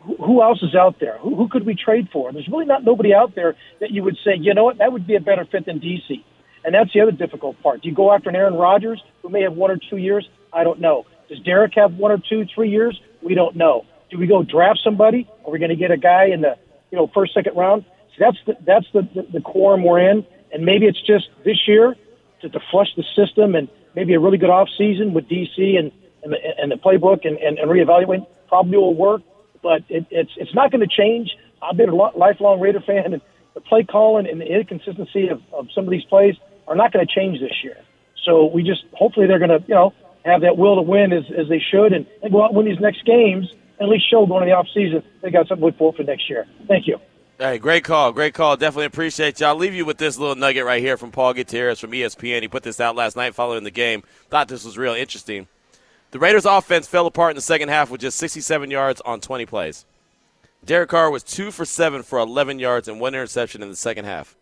who 0.00 0.42
else 0.42 0.62
is 0.62 0.74
out 0.74 1.00
there? 1.00 1.18
Who, 1.18 1.34
who 1.34 1.48
could 1.48 1.66
we 1.66 1.74
trade 1.74 2.08
for? 2.12 2.32
There's 2.32 2.48
really 2.48 2.66
not 2.66 2.84
nobody 2.84 3.14
out 3.14 3.34
there 3.34 3.56
that 3.80 3.90
you 3.90 4.04
would 4.04 4.16
say, 4.24 4.36
you 4.38 4.54
know 4.54 4.64
what, 4.64 4.78
that 4.78 4.92
would 4.92 5.06
be 5.06 5.16
a 5.16 5.20
better 5.20 5.44
fit 5.44 5.66
than 5.66 5.80
DC. 5.80 6.22
And 6.66 6.74
that's 6.74 6.92
the 6.92 7.00
other 7.00 7.12
difficult 7.12 7.62
part. 7.62 7.82
Do 7.82 7.88
you 7.88 7.94
go 7.94 8.12
after 8.12 8.28
an 8.28 8.36
Aaron 8.36 8.54
Rodgers 8.54 9.02
who 9.22 9.28
may 9.28 9.42
have 9.42 9.54
one 9.54 9.70
or 9.70 9.78
two 9.78 9.96
years? 9.96 10.28
I 10.52 10.64
don't 10.64 10.80
know. 10.80 11.06
Does 11.28 11.38
Derek 11.40 11.74
have 11.76 11.94
one 11.94 12.10
or 12.10 12.18
two, 12.18 12.44
three 12.52 12.70
years? 12.70 13.00
We 13.22 13.34
don't 13.34 13.54
know. 13.56 13.86
Do 14.10 14.18
we 14.18 14.26
go 14.26 14.42
draft 14.42 14.80
somebody? 14.82 15.28
Are 15.44 15.52
we 15.52 15.60
going 15.60 15.70
to 15.70 15.76
get 15.76 15.92
a 15.92 15.96
guy 15.96 16.26
in 16.26 16.40
the 16.40 16.58
you 16.90 16.98
know 16.98 17.06
first, 17.14 17.34
second 17.34 17.56
round? 17.56 17.84
So 18.10 18.24
that's 18.24 18.38
the 18.46 18.56
that's 18.64 18.86
the, 18.92 19.02
the, 19.14 19.26
the 19.34 19.40
quorum 19.40 19.84
we're 19.84 20.10
in. 20.10 20.26
And 20.52 20.64
maybe 20.64 20.86
it's 20.86 21.00
just 21.00 21.28
this 21.44 21.66
year 21.66 21.96
to, 22.42 22.48
to 22.48 22.60
flush 22.70 22.88
the 22.96 23.04
system 23.14 23.54
and 23.54 23.68
maybe 23.94 24.14
a 24.14 24.20
really 24.20 24.38
good 24.38 24.50
off 24.50 24.68
season 24.76 25.14
with 25.14 25.28
DC 25.28 25.78
and 25.78 25.92
and 26.24 26.32
the, 26.32 26.38
and 26.58 26.72
the 26.72 26.76
playbook 26.76 27.24
and, 27.24 27.38
and, 27.38 27.58
and 27.58 27.70
reevaluate 27.70 28.26
probably 28.48 28.76
will 28.76 28.94
work 28.94 29.22
but 29.66 29.82
it, 29.88 30.06
it's 30.10 30.30
it's 30.36 30.54
not 30.54 30.70
going 30.70 30.80
to 30.80 30.86
change. 30.86 31.36
I've 31.60 31.76
been 31.76 31.88
a 31.88 31.94
lifelong 31.94 32.60
Raider 32.60 32.80
fan, 32.80 33.12
and 33.12 33.20
the 33.54 33.60
play 33.60 33.82
calling 33.82 34.28
and 34.28 34.40
the 34.40 34.46
inconsistency 34.46 35.28
of, 35.28 35.42
of 35.52 35.66
some 35.74 35.84
of 35.84 35.90
these 35.90 36.04
plays 36.04 36.36
are 36.68 36.76
not 36.76 36.92
going 36.92 37.06
to 37.06 37.12
change 37.12 37.40
this 37.40 37.62
year. 37.62 37.76
So 38.24 38.46
we 38.46 38.62
just 38.62 38.84
hopefully 38.92 39.26
they're 39.26 39.38
going 39.38 39.50
to 39.50 39.64
you 39.66 39.74
know 39.74 39.92
have 40.24 40.40
that 40.42 40.56
will 40.56 40.76
to 40.76 40.82
win 40.82 41.12
as, 41.12 41.24
as 41.36 41.48
they 41.48 41.60
should, 41.60 41.92
and, 41.92 42.06
and 42.22 42.32
go 42.32 42.42
out 42.42 42.50
and 42.50 42.56
win 42.56 42.66
these 42.66 42.80
next 42.80 43.04
games. 43.04 43.48
And 43.78 43.88
at 43.88 43.88
least 43.88 44.10
show 44.10 44.24
going 44.26 44.42
to 44.42 44.46
the 44.46 44.56
off 44.56 44.66
season 44.72 45.02
they 45.20 45.30
got 45.30 45.48
something 45.48 45.60
to 45.60 45.66
look 45.66 45.78
forward 45.78 45.96
for 45.96 46.02
next 46.02 46.28
year. 46.28 46.46
Thank 46.66 46.86
you. 46.86 46.98
Hey, 47.38 47.58
great 47.58 47.84
call. 47.84 48.12
Great 48.12 48.32
call. 48.32 48.56
Definitely 48.56 48.86
appreciate 48.86 49.40
you. 49.40 49.46
I'll 49.46 49.56
leave 49.56 49.74
you 49.74 49.84
with 49.84 49.98
this 49.98 50.16
little 50.16 50.36
nugget 50.36 50.64
right 50.64 50.82
here 50.82 50.96
from 50.96 51.10
Paul 51.10 51.34
Gutierrez 51.34 51.78
from 51.78 51.90
ESPN. 51.90 52.40
He 52.40 52.48
put 52.48 52.62
this 52.62 52.80
out 52.80 52.96
last 52.96 53.14
night 53.14 53.34
following 53.34 53.62
the 53.62 53.70
game. 53.70 54.02
Thought 54.30 54.48
this 54.48 54.64
was 54.64 54.78
real 54.78 54.94
interesting. 54.94 55.46
The 56.12 56.18
Raiders' 56.18 56.46
offense 56.46 56.86
fell 56.86 57.06
apart 57.06 57.32
in 57.32 57.36
the 57.36 57.42
second 57.42 57.68
half 57.68 57.90
with 57.90 58.00
just 58.00 58.16
67 58.16 58.70
yards 58.70 59.02
on 59.02 59.20
20 59.20 59.44
plays. 59.44 59.84
Derek 60.64 60.88
Carr 60.88 61.10
was 61.10 61.22
two 61.22 61.50
for 61.50 61.66
seven 61.66 62.02
for 62.02 62.18
11 62.18 62.58
yards 62.58 62.88
and 62.88 63.00
one 63.00 63.14
interception 63.14 63.62
in 63.62 63.68
the 63.68 63.76
second 63.76 64.06
half. 64.06 64.34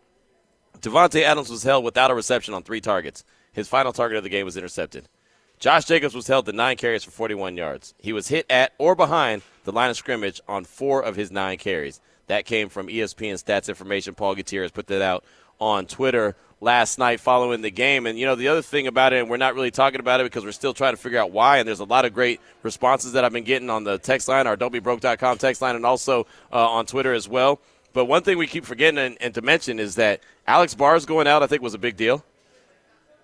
Davante 0.85 1.23
Adams 1.23 1.49
was 1.49 1.63
held 1.63 1.83
without 1.83 2.11
a 2.11 2.13
reception 2.13 2.53
on 2.53 2.61
three 2.61 2.79
targets. 2.79 3.23
His 3.51 3.67
final 3.67 3.91
target 3.91 4.17
of 4.17 4.23
the 4.23 4.29
game 4.29 4.45
was 4.45 4.55
intercepted. 4.55 5.09
Josh 5.57 5.85
Jacobs 5.85 6.13
was 6.13 6.27
held 6.27 6.45
to 6.45 6.53
nine 6.53 6.77
carries 6.77 7.03
for 7.03 7.09
41 7.09 7.57
yards. 7.57 7.95
He 7.97 8.13
was 8.13 8.27
hit 8.27 8.45
at 8.51 8.73
or 8.77 8.93
behind 8.93 9.41
the 9.63 9.71
line 9.71 9.89
of 9.89 9.97
scrimmage 9.97 10.41
on 10.47 10.63
four 10.63 11.01
of 11.01 11.15
his 11.15 11.31
nine 11.31 11.57
carries. 11.57 12.01
That 12.27 12.45
came 12.45 12.69
from 12.69 12.85
ESPN 12.85 13.43
stats 13.43 13.67
information. 13.67 14.13
Paul 14.13 14.35
Gutierrez 14.35 14.69
put 14.69 14.85
that 14.87 15.01
out 15.01 15.23
on 15.59 15.87
Twitter 15.87 16.35
last 16.61 16.99
night 16.99 17.19
following 17.19 17.61
the 17.61 17.71
game. 17.71 18.05
And, 18.05 18.19
you 18.19 18.27
know, 18.27 18.35
the 18.35 18.49
other 18.49 18.61
thing 18.61 18.85
about 18.85 19.11
it, 19.11 19.21
and 19.21 19.29
we're 19.29 19.37
not 19.37 19.55
really 19.55 19.71
talking 19.71 19.99
about 19.99 20.19
it 20.19 20.25
because 20.25 20.43
we're 20.43 20.51
still 20.51 20.75
trying 20.75 20.93
to 20.93 20.97
figure 20.97 21.17
out 21.17 21.31
why, 21.31 21.57
and 21.57 21.67
there's 21.67 21.79
a 21.79 21.85
lot 21.85 22.05
of 22.05 22.13
great 22.13 22.39
responses 22.61 23.13
that 23.13 23.25
I've 23.25 23.33
been 23.33 23.43
getting 23.43 23.71
on 23.71 23.85
the 23.85 23.97
text 23.97 24.27
line, 24.27 24.45
our 24.45 24.55
don'tbebroke.com 24.55 25.39
text 25.39 25.63
line, 25.63 25.75
and 25.75 25.85
also 25.85 26.27
uh, 26.53 26.69
on 26.69 26.85
Twitter 26.85 27.13
as 27.13 27.27
well. 27.27 27.59
But 27.95 28.05
one 28.05 28.23
thing 28.23 28.37
we 28.37 28.45
keep 28.45 28.65
forgetting 28.65 28.99
and, 28.99 29.17
and, 29.21 29.33
to 29.35 29.41
mention 29.41 29.79
is 29.79 29.95
that 29.95 30.19
Alex 30.45 30.75
Bars 30.75 31.05
going 31.05 31.27
out, 31.27 31.41
I 31.41 31.47
think, 31.47 31.61
was 31.61 31.73
a 31.73 31.77
big 31.77 31.95
deal. 31.95 32.25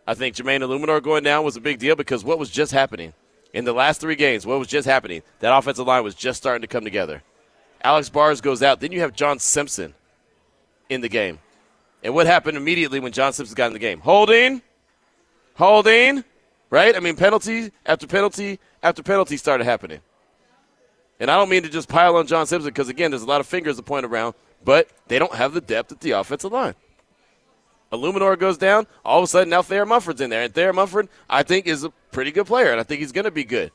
I 0.08 0.14
think 0.14 0.34
Jermaine 0.34 0.62
Eluemunor 0.62 1.04
going 1.04 1.26
down 1.26 1.44
was 1.44 1.58
a 1.58 1.62
big 1.62 1.78
deal 1.78 1.98
because 1.98 2.24
what 2.24 2.40
was 2.40 2.50
just 2.50 2.72
happening 2.72 3.12
in 3.54 3.66
the 3.66 3.74
last 3.74 4.00
three 4.00 4.16
games, 4.16 4.46
what 4.46 4.58
was 4.58 4.70
just 4.70 4.88
happening, 4.88 5.24
that 5.42 5.54
offensive 5.54 5.86
line 5.86 6.06
was 6.06 6.16
just 6.16 6.38
starting 6.38 6.62
to 6.62 6.70
come 6.70 6.86
together. 6.86 7.22
Alex 7.84 8.08
Bars 8.08 8.40
goes 8.40 8.64
out. 8.64 8.80
Then 8.80 8.94
you 8.94 9.02
have 9.02 9.14
John 9.14 9.40
Simpson 9.40 9.94
in 10.90 11.02
the 11.02 11.10
game. 11.10 11.40
And 12.02 12.16
what 12.16 12.26
happened 12.26 12.56
immediately 12.56 13.02
when 13.02 13.12
John 13.12 13.34
Simpson 13.34 13.56
got 13.56 13.68
in 13.68 13.74
the 13.74 13.80
game? 13.80 14.00
Holding, 14.00 14.62
holding, 15.56 16.24
right? 16.70 16.96
I 16.96 17.02
mean, 17.02 17.18
penalty 17.18 17.74
after 17.86 18.08
penalty 18.08 18.58
after 18.82 19.04
penalty 19.04 19.36
started 19.36 19.66
happening. 19.66 20.00
And 21.20 21.30
I 21.30 21.36
don't 21.36 21.50
mean 21.50 21.64
to 21.64 21.70
just 21.70 21.90
pile 21.90 22.16
on 22.16 22.26
John 22.26 22.48
Simpson 22.48 22.70
because, 22.70 22.88
again, 22.88 23.12
there's 23.12 23.22
a 23.24 23.28
lot 23.28 23.42
of 23.42 23.48
fingers 23.48 23.76
to 23.76 23.84
point 23.84 24.06
around, 24.06 24.34
but 24.64 24.90
they 25.08 25.20
don't 25.20 25.36
have 25.36 25.54
the 25.54 25.62
depth 25.62 25.92
at 25.92 26.00
the 26.02 26.12
offensive 26.12 26.52
line. 26.52 26.76
Eluemunor 27.92 28.40
goes 28.40 28.58
down. 28.58 28.88
All 29.04 29.20
of 29.20 29.26
a 29.26 29.28
sudden, 29.28 29.50
now 29.50 29.62
Thayer 29.62 29.86
Munford's 29.86 30.22
in 30.22 30.30
there. 30.30 30.44
And 30.44 30.54
Thayer 30.54 30.72
Munford, 30.72 31.10
I 31.30 31.44
think, 31.44 31.68
is 31.68 31.84
a 31.84 31.90
pretty 32.12 32.32
good 32.32 32.48
player, 32.48 32.72
and 32.72 32.80
I 32.80 32.84
think 32.84 33.02
he's 33.02 33.12
going 33.12 33.26
to 33.26 33.32
be 33.32 33.44
good. 33.44 33.72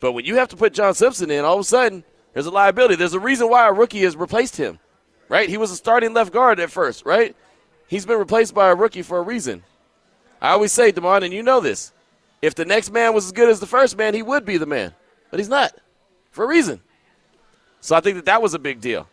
But 0.00 0.12
when 0.12 0.24
you 0.24 0.36
have 0.36 0.48
to 0.48 0.56
put 0.56 0.72
John 0.74 0.94
Simpson 0.94 1.30
in, 1.30 1.44
all 1.44 1.54
of 1.54 1.60
a 1.60 1.64
sudden, 1.64 2.04
there's 2.32 2.46
a 2.46 2.50
liability. 2.50 2.96
There's 2.96 3.14
a 3.14 3.20
reason 3.20 3.48
why 3.48 3.68
a 3.68 3.72
rookie 3.72 4.02
has 4.02 4.16
replaced 4.16 4.56
him 4.56 4.78
right? 5.28 5.48
He 5.48 5.56
was 5.56 5.70
a 5.70 5.76
starting 5.76 6.14
left 6.14 6.32
guard 6.32 6.60
at 6.60 6.70
first, 6.70 7.04
right? 7.04 7.36
He's 7.86 8.06
been 8.06 8.18
replaced 8.18 8.54
by 8.54 8.68
a 8.68 8.74
rookie 8.74 9.02
for 9.02 9.18
a 9.18 9.22
reason. 9.22 9.62
I 10.40 10.50
always 10.50 10.72
say, 10.72 10.92
Damon, 10.92 11.22
and 11.22 11.32
you 11.32 11.42
know 11.42 11.60
this. 11.60 11.92
If 12.40 12.54
the 12.54 12.64
next 12.64 12.90
man 12.92 13.14
was 13.14 13.26
as 13.26 13.32
good 13.32 13.48
as 13.48 13.60
the 13.60 13.66
first 13.66 13.96
man, 13.96 14.14
he 14.14 14.22
would 14.22 14.44
be 14.44 14.58
the 14.58 14.66
man. 14.66 14.94
But 15.30 15.40
he's 15.40 15.48
not 15.48 15.74
for 16.30 16.44
a 16.44 16.48
reason. 16.48 16.80
So 17.80 17.96
I 17.96 18.00
think 18.00 18.16
that 18.16 18.26
that 18.26 18.42
was 18.42 18.54
a 18.54 18.58
big 18.58 18.80
deal. 18.80 19.08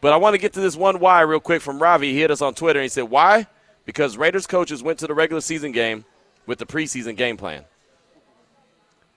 But 0.00 0.12
I 0.12 0.16
want 0.16 0.34
to 0.34 0.38
get 0.38 0.52
to 0.54 0.60
this 0.60 0.76
one 0.76 1.00
why 1.00 1.22
real 1.22 1.40
quick 1.40 1.62
from 1.62 1.80
Ravi. 1.80 2.12
He 2.12 2.20
hit 2.20 2.30
us 2.30 2.42
on 2.42 2.54
Twitter 2.54 2.78
and 2.78 2.84
he 2.84 2.88
said, 2.88 3.04
Why? 3.04 3.46
Because 3.84 4.16
Raiders 4.16 4.46
coaches 4.46 4.82
went 4.82 4.98
to 5.00 5.06
the 5.06 5.14
regular 5.14 5.40
season 5.40 5.72
game 5.72 6.04
with 6.46 6.58
the 6.58 6.66
preseason 6.66 7.16
game 7.16 7.36
plan. 7.36 7.64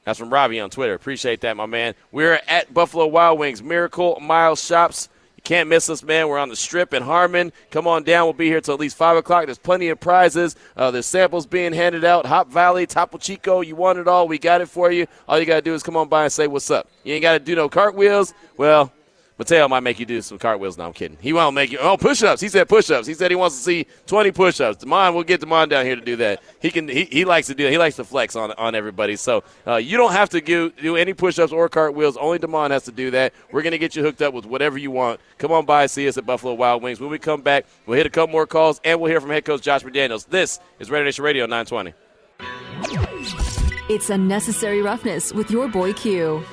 That's 0.03 0.17
from 0.17 0.31
Ravi 0.31 0.59
on 0.59 0.69
Twitter. 0.69 0.93
Appreciate 0.93 1.41
that, 1.41 1.55
my 1.55 1.67
man. 1.67 1.93
We're 2.11 2.39
at 2.47 2.73
Buffalo 2.73 3.05
Wild 3.05 3.37
Wings, 3.37 3.61
Miracle 3.61 4.19
Mile 4.19 4.55
Shops. 4.55 5.09
You 5.35 5.41
can't 5.43 5.69
miss 5.69 5.89
us, 5.89 6.03
man. 6.03 6.27
We're 6.27 6.39
on 6.39 6.49
the 6.49 6.55
strip 6.55 6.93
in 6.93 7.03
Harmon. 7.03 7.51
Come 7.69 7.87
on 7.87 8.03
down. 8.03 8.25
We'll 8.25 8.33
be 8.33 8.47
here 8.47 8.61
till 8.61 8.73
at 8.73 8.79
least 8.79 8.97
5 8.97 9.17
o'clock. 9.17 9.45
There's 9.45 9.57
plenty 9.59 9.89
of 9.89 9.99
prizes. 9.99 10.55
Uh, 10.75 10.89
there's 10.91 11.05
samples 11.05 11.45
being 11.45 11.73
handed 11.73 12.03
out. 12.03 12.25
Hop 12.25 12.49
Valley, 12.49 12.87
Topo 12.87 13.17
Chico. 13.17 13.61
You 13.61 13.75
want 13.75 13.99
it 13.99 14.07
all. 14.07 14.27
We 14.27 14.39
got 14.39 14.61
it 14.61 14.69
for 14.69 14.91
you. 14.91 15.05
All 15.27 15.39
you 15.39 15.45
got 15.45 15.55
to 15.55 15.61
do 15.61 15.73
is 15.73 15.83
come 15.83 15.97
on 15.97 16.09
by 16.09 16.23
and 16.23 16.33
say 16.33 16.47
what's 16.47 16.71
up. 16.71 16.87
You 17.03 17.13
ain't 17.13 17.21
got 17.21 17.33
to 17.33 17.39
do 17.39 17.55
no 17.55 17.69
cartwheels. 17.69 18.33
Well, 18.57 18.91
Mateo 19.41 19.67
might 19.67 19.79
make 19.79 19.99
you 19.99 20.05
do 20.05 20.21
some 20.21 20.37
cartwheels. 20.37 20.77
No, 20.77 20.85
I'm 20.85 20.93
kidding. 20.93 21.17
He 21.19 21.33
won't 21.33 21.55
make 21.55 21.71
you. 21.71 21.79
Oh, 21.79 21.97
push-ups. 21.97 22.39
He 22.39 22.47
said 22.47 22.69
push-ups. 22.69 23.07
He 23.07 23.15
said 23.15 23.31
he 23.31 23.35
wants 23.35 23.57
to 23.57 23.63
see 23.63 23.87
20 24.05 24.29
push-ups. 24.29 24.85
Demond, 24.85 25.15
we'll 25.15 25.23
get 25.23 25.41
Demond 25.41 25.69
down 25.69 25.83
here 25.83 25.95
to 25.95 26.01
do 26.01 26.15
that. 26.17 26.43
He 26.59 26.69
can. 26.69 26.87
He, 26.87 27.05
he 27.05 27.25
likes 27.25 27.47
to 27.47 27.55
do. 27.55 27.63
That. 27.63 27.71
He 27.71 27.79
likes 27.79 27.95
to 27.95 28.03
flex 28.03 28.35
on 28.35 28.51
on 28.51 28.75
everybody. 28.75 29.15
So 29.15 29.43
uh, 29.65 29.77
you 29.77 29.97
don't 29.97 30.11
have 30.11 30.29
to 30.29 30.41
do, 30.41 30.69
do 30.69 30.95
any 30.95 31.15
push-ups 31.15 31.51
or 31.51 31.67
cartwheels. 31.69 32.17
Only 32.17 32.37
Demond 32.37 32.69
has 32.69 32.83
to 32.83 32.91
do 32.91 33.09
that. 33.09 33.33
We're 33.51 33.63
gonna 33.63 33.79
get 33.79 33.95
you 33.95 34.03
hooked 34.03 34.21
up 34.21 34.31
with 34.35 34.45
whatever 34.45 34.77
you 34.77 34.91
want. 34.91 35.19
Come 35.39 35.51
on 35.51 35.65
by, 35.65 35.87
see 35.87 36.07
us 36.07 36.19
at 36.19 36.25
Buffalo 36.27 36.53
Wild 36.53 36.83
Wings. 36.83 37.01
When 37.01 37.09
we 37.09 37.17
come 37.17 37.41
back, 37.41 37.65
we'll 37.87 37.97
hit 37.97 38.05
a 38.05 38.11
couple 38.11 38.31
more 38.31 38.45
calls 38.45 38.79
and 38.83 39.01
we'll 39.01 39.09
hear 39.09 39.19
from 39.19 39.31
head 39.31 39.43
coach 39.43 39.63
Josh 39.63 39.81
McDaniels. 39.81 40.27
This 40.27 40.59
is 40.77 40.91
Raider 40.91 41.05
Nation 41.05 41.23
Radio 41.23 41.47
920. 41.47 41.95
It's 43.89 44.11
unnecessary 44.11 44.83
roughness 44.83 45.33
with 45.33 45.49
your 45.49 45.67
boy 45.67 45.93
Q 45.93 46.43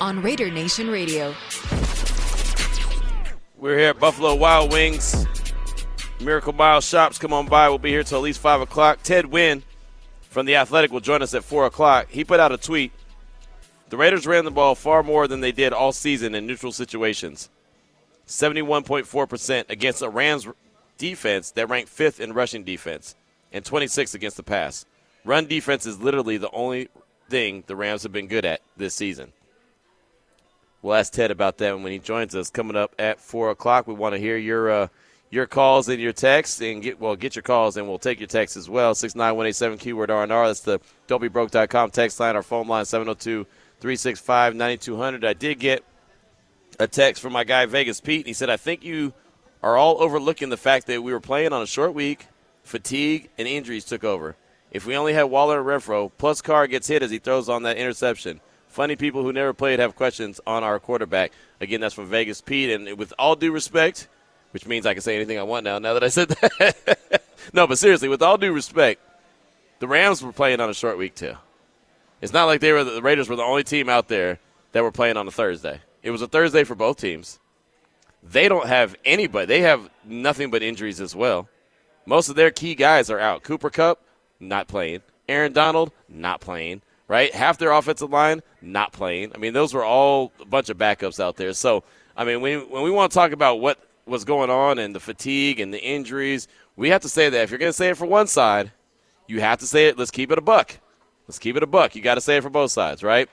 on 0.00 0.20
Raider 0.22 0.50
Nation 0.50 0.90
Radio. 0.90 1.34
We're 3.64 3.78
here 3.78 3.88
at 3.88 3.98
Buffalo 3.98 4.34
Wild 4.34 4.72
Wings. 4.72 5.24
Miracle 6.20 6.52
Mile 6.52 6.82
Shops, 6.82 7.16
come 7.16 7.32
on 7.32 7.46
by. 7.46 7.70
We'll 7.70 7.78
be 7.78 7.88
here 7.88 8.02
till 8.02 8.18
at 8.18 8.24
least 8.24 8.40
5 8.40 8.60
o'clock. 8.60 9.02
Ted 9.02 9.24
Nguyen 9.24 9.62
from 10.20 10.44
The 10.44 10.56
Athletic 10.56 10.92
will 10.92 11.00
join 11.00 11.22
us 11.22 11.32
at 11.32 11.44
4 11.44 11.64
o'clock. 11.64 12.08
He 12.10 12.24
put 12.24 12.40
out 12.40 12.52
a 12.52 12.58
tweet. 12.58 12.92
The 13.88 13.96
Raiders 13.96 14.26
ran 14.26 14.44
the 14.44 14.50
ball 14.50 14.74
far 14.74 15.02
more 15.02 15.26
than 15.26 15.40
they 15.40 15.50
did 15.50 15.72
all 15.72 15.92
season 15.92 16.34
in 16.34 16.46
neutral 16.46 16.72
situations. 16.72 17.48
71.4% 18.26 19.70
against 19.70 20.02
a 20.02 20.10
Rams 20.10 20.46
defense 20.98 21.50
that 21.52 21.70
ranked 21.70 21.88
fifth 21.88 22.20
in 22.20 22.34
rushing 22.34 22.64
defense 22.64 23.14
and 23.50 23.64
26 23.64 24.14
against 24.14 24.36
the 24.36 24.42
pass. 24.42 24.84
Run 25.24 25.46
defense 25.46 25.86
is 25.86 26.02
literally 26.02 26.36
the 26.36 26.50
only 26.50 26.90
thing 27.30 27.64
the 27.66 27.76
Rams 27.76 28.02
have 28.02 28.12
been 28.12 28.28
good 28.28 28.44
at 28.44 28.60
this 28.76 28.92
season. 28.92 29.32
We'll 30.84 30.94
ask 30.94 31.12
Ted 31.14 31.30
about 31.30 31.56
that 31.58 31.80
when 31.80 31.92
he 31.92 31.98
joins 31.98 32.34
us 32.34 32.50
coming 32.50 32.76
up 32.76 32.94
at 32.98 33.18
four 33.18 33.50
o'clock. 33.50 33.86
We 33.86 33.94
want 33.94 34.14
to 34.14 34.18
hear 34.18 34.36
your 34.36 34.70
uh, 34.70 34.88
your 35.30 35.46
calls 35.46 35.88
and 35.88 35.98
your 35.98 36.12
texts 36.12 36.60
and 36.60 36.82
get 36.82 37.00
well 37.00 37.16
get 37.16 37.34
your 37.34 37.42
calls 37.42 37.78
and 37.78 37.88
we'll 37.88 37.98
take 37.98 38.20
your 38.20 38.26
texts 38.26 38.58
as 38.58 38.68
well. 38.68 38.94
Six 38.94 39.14
nine 39.14 39.34
one 39.34 39.46
eight 39.46 39.56
seven 39.56 39.78
keyword 39.78 40.10
R 40.10 40.24
and 40.24 40.30
R. 40.30 40.46
That's 40.46 40.60
the 40.60 40.80
don'tbebroke.com 41.08 41.90
text 41.90 42.20
line. 42.20 42.36
Our 42.36 42.42
phone 42.42 42.68
line 42.68 42.84
702-365-9200. 42.84 45.24
I 45.24 45.32
did 45.32 45.58
get 45.58 45.82
a 46.78 46.86
text 46.86 47.22
from 47.22 47.32
my 47.32 47.44
guy 47.44 47.64
Vegas 47.64 48.02
Pete. 48.02 48.20
and 48.20 48.26
He 48.26 48.34
said 48.34 48.50
I 48.50 48.58
think 48.58 48.84
you 48.84 49.14
are 49.62 49.78
all 49.78 50.02
overlooking 50.02 50.50
the 50.50 50.58
fact 50.58 50.86
that 50.88 51.02
we 51.02 51.14
were 51.14 51.20
playing 51.20 51.54
on 51.54 51.62
a 51.62 51.66
short 51.66 51.94
week, 51.94 52.26
fatigue 52.62 53.30
and 53.38 53.48
injuries 53.48 53.86
took 53.86 54.04
over. 54.04 54.36
If 54.70 54.84
we 54.84 54.98
only 54.98 55.14
had 55.14 55.24
Waller 55.24 55.60
and 55.60 55.66
Renfrow, 55.66 56.12
plus 56.18 56.42
Carr 56.42 56.66
gets 56.66 56.88
hit 56.88 57.02
as 57.02 57.10
he 57.10 57.18
throws 57.18 57.48
on 57.48 57.62
that 57.62 57.78
interception. 57.78 58.42
Funny 58.74 58.96
people 58.96 59.22
who 59.22 59.32
never 59.32 59.52
played 59.52 59.78
have 59.78 59.94
questions 59.94 60.40
on 60.48 60.64
our 60.64 60.80
quarterback. 60.80 61.30
Again, 61.60 61.80
that's 61.80 61.94
from 61.94 62.06
Vegas 62.06 62.40
Pete. 62.40 62.70
And 62.70 62.98
with 62.98 63.12
all 63.20 63.36
due 63.36 63.52
respect, 63.52 64.08
which 64.50 64.66
means 64.66 64.84
I 64.84 64.94
can 64.94 65.00
say 65.00 65.14
anything 65.14 65.38
I 65.38 65.44
want 65.44 65.62
now, 65.62 65.78
now 65.78 65.94
that 65.94 66.02
I 66.02 66.08
said 66.08 66.30
that. 66.30 67.22
no, 67.52 67.68
but 67.68 67.78
seriously, 67.78 68.08
with 68.08 68.20
all 68.20 68.36
due 68.36 68.52
respect, 68.52 69.00
the 69.78 69.86
Rams 69.86 70.24
were 70.24 70.32
playing 70.32 70.58
on 70.58 70.70
a 70.70 70.74
short 70.74 70.98
week, 70.98 71.14
too. 71.14 71.34
It's 72.20 72.32
not 72.32 72.46
like 72.46 72.60
they 72.60 72.72
were 72.72 72.82
the 72.82 73.00
Raiders 73.00 73.28
were 73.28 73.36
the 73.36 73.44
only 73.44 73.62
team 73.62 73.88
out 73.88 74.08
there 74.08 74.40
that 74.72 74.82
were 74.82 74.90
playing 74.90 75.16
on 75.16 75.28
a 75.28 75.30
Thursday. 75.30 75.80
It 76.02 76.10
was 76.10 76.20
a 76.20 76.26
Thursday 76.26 76.64
for 76.64 76.74
both 76.74 76.98
teams. 76.98 77.38
They 78.24 78.48
don't 78.48 78.66
have 78.66 78.96
anybody. 79.04 79.46
They 79.46 79.60
have 79.60 79.88
nothing 80.04 80.50
but 80.50 80.64
injuries 80.64 81.00
as 81.00 81.14
well. 81.14 81.48
Most 82.06 82.28
of 82.28 82.34
their 82.34 82.50
key 82.50 82.74
guys 82.74 83.08
are 83.08 83.20
out. 83.20 83.44
Cooper 83.44 83.70
Kupp, 83.70 84.02
not 84.40 84.66
playing. 84.66 85.02
Aaron 85.28 85.52
Donald, 85.52 85.92
not 86.08 86.40
playing 86.40 86.82
right? 87.08 87.34
Half 87.34 87.58
their 87.58 87.72
offensive 87.72 88.10
line 88.10 88.42
not 88.62 88.92
playing. 88.92 89.32
I 89.34 89.38
mean, 89.38 89.52
those 89.52 89.74
were 89.74 89.84
all 89.84 90.32
a 90.40 90.44
bunch 90.44 90.70
of 90.70 90.78
backups 90.78 91.20
out 91.20 91.36
there. 91.36 91.52
So, 91.52 91.84
I 92.16 92.24
mean, 92.24 92.40
when, 92.40 92.60
when 92.70 92.82
we 92.82 92.90
want 92.90 93.12
to 93.12 93.14
talk 93.14 93.32
about 93.32 93.60
what 93.60 93.78
was 94.06 94.24
going 94.24 94.50
on 94.50 94.78
and 94.78 94.94
the 94.94 95.00
fatigue 95.00 95.60
and 95.60 95.72
the 95.72 95.82
injuries, 95.82 96.48
we 96.76 96.90
have 96.90 97.02
to 97.02 97.08
say 97.08 97.28
that 97.28 97.42
if 97.42 97.50
you're 97.50 97.58
going 97.58 97.70
to 97.70 97.76
say 97.76 97.90
it 97.90 97.96
for 97.96 98.06
one 98.06 98.26
side, 98.26 98.72
you 99.26 99.40
have 99.40 99.58
to 99.60 99.66
say 99.66 99.86
it. 99.86 99.98
Let's 99.98 100.10
keep 100.10 100.30
it 100.30 100.38
a 100.38 100.42
buck. 100.42 100.78
Let's 101.26 101.38
keep 101.38 101.56
it 101.56 101.62
a 101.62 101.66
buck. 101.66 101.96
You 101.96 102.02
got 102.02 102.16
to 102.16 102.20
say 102.20 102.36
it 102.36 102.42
for 102.42 102.50
both 102.50 102.70
sides, 102.70 103.02
right? 103.02 103.28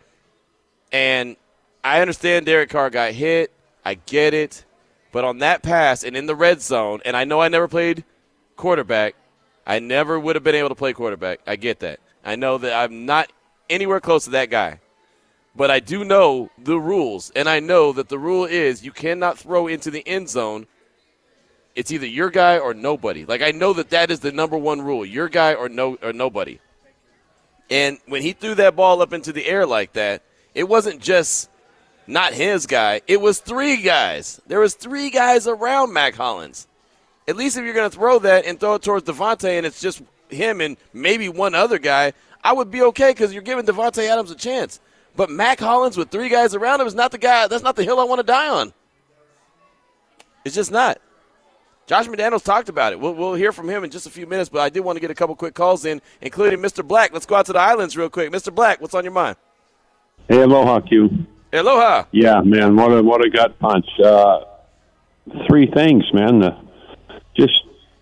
And 0.91 1.35
I 1.83 2.01
understand 2.01 2.45
Derek 2.45 2.69
Carr 2.69 2.89
got 2.89 3.11
hit. 3.11 3.51
I 3.83 3.95
get 3.95 4.33
it. 4.33 4.65
But 5.11 5.25
on 5.25 5.39
that 5.39 5.61
pass 5.61 6.03
and 6.03 6.15
in 6.15 6.25
the 6.25 6.35
red 6.35 6.61
zone, 6.61 7.01
and 7.03 7.17
I 7.17 7.25
know 7.25 7.41
I 7.41 7.49
never 7.49 7.67
played 7.67 8.05
quarterback, 8.55 9.15
I 9.65 9.79
never 9.79 10.19
would 10.19 10.35
have 10.35 10.43
been 10.43 10.55
able 10.55 10.69
to 10.69 10.75
play 10.75 10.93
quarterback. 10.93 11.41
I 11.45 11.57
get 11.57 11.79
that. 11.79 11.99
I 12.23 12.35
know 12.35 12.57
that 12.59 12.73
I'm 12.73 13.05
not 13.05 13.31
anywhere 13.71 13.99
close 13.99 14.25
to 14.25 14.31
that 14.31 14.49
guy. 14.49 14.79
But 15.55 15.71
I 15.71 15.79
do 15.79 16.05
know 16.05 16.49
the 16.57 16.79
rules, 16.79 17.31
and 17.31 17.49
I 17.49 17.59
know 17.59 17.91
that 17.93 18.09
the 18.09 18.19
rule 18.19 18.45
is 18.45 18.85
you 18.85 18.91
cannot 18.91 19.37
throw 19.37 19.67
into 19.67 19.91
the 19.91 20.07
end 20.07 20.29
zone. 20.29 20.67
It's 21.75 21.91
either 21.91 22.05
your 22.05 22.29
guy 22.29 22.57
or 22.57 22.73
nobody. 22.73 23.25
Like 23.25 23.41
I 23.41 23.51
know 23.51 23.73
that 23.73 23.89
that 23.89 24.11
is 24.11 24.19
the 24.19 24.31
number 24.31 24.57
one 24.57 24.81
rule: 24.81 25.05
your 25.05 25.29
guy 25.29 25.53
or 25.53 25.67
no 25.67 25.97
or 26.01 26.13
nobody. 26.13 26.59
And 27.69 27.97
when 28.05 28.21
he 28.21 28.33
threw 28.33 28.55
that 28.55 28.75
ball 28.75 29.01
up 29.01 29.13
into 29.13 29.31
the 29.31 29.45
air 29.45 29.65
like 29.65 29.93
that, 29.93 30.23
it 30.53 30.67
wasn't 30.67 31.01
just 31.01 31.49
not 32.05 32.33
his 32.33 32.65
guy. 32.65 33.01
It 33.07 33.21
was 33.21 33.39
three 33.39 33.77
guys. 33.77 34.41
There 34.47 34.59
was 34.59 34.73
three 34.73 35.09
guys 35.09 35.47
around 35.47 35.93
Mack 35.93 36.15
Hollins. 36.15 36.67
At 37.27 37.37
least 37.37 37.57
if 37.57 37.63
you're 37.63 37.73
going 37.73 37.89
to 37.89 37.95
throw 37.95 38.19
that 38.19 38.45
and 38.45 38.59
throw 38.59 38.75
it 38.75 38.81
towards 38.81 39.07
Davante, 39.07 39.57
and 39.57 39.65
it's 39.65 39.79
just 39.79 40.01
him 40.29 40.59
and 40.59 40.75
maybe 40.93 41.29
one 41.29 41.55
other 41.55 41.79
guy, 41.79 42.13
I 42.43 42.53
would 42.53 42.71
be 42.71 42.81
okay 42.83 43.11
because 43.11 43.33
you're 43.33 43.43
giving 43.43 43.65
Davante 43.65 44.07
Adams 44.07 44.31
a 44.31 44.35
chance. 44.35 44.79
But 45.15 45.29
Mack 45.29 45.59
Hollins 45.59 45.97
with 45.97 46.09
three 46.09 46.29
guys 46.29 46.55
around 46.55 46.81
him 46.81 46.87
is 46.87 46.95
not 46.95 47.11
the 47.11 47.17
guy. 47.17 47.47
That's 47.47 47.63
not 47.63 47.75
the 47.75 47.83
hill 47.83 47.99
I 47.99 48.03
want 48.05 48.19
to 48.19 48.23
die 48.25 48.47
on. 48.47 48.73
It's 50.45 50.55
just 50.55 50.71
not. 50.71 50.99
Josh 51.87 52.07
McDaniels 52.07 52.43
talked 52.43 52.69
about 52.69 52.93
it. 52.93 52.99
We'll, 52.99 53.13
we'll 53.13 53.33
hear 53.33 53.51
from 53.51 53.69
him 53.69 53.83
in 53.83 53.89
just 53.89 54.07
a 54.07 54.09
few 54.09 54.25
minutes, 54.25 54.49
but 54.49 54.61
I 54.61 54.69
did 54.69 54.79
want 54.79 54.95
to 54.95 55.01
get 55.01 55.11
a 55.11 55.15
couple 55.15 55.35
quick 55.35 55.53
calls 55.53 55.83
in, 55.83 56.01
including 56.21 56.59
Mr. 56.59 56.87
Black. 56.87 57.11
Let's 57.11 57.25
go 57.25 57.35
out 57.35 57.47
to 57.47 57.53
the 57.53 57.59
islands 57.59 57.97
real 57.97 58.09
quick. 58.09 58.31
Mr. 58.31 58.53
Black, 58.53 58.79
what's 58.79 58.93
on 58.93 59.03
your 59.03 59.13
mind? 59.13 59.35
Hey, 60.29 60.41
aloha, 60.41 60.79
Q. 60.79 61.09
aloha. 61.51 62.05
Yeah, 62.11 62.41
man, 62.41 62.75
what 62.77 62.91
a 62.91 63.03
what 63.03 63.25
a 63.25 63.29
gut 63.29 63.59
punch. 63.59 63.85
Uh, 64.03 64.39
three 65.49 65.69
things, 65.69 66.05
man. 66.13 66.41
Uh, 66.43 66.61
just 67.35 67.51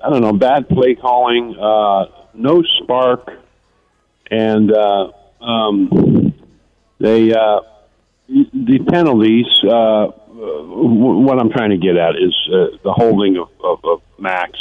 I 0.04 0.10
don't 0.10 0.22
know, 0.22 0.34
bad 0.34 0.70
play 0.70 0.96
calling, 0.96 1.58
uh, 1.60 2.06
no 2.34 2.64
spark, 2.82 3.32
and 4.32 4.72
uh, 4.72 5.12
um, 5.42 6.34
they 7.00 7.34
uh, 7.34 7.62
the 8.28 8.80
penalties. 8.88 9.48
Uh, 9.64 10.08
what 10.32 11.38
I'm 11.40 11.50
trying 11.52 11.72
to 11.72 11.78
get 11.78 11.98
at 11.98 12.16
is 12.16 12.34
uh, 12.54 12.78
the 12.84 12.94
holding 12.94 13.38
of, 13.38 13.50
of, 13.62 13.84
of 13.84 14.02
Maxx. 14.18 14.58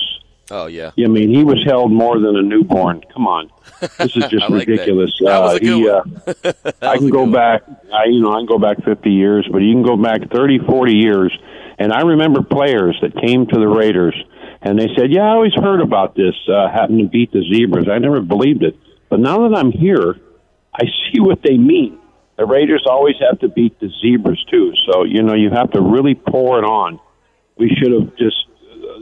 Oh 0.50 0.66
yeah. 0.66 0.90
I 0.98 1.08
mean, 1.08 1.28
he 1.28 1.44
was 1.44 1.62
held 1.64 1.92
more 1.92 2.18
than 2.18 2.36
a 2.36 2.42
newborn. 2.42 3.02
Come 3.12 3.26
on, 3.26 3.50
this 3.80 4.16
is 4.16 4.26
just 4.28 4.48
like 4.50 4.66
ridiculous. 4.66 5.12
That. 5.20 5.26
That 5.26 5.40
was 5.40 5.54
a 5.56 5.60
good 5.60 5.76
he, 5.76 5.88
uh, 5.88 6.72
I 6.82 6.96
can 6.96 7.10
go 7.10 7.30
back. 7.30 7.62
I 7.92 8.06
you 8.06 8.20
know 8.20 8.32
I 8.32 8.38
can 8.38 8.46
go 8.46 8.58
back 8.58 8.82
50 8.84 9.10
years, 9.10 9.48
but 9.50 9.58
you 9.58 9.72
can 9.72 9.82
go 9.82 9.96
back 9.96 10.30
30, 10.30 10.60
40 10.60 10.96
years. 10.96 11.38
And 11.80 11.92
I 11.92 12.00
remember 12.00 12.42
players 12.42 12.98
that 13.02 13.14
came 13.14 13.46
to 13.46 13.58
the 13.58 13.68
Raiders 13.68 14.16
and 14.62 14.78
they 14.78 14.88
said, 14.96 15.12
"Yeah, 15.12 15.22
I 15.22 15.30
always 15.30 15.54
heard 15.54 15.80
about 15.80 16.14
this 16.14 16.34
uh, 16.48 16.68
having 16.72 16.98
to 16.98 17.04
beat 17.04 17.30
the 17.32 17.42
Zebras. 17.52 17.88
I 17.88 17.98
never 17.98 18.20
believed 18.20 18.62
it." 18.62 18.76
But 19.08 19.20
now 19.20 19.48
that 19.48 19.56
I'm 19.56 19.72
here, 19.72 20.16
I 20.74 20.84
see 20.84 21.20
what 21.20 21.42
they 21.42 21.56
mean. 21.56 21.98
The 22.36 22.46
Raiders 22.46 22.84
always 22.88 23.16
have 23.28 23.40
to 23.40 23.48
beat 23.48 23.80
the 23.80 23.90
Zebras 24.00 24.44
too, 24.50 24.72
so 24.86 25.04
you 25.04 25.22
know 25.22 25.34
you 25.34 25.50
have 25.50 25.72
to 25.72 25.80
really 25.80 26.14
pour 26.14 26.58
it 26.58 26.64
on. 26.64 27.00
We 27.56 27.68
should 27.70 27.92
have 27.92 28.16
just 28.16 28.36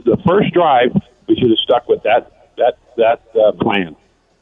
the 0.05 0.17
first 0.27 0.53
drive. 0.53 0.91
We 1.27 1.35
should 1.35 1.49
have 1.49 1.59
stuck 1.59 1.87
with 1.87 2.03
that 2.03 2.31
that 2.57 2.79
that 2.97 3.21
uh, 3.39 3.51
plan. 3.51 3.95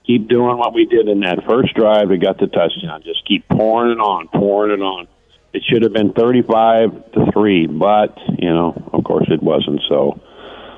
Keep 0.06 0.30
doing 0.30 0.58
what 0.58 0.74
we 0.74 0.86
did 0.86 1.10
in 1.10 1.22
that 1.22 1.44
first 1.46 1.74
drive. 1.74 2.10
We 2.10 2.18
got 2.18 2.38
the 2.38 2.48
touchdown. 2.48 3.02
Just 3.04 3.26
keep 3.28 3.48
pouring 3.50 3.92
it 3.92 4.00
on, 4.00 4.28
pouring 4.30 4.72
it 4.72 4.82
on. 4.82 5.08
It 5.52 5.64
should 5.68 5.84
have 5.84 5.94
been 5.94 6.14
thirty-five 6.14 7.12
to 7.14 7.32
three, 7.34 7.68
but 7.68 8.18
you 8.40 8.50
know, 8.50 8.90
of 8.94 9.04
course, 9.04 9.28
it 9.30 9.42
wasn't. 9.44 9.82
So 9.90 10.22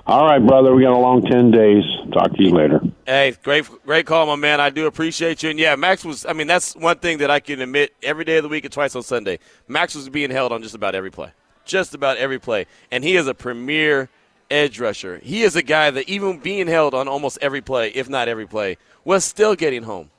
all 0.07 0.25
right, 0.25 0.39
brother. 0.39 0.73
We 0.73 0.83
got 0.83 0.93
a 0.93 0.97
long 0.97 1.21
ten 1.21 1.51
days. 1.51 1.83
Talk 2.13 2.33
to 2.33 2.43
you 2.43 2.51
later. 2.51 2.81
Hey, 3.05 3.35
great, 3.43 3.67
great 3.85 4.05
call, 4.05 4.25
my 4.25 4.35
man. 4.35 4.59
I 4.59 4.69
do 4.69 4.87
appreciate 4.87 5.43
you. 5.43 5.49
And 5.49 5.59
yeah, 5.59 5.75
Maxx 5.75 6.03
was. 6.05 6.25
I 6.25 6.33
mean, 6.33 6.47
that's 6.47 6.75
one 6.75 6.97
thing 6.97 7.19
that 7.19 7.29
I 7.29 7.39
can 7.39 7.61
admit 7.61 7.93
every 8.01 8.23
day 8.25 8.37
of 8.37 8.43
the 8.43 8.49
week 8.49 8.63
and 8.63 8.73
twice 8.73 8.95
on 8.95 9.03
Sunday. 9.03 9.39
Maxx 9.67 9.95
was 9.95 10.09
being 10.09 10.31
held 10.31 10.51
on 10.51 10.63
just 10.63 10.75
about 10.75 10.95
every 10.95 11.11
play. 11.11 11.31
just 11.67 11.93
about 11.93 12.17
every 12.17 12.39
play. 12.39 12.65
And 12.91 13.03
he 13.03 13.15
is 13.15 13.27
a 13.27 13.33
premier 13.33 14.09
edge 14.49 14.79
rusher. 14.79 15.19
He 15.19 15.43
is 15.43 15.55
a 15.55 15.61
guy 15.61 15.91
that, 15.91 16.09
even 16.09 16.39
being 16.39 16.67
held 16.67 16.93
on 16.93 17.07
almost 17.07 17.37
every 17.41 17.61
play, 17.61 17.89
if 17.89 18.09
not 18.09 18.27
every 18.27 18.47
play, 18.47 18.77
was 19.03 19.23
still 19.23 19.55
getting 19.55 19.83
home. 19.83 20.09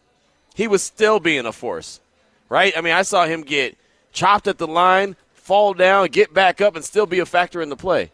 He 0.54 0.68
was 0.68 0.82
still 0.82 1.18
being 1.18 1.46
a 1.46 1.52
force, 1.52 2.00
right? 2.48 2.72
I 2.76 2.80
mean, 2.80 2.92
I 2.92 3.02
saw 3.02 3.26
him 3.26 3.42
get 3.42 3.76
chopped 4.12 4.46
at 4.46 4.58
the 4.58 4.66
line, 4.66 5.16
fall 5.32 5.72
down, 5.72 6.08
get 6.08 6.34
back 6.34 6.60
up, 6.60 6.76
and 6.76 6.84
still 6.84 7.06
be 7.06 7.20
a 7.20 7.26
factor 7.26 7.62
in 7.62 7.68
the 7.68 7.76
play. 7.76 8.10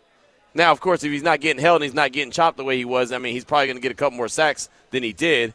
Now, 0.54 0.70
of 0.70 0.80
course, 0.80 1.02
if 1.02 1.10
he's 1.10 1.22
not 1.22 1.40
getting 1.40 1.60
held 1.60 1.76
and 1.76 1.84
he's 1.84 1.94
not 1.94 2.12
getting 2.12 2.30
chopped 2.30 2.56
the 2.56 2.64
way 2.64 2.76
he 2.76 2.84
was, 2.84 3.10
I 3.10 3.18
mean, 3.18 3.32
he's 3.32 3.44
probably 3.44 3.66
going 3.66 3.76
to 3.76 3.82
get 3.82 3.90
a 3.90 3.96
couple 3.96 4.16
more 4.16 4.28
sacks 4.28 4.68
than 4.90 5.02
he 5.02 5.12
did. 5.12 5.52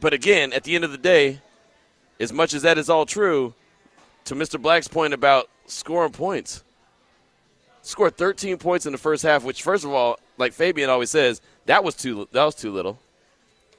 But 0.00 0.12
again, 0.12 0.52
at 0.52 0.64
the 0.64 0.74
end 0.74 0.84
of 0.84 0.90
the 0.90 0.98
day, 0.98 1.40
as 2.18 2.32
much 2.32 2.54
as 2.54 2.62
that 2.62 2.76
is 2.76 2.90
all 2.90 3.06
true, 3.06 3.54
to 4.24 4.34
Mr. 4.34 4.60
Black's 4.60 4.88
point 4.88 5.14
about 5.14 5.48
scoring 5.66 6.12
points, 6.12 6.64
scored 7.82 8.16
13 8.16 8.58
points 8.58 8.86
in 8.86 8.92
the 8.92 8.98
first 8.98 9.22
half, 9.22 9.44
which, 9.44 9.62
first 9.62 9.84
of 9.84 9.92
all, 9.92 10.18
like 10.36 10.52
Fabian 10.52 10.90
always 10.90 11.10
says, 11.10 11.40
that 11.66 11.84
was 11.84 11.94
too 11.94 12.28
that 12.32 12.44
was 12.44 12.54
too 12.54 12.72
little. 12.72 12.98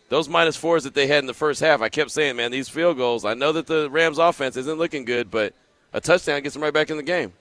Those 0.09 0.27
minus 0.27 0.57
fours 0.57 0.83
that 0.83 0.93
they 0.93 1.07
had 1.07 1.19
in 1.19 1.25
the 1.25 1.33
first 1.33 1.61
half, 1.61 1.81
I 1.81 1.89
kept 1.89 2.11
saying, 2.11 2.35
man, 2.35 2.51
these 2.51 2.67
field 2.67 2.97
goals. 2.97 3.23
I 3.23 3.33
know 3.33 3.53
that 3.53 3.67
the 3.67 3.89
Rams' 3.89 4.17
offense 4.17 4.57
isn't 4.57 4.77
looking 4.77 5.05
good, 5.05 5.31
but 5.31 5.53
a 5.93 6.01
touchdown 6.01 6.41
gets 6.41 6.53
them 6.53 6.63
right 6.63 6.73
back 6.73 6.89
in 6.89 6.97
the 6.97 7.03
game. 7.03 7.31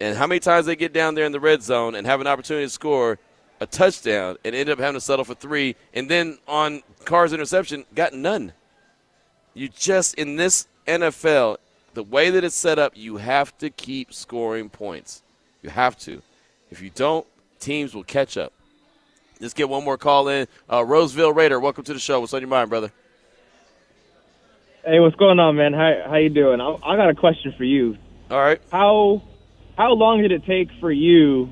And 0.00 0.16
how 0.16 0.26
many 0.26 0.40
times 0.40 0.66
they 0.66 0.76
get 0.76 0.92
down 0.92 1.14
there 1.14 1.24
in 1.24 1.32
the 1.32 1.40
red 1.40 1.62
zone 1.62 1.94
and 1.94 2.06
have 2.06 2.20
an 2.20 2.26
opportunity 2.26 2.66
to 2.66 2.70
score 2.70 3.18
a 3.60 3.66
touchdown 3.66 4.36
and 4.44 4.54
end 4.54 4.68
up 4.68 4.78
having 4.78 4.94
to 4.94 5.00
settle 5.00 5.24
for 5.24 5.34
three, 5.34 5.74
and 5.92 6.08
then 6.08 6.38
on 6.46 6.82
Carr's 7.04 7.32
interception, 7.32 7.84
got 7.94 8.12
none. 8.12 8.52
You 9.54 9.68
just 9.68 10.14
in 10.14 10.36
this 10.36 10.68
NFL, 10.86 11.56
the 11.94 12.04
way 12.04 12.30
that 12.30 12.44
it's 12.44 12.54
set 12.54 12.78
up, 12.78 12.92
you 12.94 13.16
have 13.16 13.56
to 13.58 13.70
keep 13.70 14.12
scoring 14.12 14.68
points. 14.68 15.22
You 15.62 15.70
have 15.70 15.98
to. 16.00 16.22
If 16.70 16.80
you 16.80 16.90
don't, 16.90 17.26
teams 17.58 17.94
will 17.94 18.04
catch 18.04 18.36
up. 18.36 18.52
Let's 19.40 19.54
get 19.54 19.68
one 19.68 19.84
more 19.84 19.98
call 19.98 20.28
in. 20.28 20.46
Uh, 20.70 20.84
Roseville 20.84 21.32
Raider, 21.32 21.58
welcome 21.58 21.84
to 21.84 21.92
the 21.92 21.98
show. 21.98 22.20
What's 22.20 22.34
on 22.34 22.40
your 22.40 22.48
mind, 22.48 22.70
brother? 22.70 22.92
Hey, 24.84 25.00
what's 25.00 25.16
going 25.16 25.38
on, 25.38 25.56
man? 25.56 25.72
How 25.72 26.04
how 26.08 26.16
you 26.16 26.30
doing? 26.30 26.60
I, 26.60 26.76
I 26.84 26.96
got 26.96 27.10
a 27.10 27.14
question 27.14 27.52
for 27.56 27.64
you. 27.64 27.96
All 28.30 28.38
right. 28.38 28.60
How 28.70 29.22
how 29.78 29.92
long 29.92 30.20
did 30.20 30.32
it 30.32 30.44
take 30.44 30.68
for 30.80 30.90
you 30.90 31.48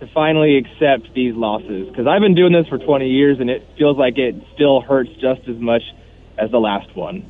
to 0.00 0.08
finally 0.12 0.58
accept 0.58 1.14
these 1.14 1.32
losses? 1.32 1.88
Because 1.88 2.08
I've 2.08 2.20
been 2.20 2.34
doing 2.34 2.52
this 2.52 2.66
for 2.66 2.76
20 2.76 3.08
years, 3.08 3.38
and 3.38 3.48
it 3.48 3.64
feels 3.78 3.96
like 3.96 4.18
it 4.18 4.34
still 4.54 4.80
hurts 4.80 5.10
just 5.20 5.48
as 5.48 5.56
much 5.56 5.82
as 6.36 6.50
the 6.50 6.58
last 6.58 6.94
one. 6.96 7.24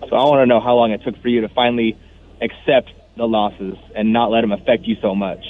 So 0.00 0.14
I 0.14 0.24
want 0.24 0.42
to 0.42 0.46
know 0.46 0.60
how 0.60 0.74
long 0.74 0.92
it 0.92 1.00
took 1.02 1.20
for 1.22 1.28
you 1.28 1.40
to 1.40 1.48
finally 1.48 1.98
accept 2.42 2.90
the 3.16 3.24
losses 3.24 3.74
and 3.96 4.12
not 4.12 4.30
let 4.30 4.42
them 4.42 4.52
affect 4.52 4.84
you 4.84 4.96
so 5.00 5.14
much. 5.14 5.42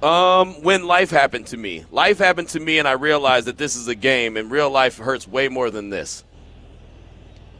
Um, 0.00 0.62
when 0.62 0.86
life 0.86 1.10
happened 1.10 1.48
to 1.48 1.56
me, 1.56 1.86
life 1.90 2.18
happened 2.18 2.48
to 2.50 2.60
me, 2.60 2.78
and 2.78 2.86
I 2.86 2.92
realized 2.92 3.48
that 3.48 3.58
this 3.58 3.74
is 3.74 3.88
a 3.88 3.96
game, 3.96 4.36
and 4.36 4.48
real 4.48 4.70
life 4.70 4.98
hurts 4.98 5.26
way 5.26 5.48
more 5.48 5.70
than 5.70 5.90
this. 5.90 6.22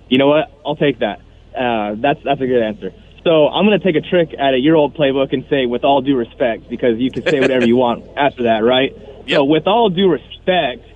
You 0.08 0.18
know 0.18 0.28
what? 0.28 0.52
I'll 0.64 0.76
take 0.76 1.00
that. 1.00 1.18
Uh, 1.58 1.96
that's 1.98 2.20
that's 2.22 2.40
a 2.40 2.46
good 2.46 2.62
answer. 2.62 2.92
So 3.26 3.48
I'm 3.48 3.66
going 3.66 3.76
to 3.76 3.84
take 3.84 3.96
a 3.96 4.08
trick 4.08 4.36
at 4.38 4.54
a 4.54 4.56
year 4.56 4.76
old 4.76 4.94
playbook 4.94 5.32
and 5.32 5.44
say, 5.50 5.66
with 5.66 5.82
all 5.82 6.00
due 6.00 6.16
respect, 6.16 6.70
because 6.70 7.00
you 7.00 7.10
can 7.10 7.24
say 7.24 7.40
whatever 7.40 7.66
you 7.66 7.74
want 7.74 8.04
after 8.16 8.44
that, 8.44 8.62
right? 8.62 8.94
So 9.28 9.42
with 9.42 9.66
all 9.66 9.88
due 9.90 10.08
respect, 10.08 10.86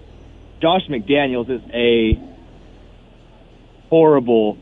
Josh 0.62 0.86
McDaniels 0.88 1.50
is 1.50 1.60
a 1.74 2.22
horrible, 3.88 4.58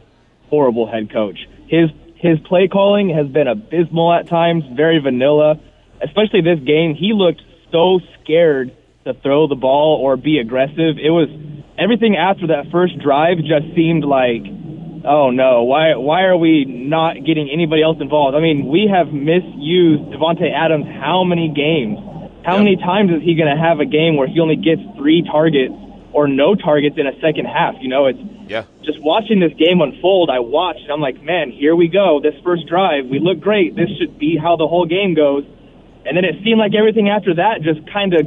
horrible 0.48 0.90
head 0.90 1.12
coach. 1.12 1.46
His 1.66 1.90
his 2.16 2.38
play 2.40 2.68
calling 2.68 3.10
has 3.10 3.28
been 3.28 3.46
abysmal 3.46 4.14
at 4.14 4.28
times, 4.28 4.64
very 4.74 4.98
vanilla. 4.98 5.60
Especially 6.00 6.40
this 6.40 6.60
game, 6.60 6.94
he 6.94 7.12
looked 7.12 7.42
so 7.70 8.00
scared 8.22 8.74
to 9.04 9.12
throw 9.12 9.46
the 9.46 9.56
ball 9.56 10.00
or 10.02 10.16
be 10.16 10.38
aggressive. 10.38 10.98
It 10.98 11.10
was 11.10 11.28
everything 11.76 12.16
after 12.16 12.46
that 12.48 12.70
first 12.72 12.98
drive 12.98 13.38
just 13.38 13.74
seemed 13.74 14.04
like, 14.04 14.42
oh 15.04 15.30
no, 15.30 15.62
why 15.64 15.94
why 15.96 16.22
are 16.24 16.36
we 16.36 16.64
not 16.64 17.24
getting 17.24 17.48
anybody 17.50 17.82
else 17.82 17.98
involved? 18.00 18.36
I 18.36 18.40
mean, 18.40 18.66
we 18.66 18.88
have 18.92 19.12
misused 19.12 20.02
Davante 20.12 20.50
Adams 20.52 20.86
how 21.00 21.24
many 21.24 21.48
games? 21.48 21.98
How 22.44 22.56
many 22.56 22.76
times 22.76 23.10
is 23.10 23.22
he 23.22 23.34
going 23.34 23.54
to 23.54 23.60
have 23.60 23.80
a 23.80 23.84
game 23.84 24.16
where 24.16 24.26
he 24.26 24.40
only 24.40 24.56
gets 24.56 24.80
three 24.96 25.22
targets 25.22 25.74
or 26.12 26.28
no 26.28 26.54
targets 26.54 26.96
in 26.96 27.06
a 27.06 27.12
second 27.20 27.44
half? 27.44 27.74
You 27.80 27.88
know, 27.88 28.06
it's 28.06 28.18
Yeah. 28.48 28.62
just 28.82 28.98
watching 29.02 29.38
this 29.40 29.52
game 29.54 29.82
unfold. 29.82 30.30
I 30.30 30.38
watched, 30.40 30.80
and 30.80 30.90
I'm 30.92 31.00
like, 31.02 31.22
man, 31.22 31.50
here 31.50 31.76
we 31.76 31.88
go. 31.88 32.20
This 32.20 32.34
first 32.42 32.66
drive, 32.66 33.06
we 33.06 33.18
look 33.18 33.40
great. 33.40 33.76
This 33.76 33.90
should 33.98 34.18
be 34.18 34.36
how 34.38 34.56
the 34.56 34.66
whole 34.66 34.86
game 34.86 35.12
goes. 35.12 35.44
And 36.06 36.16
then 36.16 36.24
it 36.24 36.36
seemed 36.42 36.58
like 36.58 36.74
everything 36.74 37.10
after 37.10 37.34
that 37.34 37.60
just 37.60 37.80
kind 37.92 38.14
of 38.14 38.24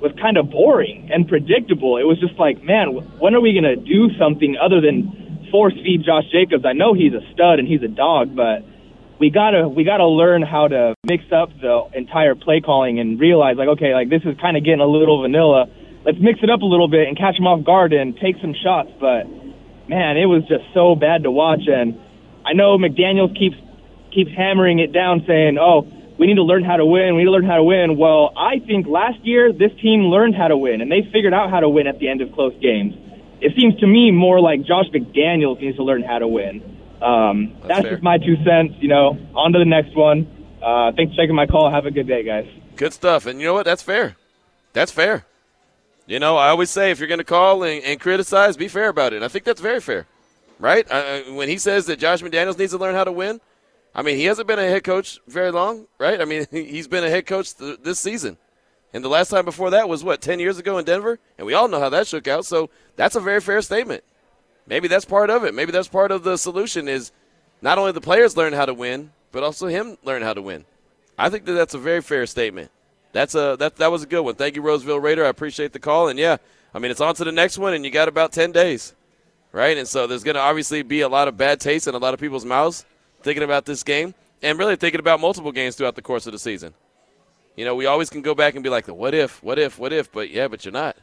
was 0.00 0.12
kind 0.20 0.36
of 0.36 0.50
boring 0.50 1.10
and 1.12 1.26
predictable. 1.26 1.96
It 1.96 2.04
was 2.06 2.18
just 2.20 2.38
like, 2.38 2.62
man, 2.62 2.88
when 3.18 3.34
are 3.34 3.40
we 3.40 3.52
going 3.52 3.64
to 3.64 3.76
do 3.76 4.10
something 4.18 4.56
other 4.60 4.80
than 4.80 5.10
force 5.52 5.74
feed 5.74 6.02
Josh 6.02 6.24
Jacobs? 6.32 6.64
I 6.66 6.72
know 6.72 6.94
he's 6.94 7.12
a 7.12 7.22
stud 7.32 7.60
and 7.60 7.68
he's 7.68 7.82
a 7.82 7.88
dog, 7.92 8.34
but 8.34 8.64
we 9.20 9.30
gotta 9.30 9.68
we 9.68 9.84
gotta 9.84 10.06
learn 10.06 10.42
how 10.42 10.66
to 10.66 10.96
mix 11.06 11.22
up 11.30 11.50
the 11.60 11.86
entire 11.94 12.34
play 12.34 12.60
calling 12.60 12.98
and 12.98 13.20
realize 13.20 13.56
like, 13.56 13.68
okay, 13.78 13.94
like 13.94 14.08
this 14.08 14.22
is 14.24 14.34
kind 14.40 14.56
of 14.56 14.64
getting 14.64 14.80
a 14.80 14.86
little 14.86 15.22
vanilla. 15.22 15.66
Let's 16.04 16.18
mix 16.18 16.40
it 16.42 16.50
up 16.50 16.62
a 16.62 16.66
little 16.66 16.88
bit 16.88 17.06
and 17.06 17.16
catch 17.16 17.38
him 17.38 17.46
off 17.46 17.64
guard 17.64 17.92
and 17.92 18.16
take 18.18 18.34
some 18.42 18.52
shots. 18.52 18.90
But 18.98 19.30
man, 19.86 20.16
it 20.16 20.26
was 20.26 20.42
just 20.48 20.64
so 20.74 20.96
bad 20.96 21.22
to 21.22 21.30
watch. 21.30 21.68
And 21.68 22.00
I 22.44 22.54
know 22.54 22.76
McDaniels 22.78 23.38
keeps 23.38 23.54
keeps 24.10 24.32
hammering 24.34 24.80
it 24.80 24.90
down, 24.92 25.22
saying, 25.24 25.56
"Oh, 25.56 25.86
we 26.18 26.26
need 26.26 26.36
to 26.36 26.42
learn 26.42 26.64
how 26.64 26.76
to 26.76 26.84
win. 26.84 27.14
We 27.14 27.22
need 27.22 27.30
to 27.30 27.36
learn 27.36 27.44
how 27.46 27.56
to 27.56 27.64
win." 27.64 27.96
Well, 27.96 28.32
I 28.36 28.58
think 28.58 28.88
last 28.88 29.22
year 29.22 29.52
this 29.52 29.70
team 29.80 30.10
learned 30.10 30.34
how 30.34 30.48
to 30.48 30.56
win, 30.56 30.80
and 30.80 30.90
they 30.90 31.02
figured 31.12 31.32
out 31.32 31.50
how 31.50 31.60
to 31.60 31.68
win 31.68 31.86
at 31.86 32.00
the 32.00 32.08
end 32.08 32.22
of 32.22 32.32
close 32.32 32.54
games. 32.60 32.94
It 33.44 33.52
seems 33.58 33.78
to 33.80 33.86
me 33.86 34.10
more 34.12 34.40
like 34.40 34.60
Josh 34.64 34.86
McDaniels 34.94 35.60
needs 35.60 35.76
to 35.76 35.82
learn 35.84 36.02
how 36.02 36.18
to 36.20 36.28
win. 36.28 36.62
Um, 37.02 37.56
that's 37.66 37.82
fair. 37.82 37.90
just 37.92 38.02
my 38.02 38.18
two 38.18 38.36
cents. 38.44 38.74
You 38.80 38.88
know, 38.88 39.18
on 39.34 39.52
to 39.52 39.58
the 39.58 39.64
next 39.64 39.96
one. 39.96 40.28
Uh, 40.62 40.92
thanks 40.96 41.14
for 41.14 41.22
taking 41.22 41.34
my 41.34 41.46
call. 41.46 41.70
Have 41.70 41.86
a 41.86 41.90
good 41.90 42.06
day, 42.06 42.22
guys. 42.22 42.46
Good 42.76 42.92
stuff. 42.92 43.26
And 43.26 43.40
you 43.40 43.46
know 43.46 43.54
what? 43.54 43.64
That's 43.64 43.82
fair. 43.82 44.16
That's 44.72 44.92
fair. 44.92 45.26
You 46.06 46.18
know, 46.20 46.36
I 46.36 46.48
always 46.48 46.70
say 46.70 46.90
if 46.92 46.98
you're 47.00 47.08
going 47.08 47.18
to 47.18 47.24
call 47.24 47.62
and, 47.64 47.82
and 47.84 47.98
criticize, 48.00 48.56
be 48.56 48.68
fair 48.68 48.88
about 48.88 49.12
it. 49.12 49.16
And 49.16 49.24
I 49.24 49.28
think 49.28 49.44
that's 49.44 49.60
very 49.60 49.80
fair, 49.80 50.06
right? 50.58 50.86
I, 50.92 50.98
I- 51.26 51.30
when 51.32 51.48
he 51.48 51.58
says 51.58 51.86
that 51.86 51.98
Josh 51.98 52.22
McDaniels 52.22 52.58
needs 52.58 52.72
to 52.72 52.78
learn 52.78 52.94
how 52.94 53.04
to 53.04 53.12
win, 53.12 53.40
I 53.94 54.02
mean, 54.02 54.16
he 54.16 54.24
hasn't 54.24 54.46
been 54.48 54.58
a 54.58 54.68
head 54.68 54.84
coach 54.84 55.20
very 55.28 55.50
long, 55.52 55.86
right? 55.98 56.20
I 56.20 56.24
mean, 56.24 56.46
he- 56.50 56.64
he's 56.76 56.88
been 56.88 57.04
a 57.04 57.10
head 57.10 57.26
coach 57.26 57.56
th- 57.56 57.80
this 57.82 57.98
season. 58.00 58.36
And 58.92 59.02
the 59.04 59.08
last 59.08 59.30
time 59.30 59.44
before 59.44 59.70
that 59.70 59.88
was, 59.88 60.04
what, 60.04 60.20
10 60.20 60.38
years 60.38 60.58
ago 60.58 60.78
in 60.78 60.84
Denver? 60.84 61.18
And 61.38 61.46
we 61.46 61.54
all 61.54 61.68
know 61.68 61.80
how 61.80 61.88
that 61.88 62.06
shook 62.06 62.28
out. 62.28 62.44
So 62.44 62.68
that's 62.96 63.16
a 63.16 63.20
very 63.20 63.40
fair 63.40 63.62
statement. 63.62 64.04
Maybe 64.66 64.88
that's 64.88 65.04
part 65.04 65.30
of 65.30 65.44
it. 65.44 65.54
Maybe 65.54 65.72
that's 65.72 65.88
part 65.88 66.10
of 66.10 66.24
the 66.24 66.36
solution 66.36 66.88
is 66.88 67.10
not 67.60 67.78
only 67.78 67.92
the 67.92 68.00
players 68.00 68.36
learn 68.36 68.52
how 68.52 68.66
to 68.66 68.74
win, 68.74 69.12
but 69.32 69.42
also 69.42 69.66
him 69.66 69.96
learn 70.04 70.22
how 70.22 70.34
to 70.34 70.42
win. 70.42 70.64
I 71.18 71.30
think 71.30 71.44
that 71.46 71.52
that's 71.52 71.74
a 71.74 71.78
very 71.78 72.02
fair 72.02 72.26
statement. 72.26 72.70
That's 73.12 73.34
a 73.34 73.56
that 73.58 73.76
that 73.76 73.90
was 73.90 74.02
a 74.02 74.06
good 74.06 74.22
one. 74.22 74.34
Thank 74.34 74.56
you, 74.56 74.62
Roseville 74.62 75.00
Raider. 75.00 75.24
I 75.24 75.28
appreciate 75.28 75.72
the 75.72 75.78
call. 75.78 76.08
And 76.08 76.18
yeah, 76.18 76.38
I 76.74 76.78
mean 76.78 76.90
it's 76.90 77.00
on 77.00 77.14
to 77.16 77.24
the 77.24 77.32
next 77.32 77.58
one, 77.58 77.74
and 77.74 77.84
you 77.84 77.90
got 77.90 78.08
about 78.08 78.32
ten 78.32 78.52
days, 78.52 78.94
right? 79.52 79.76
And 79.76 79.86
so 79.86 80.06
there's 80.06 80.24
going 80.24 80.34
to 80.34 80.40
obviously 80.40 80.82
be 80.82 81.02
a 81.02 81.08
lot 81.08 81.28
of 81.28 81.36
bad 81.36 81.60
taste 81.60 81.86
in 81.86 81.94
a 81.94 81.98
lot 81.98 82.14
of 82.14 82.20
people's 82.20 82.44
mouths 82.44 82.84
thinking 83.22 83.42
about 83.42 83.66
this 83.66 83.82
game, 83.82 84.14
and 84.42 84.58
really 84.58 84.76
thinking 84.76 85.00
about 85.00 85.20
multiple 85.20 85.52
games 85.52 85.76
throughout 85.76 85.94
the 85.94 86.02
course 86.02 86.26
of 86.26 86.32
the 86.32 86.38
season. 86.38 86.74
You 87.56 87.64
know, 87.64 87.74
we 87.74 87.86
always 87.86 88.10
can 88.10 88.22
go 88.22 88.34
back 88.34 88.54
and 88.54 88.62
be 88.62 88.70
like, 88.70 88.88
"What 88.88 89.14
if? 89.14 89.42
What 89.42 89.58
if? 89.58 89.78
What 89.78 89.92
if?" 89.92 90.10
But 90.10 90.30
yeah, 90.30 90.48
but 90.48 90.64
you're 90.64 90.72
not. 90.72 90.96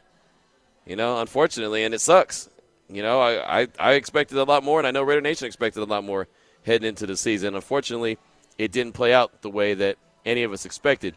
You 0.86 0.96
know, 0.96 1.20
unfortunately, 1.20 1.84
and 1.84 1.94
it 1.94 2.00
sucks. 2.00 2.48
You 2.88 3.02
know, 3.02 3.20
I, 3.20 3.62
I, 3.62 3.68
I 3.78 3.92
expected 3.92 4.36
a 4.38 4.44
lot 4.44 4.64
more, 4.64 4.80
and 4.80 4.86
I 4.86 4.90
know 4.90 5.02
Raider 5.02 5.20
Nation 5.20 5.46
expected 5.46 5.80
a 5.80 5.84
lot 5.84 6.02
more 6.02 6.26
heading 6.64 6.88
into 6.88 7.06
the 7.06 7.16
season. 7.16 7.54
Unfortunately, 7.54 8.18
it 8.58 8.72
didn't 8.72 8.94
play 8.94 9.14
out 9.14 9.42
the 9.42 9.50
way 9.50 9.74
that 9.74 9.96
any 10.26 10.42
of 10.42 10.52
us 10.52 10.64
expected. 10.64 11.16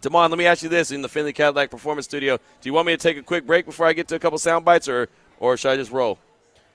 Damon, 0.00 0.30
let 0.30 0.38
me 0.38 0.46
ask 0.46 0.62
you 0.62 0.68
this 0.68 0.90
in 0.90 1.02
the 1.02 1.08
Finley 1.08 1.32
Cadillac 1.32 1.70
Performance 1.70 2.06
Studio. 2.06 2.36
Do 2.36 2.68
you 2.68 2.72
want 2.72 2.86
me 2.86 2.92
to 2.94 2.98
take 2.98 3.16
a 3.16 3.22
quick 3.22 3.46
break 3.46 3.64
before 3.64 3.86
I 3.86 3.92
get 3.92 4.08
to 4.08 4.16
a 4.16 4.18
couple 4.18 4.38
sound 4.38 4.64
bites, 4.64 4.88
or, 4.88 5.08
or 5.38 5.56
should 5.56 5.70
I 5.70 5.76
just 5.76 5.92
roll? 5.92 6.18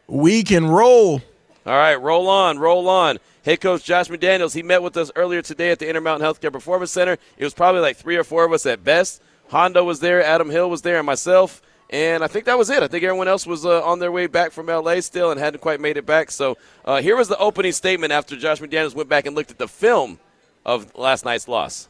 We 0.07 0.43
can 0.43 0.67
roll. 0.67 1.21
All 1.65 1.73
right, 1.73 1.95
roll 1.95 2.27
on, 2.29 2.59
roll 2.59 2.89
on. 2.89 3.19
Head 3.43 3.59
coach 3.59 3.83
Josh 3.83 4.07
McDaniels, 4.07 4.55
he 4.55 4.63
met 4.63 4.81
with 4.81 4.95
us 4.95 5.11
earlier 5.15 5.41
today 5.41 5.71
at 5.71 5.79
the 5.79 5.89
Intermountain 5.89 6.25
Healthcare 6.25 6.51
Performance 6.51 6.91
Center. 6.91 7.17
It 7.37 7.43
was 7.43 7.53
probably 7.53 7.81
like 7.81 7.97
three 7.97 8.15
or 8.15 8.23
four 8.23 8.45
of 8.45 8.53
us 8.53 8.65
at 8.65 8.85
best. 8.85 9.21
Hondo 9.49 9.83
was 9.83 9.99
there, 9.99 10.23
Adam 10.23 10.49
Hill 10.49 10.69
was 10.69 10.81
there, 10.81 10.97
and 10.97 11.05
myself. 11.05 11.61
And 11.89 12.23
I 12.23 12.27
think 12.27 12.45
that 12.45 12.57
was 12.57 12.69
it. 12.69 12.81
I 12.81 12.87
think 12.87 13.03
everyone 13.03 13.27
else 13.27 13.45
was 13.45 13.65
uh, 13.65 13.83
on 13.83 13.99
their 13.99 14.13
way 14.13 14.27
back 14.27 14.53
from 14.53 14.67
LA 14.67 15.01
still 15.01 15.29
and 15.29 15.39
hadn't 15.39 15.59
quite 15.59 15.81
made 15.81 15.97
it 15.97 16.05
back. 16.05 16.31
So 16.31 16.57
uh, 16.85 17.01
here 17.01 17.17
was 17.17 17.27
the 17.27 17.37
opening 17.37 17.73
statement 17.73 18.13
after 18.13 18.37
Josh 18.37 18.61
McDaniels 18.61 18.95
went 18.95 19.09
back 19.09 19.25
and 19.25 19.35
looked 19.35 19.51
at 19.51 19.57
the 19.57 19.67
film 19.67 20.19
of 20.65 20.95
last 20.97 21.25
night's 21.25 21.49
loss. 21.49 21.89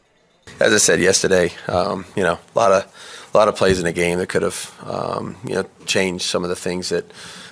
as 0.58 0.74
I 0.74 0.78
said 0.78 1.00
yesterday, 1.00 1.52
um, 1.68 2.04
you 2.16 2.24
know, 2.24 2.38
a 2.54 2.58
lot 2.58 2.72
of 2.72 3.30
a 3.32 3.36
lot 3.36 3.48
of 3.48 3.56
plays 3.56 3.78
in 3.78 3.84
the 3.84 3.92
game 3.92 4.18
that 4.18 4.28
could 4.28 4.42
have 4.42 4.74
um, 4.84 5.36
you 5.44 5.54
know 5.54 5.64
changed 5.86 6.24
some 6.24 6.42
of 6.42 6.50
the 6.50 6.56
things 6.56 6.88
that 6.88 7.04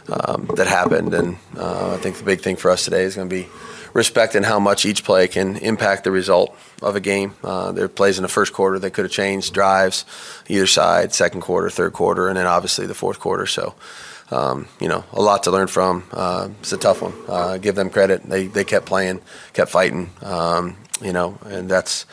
um, 0.08 0.50
that 0.56 0.66
happened, 0.66 1.14
and 1.14 1.36
uh, 1.56 1.94
I 1.94 1.96
think 1.98 2.16
the 2.16 2.24
big 2.24 2.40
thing 2.40 2.56
for 2.56 2.70
us 2.70 2.84
today 2.84 3.04
is 3.04 3.14
going 3.14 3.28
to 3.28 3.34
be 3.34 3.48
respecting 3.92 4.42
how 4.42 4.58
much 4.58 4.84
each 4.84 5.04
play 5.04 5.28
can 5.28 5.56
impact 5.56 6.04
the 6.04 6.10
result 6.10 6.56
of 6.80 6.96
a 6.96 7.00
game. 7.00 7.34
Uh, 7.42 7.72
there 7.72 7.84
are 7.84 7.88
plays 7.88 8.18
in 8.18 8.22
the 8.22 8.28
first 8.28 8.52
quarter 8.52 8.78
that 8.78 8.90
could 8.92 9.04
have 9.04 9.12
changed 9.12 9.52
drives 9.52 10.04
either 10.48 10.66
side, 10.66 11.12
second 11.12 11.40
quarter, 11.40 11.70
third 11.70 11.92
quarter, 11.92 12.28
and 12.28 12.36
then 12.36 12.46
obviously 12.46 12.86
the 12.86 12.94
fourth 12.94 13.20
quarter. 13.20 13.46
So. 13.46 13.74
Um, 14.30 14.66
you 14.80 14.88
know, 14.88 15.04
a 15.12 15.20
lot 15.20 15.42
to 15.42 15.50
learn 15.50 15.66
from. 15.66 16.04
Uh, 16.10 16.48
it's 16.60 16.72
a 16.72 16.78
tough 16.78 17.02
one. 17.02 17.12
Uh, 17.28 17.58
give 17.58 17.74
them 17.74 17.90
credit. 17.90 18.22
They 18.22 18.46
they 18.46 18.64
kept 18.64 18.86
playing, 18.86 19.20
kept 19.52 19.70
fighting. 19.70 20.08
Um, 20.22 20.78
you 21.02 21.12
know, 21.12 21.38
and 21.44 21.68
that's 21.68 22.06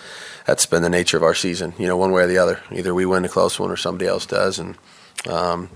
that's 0.45 0.65
been 0.65 0.81
the 0.81 0.89
nature 0.89 1.15
of 1.15 1.23
our 1.23 1.33
season. 1.33 1.73
You 1.77 1.87
know, 1.87 1.95
one 1.95 2.11
way 2.11 2.23
or 2.23 2.27
the 2.27 2.37
other. 2.37 2.59
Either 2.71 2.93
we 2.93 3.05
win 3.05 3.23
a 3.23 3.29
close 3.29 3.57
one 3.57 3.71
or 3.71 3.77
somebody 3.77 4.05
else 4.05 4.25
does, 4.25 4.59
and 4.59 4.77
um, 5.29 5.69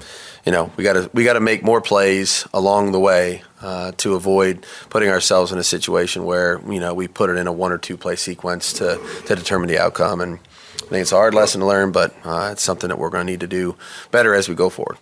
you 0.45 0.51
know, 0.51 0.71
we 0.75 0.83
got 0.83 0.93
to 0.93 1.09
we 1.13 1.23
got 1.23 1.33
to 1.33 1.39
make 1.39 1.63
more 1.63 1.81
plays 1.81 2.45
along 2.53 2.91
the 2.91 2.99
way 2.99 3.43
uh, 3.61 3.93
to 3.97 4.15
avoid 4.15 4.65
putting 4.89 5.09
ourselves 5.09 5.51
in 5.51 5.57
a 5.57 5.63
situation 5.63 6.25
where 6.25 6.59
you 6.69 6.79
know 6.79 6.93
we 6.93 7.07
put 7.07 7.29
it 7.29 7.37
in 7.37 7.47
a 7.47 7.51
one 7.51 7.71
or 7.71 7.77
two 7.77 7.97
play 7.97 8.15
sequence 8.15 8.73
to 8.73 8.99
to 9.25 9.35
determine 9.35 9.69
the 9.69 9.79
outcome. 9.79 10.19
And 10.19 10.39
I 10.75 10.85
think 10.87 11.01
it's 11.01 11.11
a 11.13 11.15
hard 11.15 11.33
lesson 11.33 11.61
to 11.61 11.67
learn, 11.67 11.91
but 11.91 12.13
uh, 12.25 12.49
it's 12.51 12.61
something 12.61 12.89
that 12.89 12.97
we're 12.97 13.09
going 13.09 13.25
to 13.25 13.31
need 13.31 13.39
to 13.39 13.47
do 13.47 13.77
better 14.11 14.33
as 14.33 14.49
we 14.49 14.55
go 14.55 14.69
forward. 14.69 14.97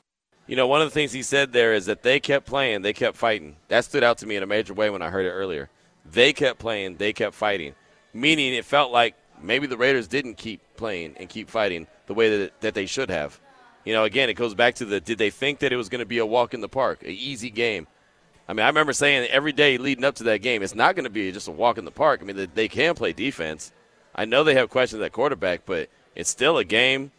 You 0.45 0.55
know, 0.55 0.67
one 0.67 0.81
of 0.81 0.87
the 0.87 0.93
things 0.93 1.11
he 1.11 1.23
said 1.23 1.53
there 1.53 1.73
is 1.73 1.85
that 1.85 2.03
they 2.03 2.19
kept 2.19 2.45
playing, 2.45 2.81
they 2.81 2.93
kept 2.93 3.17
fighting. 3.17 3.55
That 3.69 3.85
stood 3.85 4.03
out 4.03 4.19
to 4.19 4.27
me 4.27 4.35
in 4.35 4.43
a 4.43 4.47
major 4.47 4.73
way 4.73 4.89
when 4.89 5.01
I 5.01 5.09
heard 5.09 5.25
it 5.25 5.31
earlier. 5.31 5.69
They 6.05 6.33
kept 6.33 6.59
playing, 6.59 6.97
they 6.97 7.13
kept 7.13 7.35
fighting, 7.35 7.73
meaning 8.13 8.53
it 8.53 8.65
felt 8.65 8.91
like 8.91 9.15
maybe 9.41 9.65
the 9.65 9.77
Raiders 9.77 10.07
didn't 10.07 10.35
keep 10.35 10.61
playing 10.75 11.15
and 11.17 11.29
keep 11.29 11.49
fighting 11.49 11.87
the 12.07 12.13
way 12.13 12.37
that, 12.37 12.61
that 12.61 12.73
they 12.73 12.85
should 12.85 13.09
have. 13.09 13.39
You 13.85 13.93
know, 13.93 14.03
again, 14.03 14.29
it 14.29 14.33
goes 14.33 14.53
back 14.53 14.75
to 14.75 14.85
the 14.85 14.99
did 14.99 15.17
they 15.17 15.29
think 15.29 15.59
that 15.59 15.73
it 15.73 15.75
was 15.75 15.89
going 15.89 15.99
to 15.99 16.05
be 16.05 16.19
a 16.19 16.25
walk 16.25 16.53
in 16.53 16.61
the 16.61 16.69
park, 16.69 17.03
an 17.03 17.09
easy 17.09 17.49
game? 17.49 17.87
I 18.47 18.53
mean, 18.53 18.63
I 18.63 18.67
remember 18.67 18.93
saying 18.93 19.29
every 19.29 19.53
day 19.53 19.77
leading 19.77 20.03
up 20.03 20.15
to 20.15 20.23
that 20.25 20.41
game, 20.41 20.61
it's 20.61 20.75
not 20.75 20.95
going 20.95 21.05
to 21.05 21.09
be 21.09 21.31
just 21.31 21.47
a 21.47 21.51
walk 21.51 21.77
in 21.77 21.85
the 21.85 21.91
park. 21.91 22.19
I 22.21 22.25
mean, 22.25 22.49
they, 22.53 22.67
can 22.67 22.95
play 22.95 23.13
defense. 23.13 23.71
I 24.13 24.25
know 24.25 24.43
they 24.43 24.55
have 24.55 24.69
questions 24.69 25.01
at 25.01 25.13
quarterback, 25.13 25.65
but 25.65 25.89
it's 26.15 26.29
still 26.29 26.57
a 26.57 26.65
game 26.65 27.11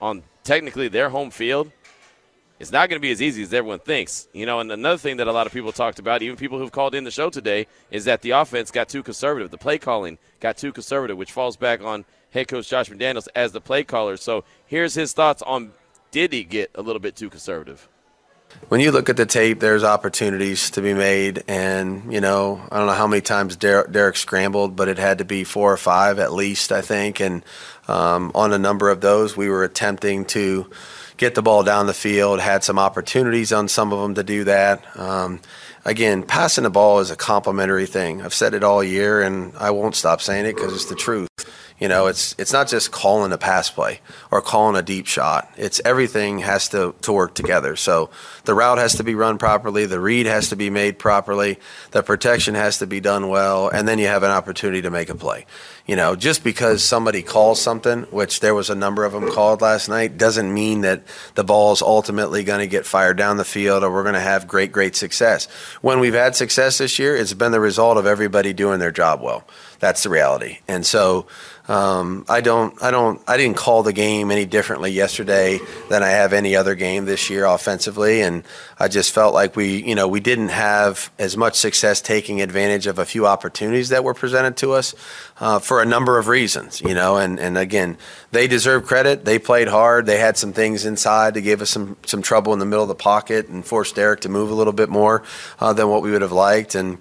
on 0.00 0.22
technically 0.42 0.88
their 0.88 1.08
home 1.08 1.30
field 1.30 1.72
it's 2.60 2.70
not 2.70 2.88
going 2.88 2.98
to 2.98 3.02
be 3.02 3.10
as 3.10 3.20
easy 3.20 3.42
as 3.42 3.52
everyone 3.52 3.80
thinks. 3.80 4.28
You 4.32 4.46
know, 4.46 4.60
and 4.60 4.70
another 4.70 4.98
thing 4.98 5.16
that 5.16 5.26
a 5.26 5.32
lot 5.32 5.46
of 5.46 5.52
people 5.52 5.72
talked 5.72 5.98
about, 5.98 6.22
even 6.22 6.36
people 6.36 6.58
who've 6.58 6.72
called 6.72 6.94
in 6.94 7.04
the 7.04 7.10
show 7.10 7.28
today, 7.28 7.66
is 7.90 8.04
that 8.04 8.22
the 8.22 8.30
offense 8.30 8.70
got 8.70 8.88
too 8.88 9.02
conservative. 9.02 9.50
The 9.50 9.58
play 9.58 9.78
calling 9.78 10.18
got 10.40 10.56
too 10.56 10.72
conservative, 10.72 11.18
which 11.18 11.32
falls 11.32 11.56
back 11.56 11.82
on 11.82 12.04
head 12.30 12.48
coach 12.48 12.68
Josh 12.68 12.88
McDaniels 12.88 13.28
as 13.34 13.52
the 13.52 13.60
play 13.60 13.82
caller. 13.84 14.16
So 14.16 14.44
here's 14.66 14.94
his 14.94 15.12
thoughts 15.12 15.42
on 15.42 15.72
did 16.14 16.32
he 16.32 16.44
get 16.44 16.70
a 16.76 16.80
little 16.80 17.00
bit 17.00 17.16
too 17.16 17.28
conservative? 17.28 17.88
When 18.68 18.80
you 18.80 18.92
look 18.92 19.08
at 19.08 19.16
the 19.16 19.26
tape, 19.26 19.58
there's 19.58 19.82
opportunities 19.82 20.70
to 20.70 20.80
be 20.80 20.94
made, 20.94 21.42
and 21.48 22.12
you 22.12 22.20
know 22.20 22.62
I 22.70 22.78
don't 22.78 22.86
know 22.86 22.92
how 22.92 23.08
many 23.08 23.20
times 23.20 23.56
Derek, 23.56 24.16
scrambled, 24.16 24.76
but 24.76 24.86
it 24.86 24.96
had 24.96 25.18
to 25.18 25.24
be 25.24 25.42
four 25.42 25.72
or 25.72 25.76
five 25.76 26.20
at 26.20 26.32
least, 26.32 26.70
I 26.70 26.82
think. 26.82 27.18
And 27.18 27.42
um, 27.88 28.30
on 28.32 28.52
a 28.52 28.58
number 28.58 28.90
of 28.90 29.00
those, 29.00 29.36
we 29.36 29.48
were 29.48 29.64
attempting 29.64 30.24
to 30.26 30.70
get 31.16 31.34
the 31.34 31.42
ball 31.42 31.64
down 31.64 31.88
the 31.88 31.92
field. 31.94 32.38
Had 32.38 32.62
some 32.62 32.78
opportunities 32.78 33.52
on 33.52 33.66
some 33.66 33.92
of 33.92 34.00
them 34.00 34.14
to 34.14 34.22
do 34.22 34.44
that. 34.44 34.84
Um, 34.96 35.40
again, 35.84 36.22
passing 36.22 36.62
the 36.62 36.70
ball 36.70 37.00
is 37.00 37.10
a 37.10 37.16
complimentary 37.16 37.86
thing. 37.86 38.22
I've 38.22 38.34
said 38.34 38.54
it 38.54 38.62
all 38.62 38.84
year, 38.84 39.20
and 39.20 39.52
I 39.56 39.72
won't 39.72 39.96
stop 39.96 40.20
saying 40.20 40.46
it 40.46 40.54
because 40.54 40.74
it's 40.74 40.86
the 40.86 40.94
truth. 40.94 41.28
You 41.84 41.88
know, 41.88 42.06
it's 42.06 42.34
it's 42.38 42.54
not 42.54 42.68
just 42.68 42.92
calling 42.92 43.30
a 43.30 43.36
pass 43.36 43.68
play 43.68 44.00
or 44.30 44.40
calling 44.40 44.74
a 44.74 44.80
deep 44.80 45.06
shot. 45.06 45.52
It's 45.58 45.82
everything 45.84 46.38
has 46.38 46.70
to, 46.70 46.94
to 47.02 47.12
work 47.12 47.34
together. 47.34 47.76
So 47.76 48.08
the 48.46 48.54
route 48.54 48.78
has 48.78 48.94
to 48.94 49.04
be 49.04 49.14
run 49.14 49.36
properly, 49.36 49.84
the 49.84 50.00
read 50.00 50.24
has 50.24 50.48
to 50.48 50.56
be 50.56 50.70
made 50.70 50.98
properly, 50.98 51.58
the 51.90 52.02
protection 52.02 52.54
has 52.54 52.78
to 52.78 52.86
be 52.86 53.00
done 53.00 53.28
well, 53.28 53.68
and 53.68 53.86
then 53.86 53.98
you 53.98 54.06
have 54.06 54.22
an 54.22 54.30
opportunity 54.30 54.80
to 54.80 54.88
make 54.88 55.10
a 55.10 55.14
play. 55.14 55.44
You 55.86 55.96
know, 55.96 56.16
just 56.16 56.42
because 56.42 56.82
somebody 56.82 57.22
calls 57.22 57.60
something, 57.60 58.04
which 58.04 58.40
there 58.40 58.54
was 58.54 58.70
a 58.70 58.74
number 58.74 59.04
of 59.04 59.12
them 59.12 59.30
called 59.30 59.60
last 59.60 59.90
night, 59.90 60.16
doesn't 60.16 60.52
mean 60.52 60.80
that 60.80 61.02
the 61.34 61.44
ball 61.44 61.72
is 61.72 61.82
ultimately 61.82 62.42
going 62.42 62.60
to 62.60 62.66
get 62.66 62.86
fired 62.86 63.18
down 63.18 63.36
the 63.36 63.44
field 63.44 63.84
or 63.84 63.92
we're 63.92 64.02
going 64.02 64.14
to 64.14 64.20
have 64.20 64.48
great, 64.48 64.72
great 64.72 64.96
success. 64.96 65.44
When 65.82 66.00
we've 66.00 66.14
had 66.14 66.36
success 66.36 66.78
this 66.78 66.98
year, 66.98 67.14
it's 67.14 67.34
been 67.34 67.52
the 67.52 67.60
result 67.60 67.98
of 67.98 68.06
everybody 68.06 68.54
doing 68.54 68.78
their 68.78 68.92
job 68.92 69.20
well. 69.20 69.46
That's 69.78 70.04
the 70.04 70.08
reality. 70.08 70.60
And 70.66 70.86
so 70.86 71.26
um, 71.66 72.26
I 72.28 72.42
don't, 72.42 72.80
I 72.82 72.90
don't, 72.90 73.22
I 73.26 73.36
didn't 73.38 73.56
call 73.56 73.82
the 73.82 73.92
game 73.92 74.30
any 74.30 74.44
differently 74.44 74.90
yesterday 74.90 75.58
than 75.88 76.02
I 76.02 76.08
have 76.08 76.34
any 76.34 76.56
other 76.56 76.74
game 76.74 77.06
this 77.06 77.30
year 77.30 77.46
offensively, 77.46 78.20
and 78.20 78.44
I 78.78 78.88
just 78.88 79.12
felt 79.12 79.32
like 79.32 79.56
we, 79.56 79.82
you 79.82 79.94
know, 79.94 80.06
we 80.06 80.20
didn't 80.20 80.48
have 80.48 81.10
as 81.18 81.38
much 81.38 81.54
success 81.54 82.02
taking 82.02 82.42
advantage 82.42 82.86
of 82.86 82.98
a 82.98 83.06
few 83.06 83.26
opportunities 83.26 83.88
that 83.88 84.04
were 84.04 84.12
presented 84.12 84.58
to 84.58 84.72
us 84.72 84.94
uh, 85.40 85.58
for 85.58 85.73
a 85.80 85.86
number 85.86 86.18
of 86.18 86.28
reasons, 86.28 86.80
you 86.80 86.94
know, 86.94 87.16
and 87.16 87.38
and 87.38 87.56
again, 87.58 87.96
they 88.32 88.46
deserve 88.46 88.86
credit. 88.86 89.24
They 89.24 89.38
played 89.38 89.68
hard. 89.68 90.06
They 90.06 90.18
had 90.18 90.36
some 90.36 90.52
things 90.52 90.84
inside 90.84 91.34
to 91.34 91.40
give 91.40 91.62
us 91.62 91.70
some 91.70 91.96
some 92.06 92.22
trouble 92.22 92.52
in 92.52 92.58
the 92.58 92.66
middle 92.66 92.82
of 92.82 92.88
the 92.88 92.94
pocket 92.94 93.48
and 93.48 93.64
forced 93.64 93.94
Derek 93.94 94.20
to 94.20 94.28
move 94.28 94.50
a 94.50 94.54
little 94.54 94.72
bit 94.72 94.88
more 94.88 95.22
uh, 95.60 95.72
than 95.72 95.88
what 95.88 96.02
we 96.02 96.10
would 96.10 96.22
have 96.22 96.32
liked, 96.32 96.74
and. 96.74 96.98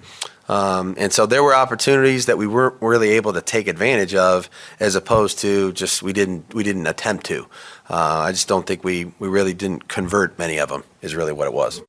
Um, 0.49 0.95
and 0.97 1.13
so 1.13 1.25
there 1.25 1.41
were 1.41 1.55
opportunities 1.55 2.25
that 2.25 2.37
we 2.37 2.47
weren't 2.47 2.75
really 2.81 3.11
able 3.11 3.31
to 3.31 3.41
take 3.41 3.69
advantage 3.69 4.13
of, 4.13 4.49
as 4.77 4.95
opposed 4.95 5.39
to 5.39 5.71
just 5.71 6.03
we 6.03 6.11
didn't 6.11 6.53
we 6.53 6.63
didn't 6.63 6.85
attempt 6.85 7.25
to. 7.27 7.47
Uh, 7.89 8.25
I 8.27 8.31
just 8.33 8.49
don't 8.49 8.67
think 8.67 8.83
we 8.83 9.05
we 9.19 9.29
really 9.29 9.53
didn't 9.53 9.87
convert 9.87 10.37
many 10.37 10.59
of 10.59 10.67
them. 10.67 10.83
Is 11.01 11.15
really 11.15 11.31
what 11.31 11.47
it 11.47 11.53
was. 11.53 11.81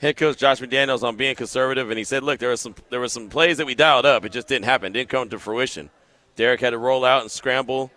Head 0.00 0.16
coach 0.16 0.38
Josh 0.38 0.60
McDaniels 0.60 1.02
on 1.02 1.16
being 1.16 1.34
conservative, 1.34 1.90
and 1.90 1.98
he 1.98 2.04
said, 2.04 2.22
"Look, 2.22 2.38
there 2.38 2.50
were 2.50 2.56
some 2.56 2.74
there 2.90 3.00
were 3.00 3.08
some 3.08 3.28
plays 3.28 3.58
that 3.58 3.66
we 3.66 3.74
dialed 3.74 4.06
up. 4.06 4.24
It 4.24 4.32
just 4.32 4.48
didn't 4.48 4.66
happen. 4.66 4.92
Didn't 4.92 5.10
come 5.10 5.28
to 5.28 5.38
fruition. 5.38 5.90
Derek 6.36 6.60
had 6.60 6.70
to 6.70 6.78
roll 6.78 7.04
out 7.04 7.22
and 7.22 7.30
scramble, 7.30 7.90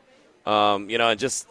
um, 0.45 0.89
you 0.89 0.97
know, 0.97 1.09
and 1.09 1.19
just 1.19 1.47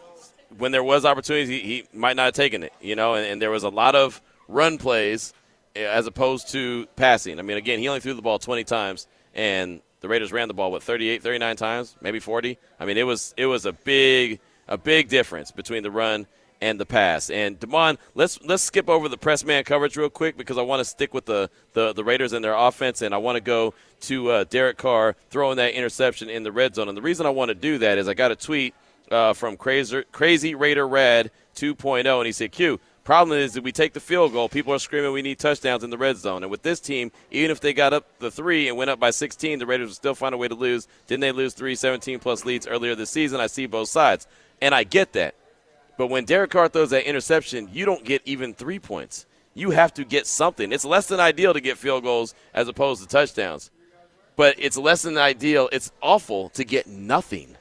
when 0.57 0.71
there 0.71 0.83
was 0.83 1.05
opportunities, 1.05 1.49
he, 1.49 1.59
he 1.59 1.83
might 1.93 2.15
not 2.15 2.25
have 2.25 2.33
taken 2.33 2.63
it, 2.63 2.73
you 2.81 2.95
know, 2.95 3.15
and, 3.15 3.25
and 3.25 3.41
there 3.41 3.51
was 3.51 3.63
a 3.63 3.69
lot 3.69 3.95
of 3.95 4.21
run 4.47 4.77
plays 4.77 5.33
as 5.75 6.07
opposed 6.07 6.49
to 6.49 6.87
passing. 6.95 7.39
I 7.39 7.41
mean, 7.41 7.57
again, 7.57 7.79
he 7.79 7.87
only 7.87 7.99
threw 7.99 8.13
the 8.13 8.21
ball 8.21 8.39
20 8.39 8.63
times, 8.63 9.07
and 9.33 9.81
the 9.99 10.07
Raiders 10.07 10.31
ran 10.31 10.47
the 10.47 10.53
ball 10.53 10.71
what 10.71 10.83
38, 10.83 11.21
39 11.21 11.55
times, 11.55 11.95
maybe 12.01 12.19
40. 12.19 12.57
I 12.79 12.85
mean, 12.85 12.97
it 12.97 13.03
was 13.03 13.33
it 13.37 13.45
was 13.45 13.65
a 13.65 13.73
big 13.73 14.39
a 14.67 14.77
big 14.77 15.09
difference 15.09 15.51
between 15.51 15.83
the 15.83 15.91
run 15.91 16.27
and 16.61 16.79
the 16.79 16.85
pass. 16.85 17.29
And 17.29 17.59
Demond, 17.59 17.97
let's 18.15 18.39
let's 18.43 18.63
skip 18.63 18.89
over 18.89 19.09
the 19.09 19.17
press 19.17 19.43
man 19.43 19.63
coverage 19.63 19.95
real 19.95 20.09
quick 20.09 20.37
because 20.37 20.57
I 20.57 20.61
want 20.61 20.79
to 20.79 20.85
stick 20.85 21.13
with 21.13 21.25
the, 21.25 21.49
the, 21.73 21.93
the 21.93 22.03
Raiders 22.03 22.33
and 22.33 22.43
their 22.43 22.55
offense, 22.55 23.01
and 23.01 23.13
I 23.13 23.17
want 23.17 23.35
to 23.35 23.41
go 23.41 23.73
to 24.01 24.31
uh, 24.31 24.43
Derek 24.45 24.77
Carr 24.77 25.15
throwing 25.29 25.57
that 25.57 25.73
interception 25.73 26.29
in 26.29 26.43
the 26.43 26.51
red 26.51 26.75
zone. 26.75 26.87
And 26.87 26.97
the 26.97 27.01
reason 27.01 27.25
I 27.25 27.31
want 27.31 27.49
to 27.49 27.55
do 27.55 27.77
that 27.79 27.97
is 27.97 28.07
I 28.07 28.13
got 28.13 28.31
a 28.31 28.35
tweet 28.35 28.73
uh, 29.11 29.33
from 29.33 29.57
Crazy, 29.57 30.03
Crazy 30.11 30.55
Raider 30.55 30.87
Rad 30.87 31.31
2.0, 31.55 32.17
and 32.17 32.25
he 32.25 32.31
said, 32.31 32.51
"Q, 32.51 32.79
Problem 33.07 33.37
is 33.37 33.53
that 33.53 33.63
we 33.63 33.71
take 33.71 33.93
the 33.93 34.01
field 34.01 34.33
goal, 34.33 34.49
people 34.49 34.73
are 34.73 34.79
screaming 34.79 35.13
we 35.13 35.21
need 35.21 35.39
touchdowns 35.39 35.81
in 35.81 35.89
the 35.89 35.97
red 35.97 36.17
zone. 36.17 36.43
And 36.43 36.51
with 36.51 36.61
this 36.61 36.81
team, 36.81 37.13
even 37.31 37.51
if 37.51 37.61
they 37.61 37.71
got 37.71 37.93
up 37.93 38.05
the 38.19 38.29
three 38.29 38.67
and 38.67 38.75
went 38.75 38.89
up 38.89 38.99
by 38.99 39.11
16, 39.11 39.59
the 39.59 39.65
Raiders 39.65 39.87
would 39.87 39.95
still 39.95 40.13
find 40.13 40.35
a 40.35 40.37
way 40.37 40.49
to 40.49 40.55
lose. 40.55 40.89
Didn't 41.07 41.21
they 41.21 41.31
lose 41.31 41.53
three 41.53 41.73
17 41.73 42.19
plus 42.19 42.43
leads 42.43 42.67
earlier 42.67 42.95
this 42.95 43.09
season? 43.09 43.39
I 43.39 43.47
see 43.47 43.65
both 43.65 43.87
sides. 43.87 44.27
And 44.61 44.75
I 44.75 44.83
get 44.83 45.13
that. 45.13 45.35
But 45.97 46.07
when 46.07 46.25
Derek 46.25 46.51
Carr 46.51 46.69
throws 46.69 46.91
that 46.91 47.07
interception, 47.07 47.69
you 47.73 47.85
don't 47.85 48.05
get 48.05 48.21
even 48.25 48.53
three 48.53 48.79
points. 48.79 49.25
You 49.53 49.71
have 49.71 49.93
to 49.95 50.05
get 50.05 50.27
something. 50.27 50.71
It's 50.71 50.85
less 50.85 51.07
than 51.07 51.19
ideal 51.19 51.53
to 51.53 51.59
get 51.59 51.77
field 51.77 52.03
goals 52.03 52.35
as 52.53 52.67
opposed 52.67 53.01
to 53.01 53.07
touchdowns. 53.07 53.71
But 54.35 54.55
it's 54.59 54.77
less 54.77 55.01
than 55.01 55.17
ideal. 55.17 55.67
It's 55.71 55.91
awful 56.01 56.49
to 56.49 56.63
get 56.63 56.85
nothing. 56.85 57.57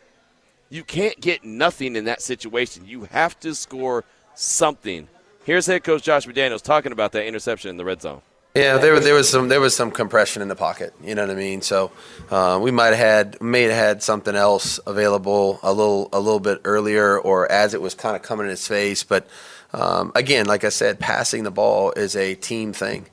You 0.68 0.84
can't 0.84 1.18
get 1.20 1.44
nothing 1.44 1.96
in 1.96 2.04
that 2.04 2.20
situation. 2.20 2.86
You 2.86 3.04
have 3.04 3.40
to 3.40 3.54
score 3.54 4.04
something. 4.34 5.08
Here's 5.44 5.66
head 5.66 5.84
coach 5.84 6.02
Josh 6.02 6.26
McDaniels 6.26 6.60
talking 6.60 6.92
about 6.92 7.12
that 7.12 7.26
interception 7.26 7.70
in 7.70 7.78
the 7.78 7.84
red 7.84 8.02
zone. 8.02 8.20
Yeah, 8.56 8.78
there, 8.78 8.98
there 9.00 9.14
was 9.14 9.28
some 9.28 9.48
there 9.48 9.60
was 9.60 9.76
some 9.76 9.90
compression 9.90 10.40
in 10.40 10.48
the 10.48 10.56
pocket. 10.56 10.94
You 11.02 11.14
know 11.14 11.22
what 11.26 11.30
I 11.30 11.38
mean. 11.38 11.60
So 11.60 11.92
uh, 12.30 12.58
we 12.62 12.70
might 12.70 12.86
have 12.86 12.96
had 12.96 13.42
may 13.42 13.62
have 13.62 13.72
had 13.72 14.02
something 14.02 14.34
else 14.34 14.80
available 14.86 15.60
a 15.62 15.72
little 15.72 16.08
a 16.12 16.20
little 16.20 16.40
bit 16.40 16.62
earlier, 16.64 17.18
or 17.18 17.50
as 17.52 17.74
it 17.74 17.82
was 17.82 17.94
kind 17.94 18.16
of 18.16 18.22
coming 18.22 18.46
in 18.46 18.50
his 18.50 18.66
face. 18.66 19.04
But 19.04 19.28
um, 19.74 20.10
again, 20.14 20.46
like 20.46 20.64
I 20.64 20.70
said, 20.70 20.98
passing 20.98 21.42
the 21.42 21.50
ball 21.50 21.92
is 21.92 22.16
a 22.16 22.34
team 22.34 22.72
thing. 22.72 23.06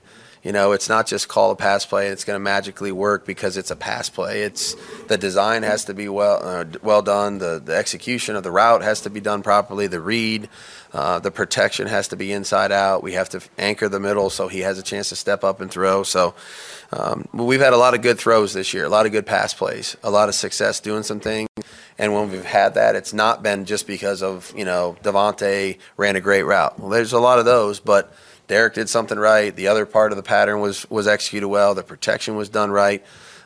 You 0.44 0.52
know, 0.52 0.74
it's 0.74 0.90
not 0.90 1.08
just 1.08 1.30
call 1.30 1.52
a 1.52 1.56
pass 1.56 1.86
play 1.86 2.06
and 2.06 2.14
it's 2.14 2.26
going 2.26 2.36
to 2.36 2.44
magically 2.44 2.92
work 2.92 3.26
because 3.26 3.56
it's 3.56 3.72
a 3.72 3.78
pass 3.78 4.10
play. 4.10 4.42
It's 4.42 4.76
the 5.08 5.18
design 5.18 5.64
has 5.64 5.86
to 5.86 5.94
be 5.94 6.10
well 6.10 6.40
uh, 6.44 6.66
well 6.82 7.02
done. 7.02 7.38
The 7.38 7.62
the 7.64 7.74
execution 7.74 8.36
of 8.36 8.44
the 8.44 8.52
route 8.52 8.82
has 8.82 9.02
to 9.02 9.10
be 9.10 9.22
done 9.22 9.42
properly. 9.42 9.88
The 9.88 10.02
read, 10.02 10.50
uh, 10.92 11.20
the 11.20 11.32
protection 11.32 11.88
has 11.88 12.10
to 12.10 12.18
be 12.18 12.34
inside 12.34 12.74
out. 12.74 13.04
We 13.04 13.14
have 13.14 13.30
to 13.30 13.42
anchor 13.58 13.88
the 13.88 14.02
middle 14.02 14.30
so 14.30 14.50
he 14.50 14.60
has 14.60 14.78
a 14.78 14.84
chance 14.84 15.10
to 15.10 15.16
step 15.16 15.46
up 15.46 15.62
and 15.62 15.72
throw. 15.72 16.04
So 16.04 16.36
um, 16.92 17.26
we've 17.32 17.62
had 17.62 17.72
a 17.72 17.78
lot 17.78 17.94
of 17.94 18.02
good 18.02 18.20
throws 18.20 18.54
this 18.54 18.74
year, 18.74 18.84
a 18.84 18.90
lot 18.90 19.06
of 19.06 19.14
good 19.14 19.26
pass 19.26 19.54
plays, 19.54 19.96
a 20.04 20.12
lot 20.12 20.28
of 20.28 20.36
success 20.36 20.82
doing 20.82 21.04
some 21.04 21.22
things. 21.22 21.48
And 21.98 22.14
when 22.14 22.30
we've 22.30 22.44
had 22.44 22.74
that, 22.74 22.98
it's 22.98 23.14
not 23.14 23.44
been 23.44 23.64
just 23.64 23.88
because 23.88 24.22
of 24.22 24.54
you 24.58 24.66
know 24.66 24.98
Davante 25.04 25.78
ran 25.96 26.18
a 26.18 26.22
great 26.22 26.44
route. 26.44 26.78
Well, 26.80 26.90
there's 26.90 27.14
a 27.14 27.20
lot 27.20 27.40
of 27.40 27.46
those, 27.46 27.80
but 27.80 28.14
Derek 28.54 28.76
did 28.76 28.88
something 28.88 29.18
right. 29.18 29.56
The 29.56 29.70
other 29.70 29.88
part 29.88 30.12
of 30.12 30.16
the 30.16 30.22
pattern 30.22 30.60
was 30.60 30.88
was 30.88 31.08
executed 31.08 31.48
well. 31.48 31.74
The 31.74 31.82
protection 31.82 32.36
was 32.36 32.50
done 32.50 32.70
right, 32.70 33.04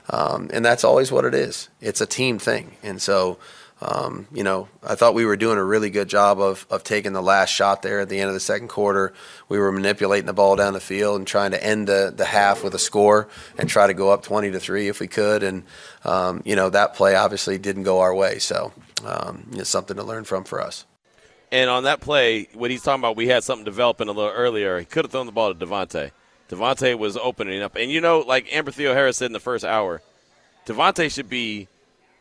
um, 0.10 0.50
and 0.52 0.66
that's 0.66 0.84
always 0.84 1.14
what 1.14 1.24
it 1.24 1.34
is. 1.34 1.70
It's 1.80 2.02
a 2.02 2.06
team 2.06 2.40
thing, 2.40 2.76
and 2.84 3.02
so. 3.02 3.40
Um, 3.80 4.26
you 4.34 4.44
know, 4.44 4.70
I 4.82 4.96
thought 4.96 5.14
we 5.14 5.24
were 5.24 5.38
doing 5.38 5.60
a 5.60 5.64
really 5.64 5.92
good 5.92 6.10
job 6.10 6.40
of, 6.40 6.66
of 6.72 6.84
taking 6.84 7.14
the 7.14 7.22
last 7.22 7.52
shot 7.52 7.84
there 7.84 8.00
at 8.00 8.10
the 8.10 8.20
end 8.20 8.28
of 8.28 8.34
the 8.34 8.40
second 8.40 8.70
quarter. 8.70 9.14
We 9.50 9.60
were 9.60 9.72
manipulating 9.72 10.26
the 10.26 10.34
ball 10.34 10.56
down 10.56 10.74
the 10.74 10.80
field 10.80 11.18
and 11.18 11.28
trying 11.28 11.52
to 11.52 11.64
end 11.64 11.88
the, 11.88 12.12
the 12.12 12.26
half 12.26 12.64
with 12.64 12.74
a 12.74 12.80
score 12.80 13.30
and 13.56 13.70
try 13.70 13.86
to 13.86 13.94
go 13.94 14.10
up 14.10 14.24
20 14.24 14.50
to 14.50 14.60
3 14.60 14.88
if 14.88 15.00
we 15.00 15.08
could. 15.08 15.44
And, 15.44 15.62
um, 16.04 16.42
you 16.44 16.56
know, 16.56 16.72
that 16.72 16.96
play 16.96 17.14
obviously 17.14 17.60
didn't 17.60 17.84
go 17.84 18.00
our 18.00 18.16
way. 18.16 18.40
So 18.40 18.74
um, 19.06 19.52
it's 19.54 19.70
something 19.70 19.98
to 19.98 20.04
learn 20.04 20.24
from 20.24 20.44
for 20.44 20.60
us. 20.60 20.84
And 21.52 21.70
on 21.70 21.84
that 21.84 22.02
play, 22.02 22.50
what 22.54 22.72
he's 22.72 22.84
talking 22.84 23.02
about, 23.02 23.16
we 23.16 23.28
had 23.28 23.44
something 23.44 23.64
developing 23.64 24.10
a 24.10 24.12
little 24.12 24.32
earlier. 24.32 24.80
He 24.80 24.86
could 24.86 25.06
have 25.06 25.12
thrown 25.12 25.26
the 25.26 25.32
ball 25.32 25.54
to 25.54 25.66
Davante. 25.66 26.12
Davante 26.50 26.98
was 26.98 27.18
opening 27.18 27.62
up, 27.62 27.76
and 27.76 27.92
you 27.92 28.00
know, 28.00 28.20
like 28.20 28.54
Amber 28.54 28.72
Theoharis 28.72 29.16
said 29.16 29.28
in 29.28 29.34
the 29.34 29.40
first 29.40 29.66
hour, 29.66 30.02
Davante 30.66 31.12
should 31.12 31.30
be 31.30 31.68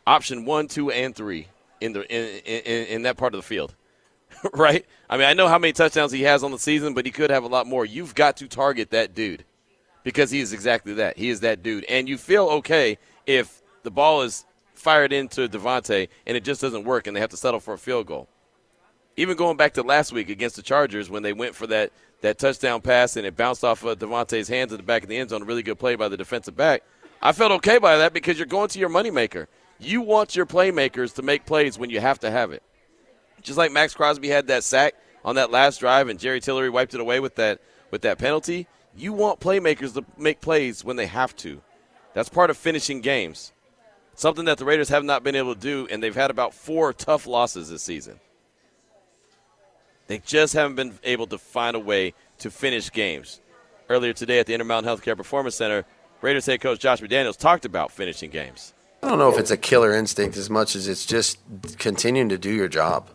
option 0.07 0.45
one, 0.45 0.67
two, 0.67 0.91
and 0.91 1.15
three 1.15 1.47
in 1.81 1.93
the 1.93 2.03
in, 2.13 2.41
in, 2.45 2.87
in 2.87 3.03
that 3.03 3.17
part 3.17 3.35
of 3.35 3.39
the 3.39 3.47
field, 3.47 3.75
right? 4.53 4.85
I 5.09 5.17
mean, 5.17 5.27
I 5.27 5.35
know 5.35 5.47
how 5.47 5.59
many 5.59 5.73
touchdowns 5.73 6.11
he 6.11 6.23
has 6.23 6.43
on 6.43 6.51
the 6.51 6.59
season, 6.59 6.93
but 6.93 7.07
he 7.07 7.13
could 7.13 7.31
have 7.31 7.45
a 7.45 7.49
lot 7.49 7.69
more. 7.69 7.85
You've 7.85 8.17
got 8.17 8.37
to 8.39 8.49
target 8.49 8.91
that 8.91 9.15
dude 9.15 9.45
because 10.03 10.33
he 10.33 10.41
is 10.41 10.53
exactly 10.53 10.95
that. 10.95 11.17
He 11.17 11.29
is 11.29 11.41
that 11.41 11.63
dude, 11.63 11.85
and 11.85 12.09
you 12.09 12.19
feel 12.19 12.47
okay 12.47 12.99
if 13.27 13.63
the 13.85 13.93
ball 13.93 14.23
is 14.23 14.45
fired 14.75 15.13
into 15.13 15.49
Davante 15.49 16.09
and 16.27 16.37
it 16.37 16.43
just 16.43 16.61
doesn't 16.61 16.85
work, 16.85 17.07
and 17.07 17.17
they 17.17 17.21
have 17.21 17.31
to 17.31 17.37
settle 17.37 17.61
for 17.61 17.75
a 17.75 17.79
field 17.79 18.09
goal 18.09 18.29
even 19.17 19.37
going 19.37 19.57
back 19.57 19.75
to 19.75 19.83
last 19.83 20.13
week 20.13 20.29
against 20.29 20.57
the 20.57 20.63
Chargers 20.63 21.09
when 21.09 21.23
they 21.23 21.33
went 21.33 21.55
for 21.55 21.67
that, 21.69 21.93
that 22.21 22.39
touchdown 22.39 22.81
pass 22.81 23.17
and 23.17 23.27
it 23.27 23.37
bounced 23.37 23.65
off 23.65 23.83
of 23.85 23.99
Davante's 23.99 24.49
hands 24.49 24.73
at 24.73 24.79
the 24.79 24.85
back 24.85 25.03
of 25.03 25.09
the 25.09 25.17
end 25.17 25.31
zone, 25.31 25.43
a 25.43 25.45
really 25.45 25.63
good 25.63 25.79
play 25.79 25.95
by 25.97 26.09
the 26.09 26.17
defensive 26.17 26.57
back. 26.57 26.83
I 27.23 27.33
felt 27.33 27.53
okay 27.53 27.79
by 27.79 27.97
that 27.99 28.13
because 28.13 28.39
you're 28.39 28.47
going 28.47 28.69
to 28.69 28.79
your 28.79 28.91
moneymaker. 28.91 29.47
You 29.79 30.03
want 30.03 30.37
your 30.37 30.47
playmakers 30.47 31.15
to 31.15 31.23
make 31.23 31.47
plays 31.47 31.79
when 31.79 31.91
you 31.91 32.01
have 32.01 32.21
to 32.21 32.31
have 32.31 32.53
it. 32.53 32.63
Just 33.43 33.59
like 33.59 33.73
Maxx 33.73 33.95
Crosby 33.95 34.29
had 34.29 34.49
that 34.49 34.65
sack 34.65 34.95
on 35.25 35.37
that 35.37 35.51
last 35.51 35.81
drive 35.81 36.09
and 36.09 36.19
Jerry 36.19 36.41
Tillery 36.41 36.71
wiped 36.71 36.95
it 36.95 37.01
away 37.01 37.21
with 37.21 37.37
that 37.37 37.61
with 37.91 38.03
that 38.03 38.19
penalty. 38.19 38.67
You 38.97 39.13
want 39.13 39.41
playmakers 39.41 39.95
to 39.95 40.05
make 40.17 40.41
plays 40.41 40.85
when 40.85 40.97
they 40.97 41.07
have 41.07 41.37
to. 41.37 41.61
That's 42.15 42.29
part 42.29 42.51
of 42.51 42.57
finishing 42.57 43.01
games. 43.01 43.53
Something 44.15 44.47
that 44.47 44.57
the 44.57 44.65
Raiders 44.65 44.89
have 44.89 45.05
not 45.05 45.23
been 45.23 45.35
able 45.35 45.55
to 45.55 45.61
do, 45.61 45.87
and 45.91 46.03
they've 46.03 46.15
had 46.15 46.31
about 46.31 46.55
four 46.55 46.95
tough 46.95 47.27
losses 47.27 47.69
this 47.69 47.83
season. 47.83 48.19
They 50.07 50.19
just 50.19 50.55
haven't 50.55 50.77
been 50.77 50.99
able 51.03 51.27
to 51.29 51.39
find 51.39 51.75
a 51.77 51.81
way 51.81 52.15
to 52.39 52.51
finish 52.51 52.93
games. 52.93 53.41
Earlier 53.89 54.13
today 54.13 54.39
at 54.39 54.47
the 54.47 54.55
Intermountain 54.55 54.93
Healthcare 54.93 55.17
Performance 55.17 55.55
Center, 55.57 55.85
Raiders 56.23 56.47
head 56.47 56.61
coach 56.61 56.81
Josh 56.81 57.01
McDaniels 57.01 57.37
talked 57.37 57.65
about 57.65 57.93
finishing 57.93 58.31
games. 58.31 58.73
I 59.03 59.09
don't 59.09 59.19
know 59.19 59.29
if 59.29 59.39
it's 59.39 59.51
a 59.51 59.57
killer 59.57 59.95
instinct 59.95 60.37
as 60.37 60.51
much 60.51 60.75
as 60.75 60.89
it's 60.89 61.07
just 61.07 61.39
continuing 61.79 62.29
to 62.31 62.39
do 62.39 62.51
your 62.51 62.69
job. 62.69 63.09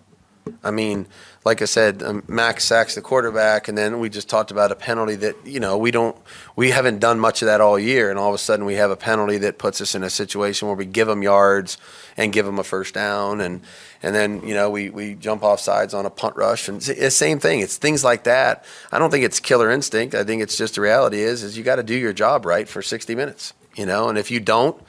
I 0.63 0.71
mean, 0.71 1.07
like 1.43 1.61
I 1.61 1.65
said, 1.65 2.03
um, 2.03 2.23
Maxx 2.27 2.65
sacks 2.65 2.95
the 2.95 3.01
quarterback, 3.01 3.67
and 3.67 3.77
then 3.77 3.99
we 3.99 4.09
just 4.09 4.29
talked 4.29 4.51
about 4.51 4.71
a 4.71 4.75
penalty 4.75 5.15
that 5.15 5.35
you 5.45 5.59
know 5.59 5.77
we 5.77 5.91
don't, 5.91 6.15
we 6.55 6.71
haven't 6.71 6.99
done 6.99 7.19
much 7.19 7.41
of 7.41 7.47
that 7.47 7.61
all 7.61 7.77
year, 7.79 8.09
and 8.09 8.19
all 8.19 8.29
of 8.29 8.35
a 8.35 8.39
sudden 8.39 8.65
we 8.65 8.75
have 8.75 8.91
a 8.91 8.95
penalty 8.95 9.37
that 9.39 9.57
puts 9.57 9.81
us 9.81 9.95
in 9.95 10.03
a 10.03 10.09
situation 10.09 10.67
where 10.67 10.77
we 10.77 10.85
give 10.85 11.07
them 11.07 11.23
yards 11.23 11.77
and 12.17 12.33
give 12.33 12.45
them 12.45 12.59
a 12.59 12.63
first 12.63 12.93
down, 12.93 13.41
and 13.41 13.61
and 14.03 14.15
then 14.15 14.45
you 14.47 14.53
know 14.53 14.69
we 14.69 14.89
we 14.89 15.15
jump 15.15 15.43
off 15.43 15.59
sides 15.59 15.93
on 15.93 16.05
a 16.05 16.09
punt 16.09 16.35
rush, 16.35 16.67
and 16.67 16.77
it's 16.77 16.87
the 16.87 17.11
same 17.11 17.39
thing. 17.39 17.59
It's 17.59 17.77
things 17.77 18.03
like 18.03 18.23
that. 18.23 18.65
I 18.91 18.99
don't 18.99 19.11
think 19.11 19.25
it's 19.25 19.39
killer 19.39 19.71
instinct. 19.71 20.15
I 20.15 20.23
think 20.23 20.41
it's 20.41 20.57
just 20.57 20.75
the 20.75 20.81
reality 20.81 21.21
is 21.21 21.43
is 21.43 21.57
you 21.57 21.63
got 21.63 21.77
to 21.77 21.83
do 21.83 21.95
your 21.95 22.13
job 22.13 22.45
right 22.45 22.67
for 22.67 22.81
60 22.81 23.15
minutes, 23.15 23.53
you 23.75 23.85
know, 23.85 24.09
and 24.09 24.17
if 24.17 24.29
you 24.31 24.39
don't, 24.39 24.79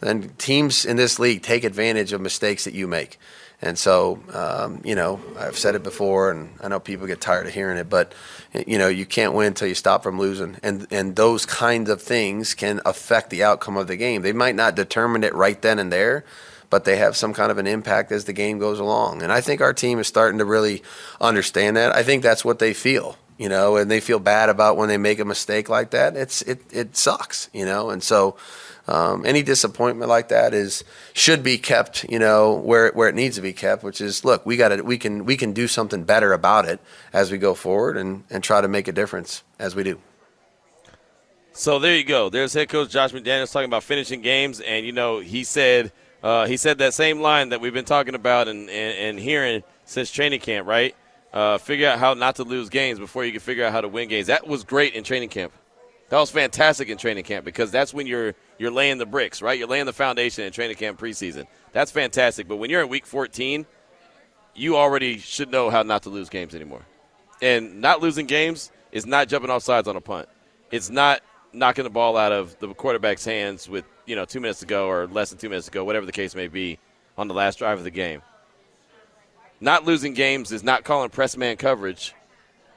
then 0.00 0.30
teams 0.38 0.84
in 0.84 0.96
this 0.96 1.18
league 1.18 1.42
take 1.42 1.64
advantage 1.64 2.12
of 2.12 2.20
mistakes 2.20 2.64
that 2.64 2.74
you 2.74 2.86
make. 2.86 3.18
And 3.62 3.78
so, 3.78 4.20
um, 4.34 4.82
you 4.84 4.94
know, 4.94 5.18
I've 5.38 5.56
said 5.56 5.74
it 5.74 5.82
before, 5.82 6.30
and 6.30 6.50
I 6.62 6.68
know 6.68 6.78
people 6.78 7.06
get 7.06 7.22
tired 7.22 7.46
of 7.46 7.54
hearing 7.54 7.78
it, 7.78 7.88
but 7.88 8.12
you 8.66 8.76
know, 8.76 8.88
you 8.88 9.06
can't 9.06 9.32
win 9.32 9.48
until 9.48 9.68
you 9.68 9.74
stop 9.74 10.02
from 10.02 10.18
losing, 10.18 10.56
and 10.62 10.86
and 10.90 11.16
those 11.16 11.46
kinds 11.46 11.88
of 11.88 12.02
things 12.02 12.54
can 12.54 12.80
affect 12.84 13.30
the 13.30 13.42
outcome 13.42 13.76
of 13.76 13.86
the 13.86 13.96
game. 13.96 14.22
They 14.22 14.32
might 14.32 14.54
not 14.54 14.74
determine 14.74 15.24
it 15.24 15.34
right 15.34 15.60
then 15.60 15.78
and 15.78 15.90
there, 15.90 16.24
but 16.68 16.84
they 16.84 16.96
have 16.96 17.16
some 17.16 17.32
kind 17.32 17.50
of 17.50 17.58
an 17.58 17.66
impact 17.66 18.12
as 18.12 18.26
the 18.26 18.32
game 18.32 18.58
goes 18.58 18.78
along. 18.78 19.22
And 19.22 19.32
I 19.32 19.40
think 19.40 19.60
our 19.60 19.72
team 19.72 19.98
is 19.98 20.06
starting 20.06 20.38
to 20.38 20.44
really 20.44 20.82
understand 21.20 21.76
that. 21.76 21.94
I 21.94 22.02
think 22.02 22.22
that's 22.22 22.44
what 22.44 22.58
they 22.58 22.74
feel, 22.74 23.16
you 23.38 23.48
know, 23.48 23.76
and 23.76 23.90
they 23.90 24.00
feel 24.00 24.18
bad 24.18 24.48
about 24.50 24.76
when 24.76 24.88
they 24.88 24.98
make 24.98 25.18
a 25.18 25.24
mistake 25.24 25.70
like 25.70 25.90
that. 25.90 26.14
It's 26.14 26.42
it 26.42 26.60
it 26.70 26.96
sucks, 26.96 27.48
you 27.54 27.64
know, 27.64 27.88
and 27.88 28.02
so 28.02 28.36
um, 28.88 29.26
any 29.26 29.42
disappointment 29.42 30.08
like 30.08 30.28
that 30.28 30.54
is 30.54 30.84
should 31.12 31.42
be 31.42 31.58
kept, 31.58 32.04
you 32.04 32.18
know, 32.18 32.54
where 32.54 32.90
where 32.92 33.08
it 33.08 33.14
needs 33.14 33.36
to 33.36 33.42
be 33.42 33.52
kept, 33.52 33.82
which 33.82 34.00
is 34.00 34.24
look, 34.24 34.46
we 34.46 34.56
got 34.56 34.68
to 34.68 34.82
we 34.82 34.98
can 34.98 35.24
we 35.24 35.36
can 35.36 35.52
do 35.52 35.66
something 35.66 36.04
better 36.04 36.32
about 36.32 36.66
it 36.66 36.80
as 37.12 37.30
we 37.30 37.38
go 37.38 37.54
forward 37.54 37.96
and 37.96 38.24
and 38.30 38.44
try 38.44 38.60
to 38.60 38.68
make 38.68 38.86
a 38.86 38.92
difference 38.92 39.42
as 39.58 39.74
we 39.74 39.82
do. 39.82 40.00
So 41.52 41.78
there 41.78 41.96
you 41.96 42.04
go. 42.04 42.28
There's 42.28 42.52
head 42.52 42.68
coach 42.68 42.90
Josh 42.90 43.12
McDaniels 43.12 43.50
talking 43.50 43.68
about 43.68 43.82
finishing 43.82 44.20
games, 44.20 44.60
and 44.60 44.86
you 44.86 44.92
know 44.92 45.20
he 45.20 45.42
said 45.42 45.90
uh, 46.22 46.46
he 46.46 46.56
said 46.56 46.78
that 46.78 46.94
same 46.94 47.20
line 47.20 47.48
that 47.48 47.60
we've 47.60 47.74
been 47.74 47.84
talking 47.84 48.14
about 48.14 48.46
and, 48.46 48.68
and, 48.70 48.98
and 48.98 49.18
hearing 49.18 49.62
since 49.84 50.10
training 50.10 50.40
camp, 50.40 50.66
right? 50.66 50.94
Uh, 51.32 51.58
figure 51.58 51.88
out 51.88 51.98
how 51.98 52.14
not 52.14 52.36
to 52.36 52.44
lose 52.44 52.68
games 52.68 52.98
before 52.98 53.24
you 53.24 53.32
can 53.32 53.40
figure 53.40 53.64
out 53.64 53.72
how 53.72 53.80
to 53.80 53.88
win 53.88 54.08
games. 54.08 54.28
That 54.28 54.46
was 54.46 54.64
great 54.64 54.94
in 54.94 55.02
training 55.02 55.28
camp. 55.28 55.52
That 56.08 56.18
was 56.18 56.30
fantastic 56.30 56.88
in 56.88 56.98
training 56.98 57.24
camp 57.24 57.44
because 57.44 57.70
that's 57.70 57.92
when 57.92 58.06
you're 58.06 58.34
you're 58.58 58.70
laying 58.70 58.98
the 58.98 59.06
bricks, 59.06 59.42
right? 59.42 59.58
You're 59.58 59.68
laying 59.68 59.86
the 59.86 59.92
foundation 59.92 60.44
in 60.44 60.52
training 60.52 60.76
camp 60.76 61.00
preseason. 61.00 61.46
That's 61.72 61.90
fantastic. 61.90 62.46
But 62.46 62.56
when 62.56 62.70
you're 62.70 62.82
in 62.82 62.88
week 62.88 63.06
14, 63.06 63.66
you 64.54 64.76
already 64.76 65.18
should 65.18 65.50
know 65.50 65.68
how 65.68 65.82
not 65.82 66.04
to 66.04 66.10
lose 66.10 66.28
games 66.28 66.54
anymore. 66.54 66.82
And 67.42 67.80
not 67.80 68.00
losing 68.00 68.26
games 68.26 68.70
is 68.92 69.04
not 69.04 69.28
jumping 69.28 69.50
off 69.50 69.62
sides 69.62 69.88
on 69.88 69.96
a 69.96 70.00
punt. 70.00 70.28
It's 70.70 70.90
not 70.90 71.22
knocking 71.52 71.84
the 71.84 71.90
ball 71.90 72.16
out 72.16 72.32
of 72.32 72.58
the 72.60 72.72
quarterback's 72.74 73.24
hands 73.24 73.68
with, 73.68 73.84
you 74.06 74.16
know, 74.16 74.24
two 74.24 74.40
minutes 74.40 74.60
to 74.60 74.66
go 74.66 74.88
or 74.88 75.06
less 75.06 75.30
than 75.30 75.38
two 75.38 75.48
minutes 75.48 75.66
to 75.66 75.72
go, 75.72 75.84
whatever 75.84 76.06
the 76.06 76.12
case 76.12 76.34
may 76.34 76.48
be, 76.48 76.78
on 77.18 77.28
the 77.28 77.34
last 77.34 77.58
drive 77.58 77.78
of 77.78 77.84
the 77.84 77.90
game. 77.90 78.22
Not 79.60 79.84
losing 79.84 80.14
games 80.14 80.52
is 80.52 80.62
not 80.62 80.84
calling 80.84 81.10
press 81.10 81.36
man 81.36 81.56
coverage 81.56 82.14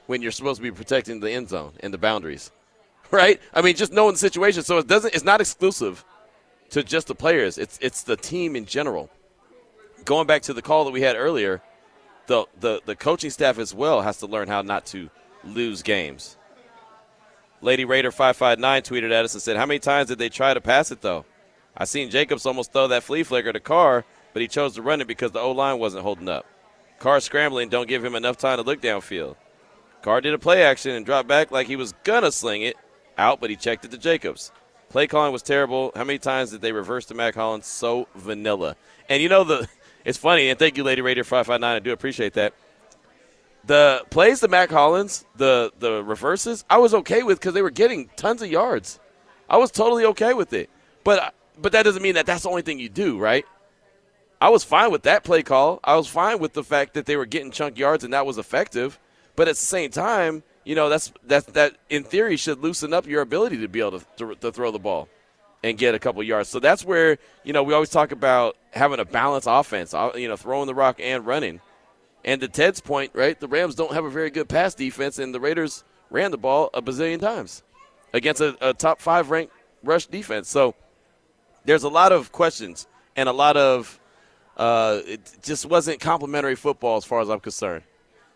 when 0.06 0.22
you're 0.22 0.32
supposed 0.32 0.56
to 0.56 0.62
be 0.62 0.72
protecting 0.72 1.20
the 1.20 1.30
end 1.30 1.48
zone 1.48 1.72
and 1.80 1.92
the 1.92 1.98
boundaries. 1.98 2.50
right? 3.12 3.40
I 3.52 3.62
mean, 3.62 3.76
just 3.76 3.92
knowing 3.92 4.12
the 4.12 4.18
situation. 4.18 4.62
So 4.62 4.78
it 4.78 4.86
doesn't. 4.86 5.14
It's 5.14 5.24
not 5.24 5.40
exclusive 5.40 6.04
to 6.70 6.82
just 6.82 7.08
the 7.08 7.14
players. 7.14 7.58
It's 7.58 7.78
it's 7.82 8.02
the 8.02 8.16
team 8.16 8.56
in 8.56 8.64
general. 8.64 9.10
Going 10.04 10.26
back 10.26 10.42
to 10.42 10.54
the 10.54 10.62
call 10.62 10.84
that 10.84 10.92
we 10.92 11.02
had 11.02 11.16
earlier, 11.16 11.62
the 12.26 12.46
the 12.58 12.80
the 12.86 12.96
coaching 12.96 13.30
staff 13.30 13.58
as 13.58 13.74
well 13.74 14.02
has 14.02 14.18
to 14.18 14.26
learn 14.26 14.48
how 14.48 14.62
not 14.62 14.86
to 14.86 15.10
lose 15.44 15.82
games. 15.82 16.36
Lady 17.60 17.84
Raider 17.84 18.10
five 18.10 18.36
five 18.36 18.58
nine 18.58 18.82
tweeted 18.82 19.12
at 19.12 19.24
us 19.24 19.34
and 19.34 19.42
said, 19.42 19.56
"How 19.56 19.66
many 19.66 19.80
times 19.80 20.08
did 20.08 20.18
they 20.18 20.28
try 20.28 20.54
to 20.54 20.60
pass 20.60 20.90
it 20.90 21.02
though? 21.02 21.24
I 21.76 21.84
seen 21.84 22.10
Jacobs 22.10 22.46
almost 22.46 22.72
throw 22.72 22.88
that 22.88 23.02
flea 23.02 23.22
flicker 23.22 23.52
to 23.52 23.60
Carr, 23.60 24.04
but 24.32 24.42
he 24.42 24.48
chose 24.48 24.74
to 24.74 24.82
run 24.82 25.00
it 25.00 25.06
because 25.06 25.32
the 25.32 25.40
O 25.40 25.52
line 25.52 25.78
wasn't 25.78 26.02
holding 26.02 26.28
up. 26.28 26.46
Carr 26.98 27.20
scrambling 27.20 27.68
don't 27.68 27.88
give 27.88 28.04
him 28.04 28.14
enough 28.14 28.36
time 28.36 28.58
to 28.58 28.62
look 28.62 28.80
downfield. 28.80 29.36
Carr 30.02 30.20
did 30.20 30.34
a 30.34 30.38
play 30.38 30.62
action 30.62 30.92
and 30.92 31.04
dropped 31.04 31.28
back 31.28 31.50
like 31.50 31.66
he 31.66 31.76
was 31.76 31.94
gonna 32.04 32.32
sling 32.32 32.62
it, 32.62 32.76
out, 33.20 33.40
but 33.40 33.50
he 33.50 33.56
checked 33.56 33.84
it 33.84 33.90
to 33.92 33.98
Jacobs. 33.98 34.50
Play 34.88 35.06
calling 35.06 35.32
was 35.32 35.42
terrible. 35.42 35.92
How 35.94 36.02
many 36.02 36.18
times 36.18 36.50
did 36.50 36.62
they 36.62 36.72
reverse 36.72 37.06
to 37.06 37.14
Mack 37.14 37.36
Hollins? 37.36 37.66
So 37.66 38.08
vanilla. 38.16 38.74
And 39.08 39.22
you 39.22 39.28
know 39.28 39.44
the 39.44 39.68
it's 40.04 40.18
funny, 40.18 40.48
and 40.48 40.58
thank 40.58 40.76
you, 40.76 40.82
Lady 40.82 41.02
Raider 41.02 41.22
five 41.22 41.46
five 41.46 41.60
nine. 41.60 41.76
I 41.76 41.78
do 41.78 41.92
appreciate 41.92 42.32
that. 42.34 42.54
The 43.64 44.04
plays 44.10 44.40
to 44.40 44.48
Mack 44.48 44.70
Hollins, 44.70 45.24
the 45.36 45.72
the 45.78 46.02
reverses, 46.02 46.64
I 46.68 46.78
was 46.78 46.94
okay 46.94 47.22
with 47.22 47.38
because 47.38 47.54
they 47.54 47.62
were 47.62 47.70
getting 47.70 48.10
tons 48.16 48.42
of 48.42 48.50
yards. 48.50 48.98
I 49.48 49.58
was 49.58 49.70
totally 49.70 50.06
okay 50.06 50.34
with 50.34 50.52
it. 50.52 50.70
But 51.04 51.34
but 51.60 51.72
that 51.72 51.84
doesn't 51.84 52.02
mean 52.02 52.14
that 52.14 52.26
that's 52.26 52.42
the 52.42 52.48
only 52.48 52.62
thing 52.62 52.80
you 52.80 52.88
do, 52.88 53.18
right? 53.18 53.44
I 54.40 54.48
was 54.48 54.64
fine 54.64 54.90
with 54.90 55.02
that 55.02 55.22
play 55.22 55.42
call. 55.42 55.80
I 55.84 55.96
was 55.96 56.08
fine 56.08 56.38
with 56.38 56.54
the 56.54 56.64
fact 56.64 56.94
that 56.94 57.04
they 57.04 57.16
were 57.16 57.26
getting 57.26 57.50
chunk 57.50 57.78
yards 57.78 58.04
and 58.04 58.14
that 58.14 58.24
was 58.24 58.38
effective. 58.38 58.98
But 59.36 59.48
at 59.48 59.56
the 59.56 59.62
same 59.62 59.90
time, 59.90 60.42
you 60.64 60.74
know 60.74 60.88
that's 60.88 61.12
that 61.24 61.46
that 61.54 61.76
in 61.88 62.04
theory 62.04 62.36
should 62.36 62.60
loosen 62.60 62.92
up 62.92 63.06
your 63.06 63.22
ability 63.22 63.58
to 63.58 63.68
be 63.68 63.80
able 63.80 64.00
to, 64.00 64.06
to, 64.16 64.34
to 64.36 64.52
throw 64.52 64.70
the 64.70 64.78
ball 64.78 65.08
and 65.62 65.76
get 65.76 65.94
a 65.94 65.98
couple 65.98 66.22
yards. 66.22 66.48
So 66.48 66.60
that's 66.60 66.84
where 66.84 67.18
you 67.44 67.52
know 67.52 67.62
we 67.62 67.74
always 67.74 67.90
talk 67.90 68.12
about 68.12 68.56
having 68.72 69.00
a 69.00 69.04
balanced 69.04 69.48
offense, 69.50 69.94
uh, 69.94 70.12
you 70.14 70.28
know, 70.28 70.36
throwing 70.36 70.66
the 70.66 70.74
rock 70.74 71.00
and 71.00 71.26
running. 71.26 71.60
And 72.24 72.40
to 72.42 72.48
Ted's 72.48 72.80
point, 72.80 73.12
right, 73.14 73.38
the 73.40 73.48
Rams 73.48 73.74
don't 73.74 73.94
have 73.94 74.04
a 74.04 74.10
very 74.10 74.30
good 74.30 74.48
pass 74.48 74.74
defense, 74.74 75.18
and 75.18 75.34
the 75.34 75.40
Raiders 75.40 75.84
ran 76.10 76.30
the 76.30 76.38
ball 76.38 76.68
a 76.74 76.82
bazillion 76.82 77.20
times 77.20 77.62
against 78.12 78.40
a, 78.40 78.56
a 78.60 78.74
top 78.74 79.00
five 79.00 79.30
ranked 79.30 79.52
rush 79.82 80.06
defense. 80.06 80.48
So 80.48 80.74
there's 81.64 81.84
a 81.84 81.88
lot 81.88 82.12
of 82.12 82.32
questions 82.32 82.86
and 83.16 83.28
a 83.28 83.32
lot 83.32 83.56
of 83.56 83.98
uh, 84.56 85.00
it 85.06 85.38
just 85.42 85.66
wasn't 85.66 86.00
complimentary 86.00 86.56
football 86.56 86.96
as 86.96 87.04
far 87.04 87.20
as 87.20 87.30
I'm 87.30 87.40
concerned. 87.40 87.84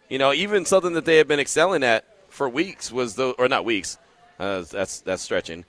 You 0.08 0.18
know, 0.18 0.32
even 0.32 0.64
something 0.64 0.92
that 0.94 1.04
they 1.04 1.16
had 1.16 1.28
been 1.28 1.40
excelling 1.40 1.82
at 1.82 2.04
for 2.34 2.48
weeks 2.48 2.92
was 2.92 3.14
the 3.14 3.30
or 3.38 3.48
not 3.48 3.64
weeks. 3.64 3.96
Uh, 4.38 4.64
that's 4.70 5.00
that's 5.00 5.22
stretching. 5.22 5.64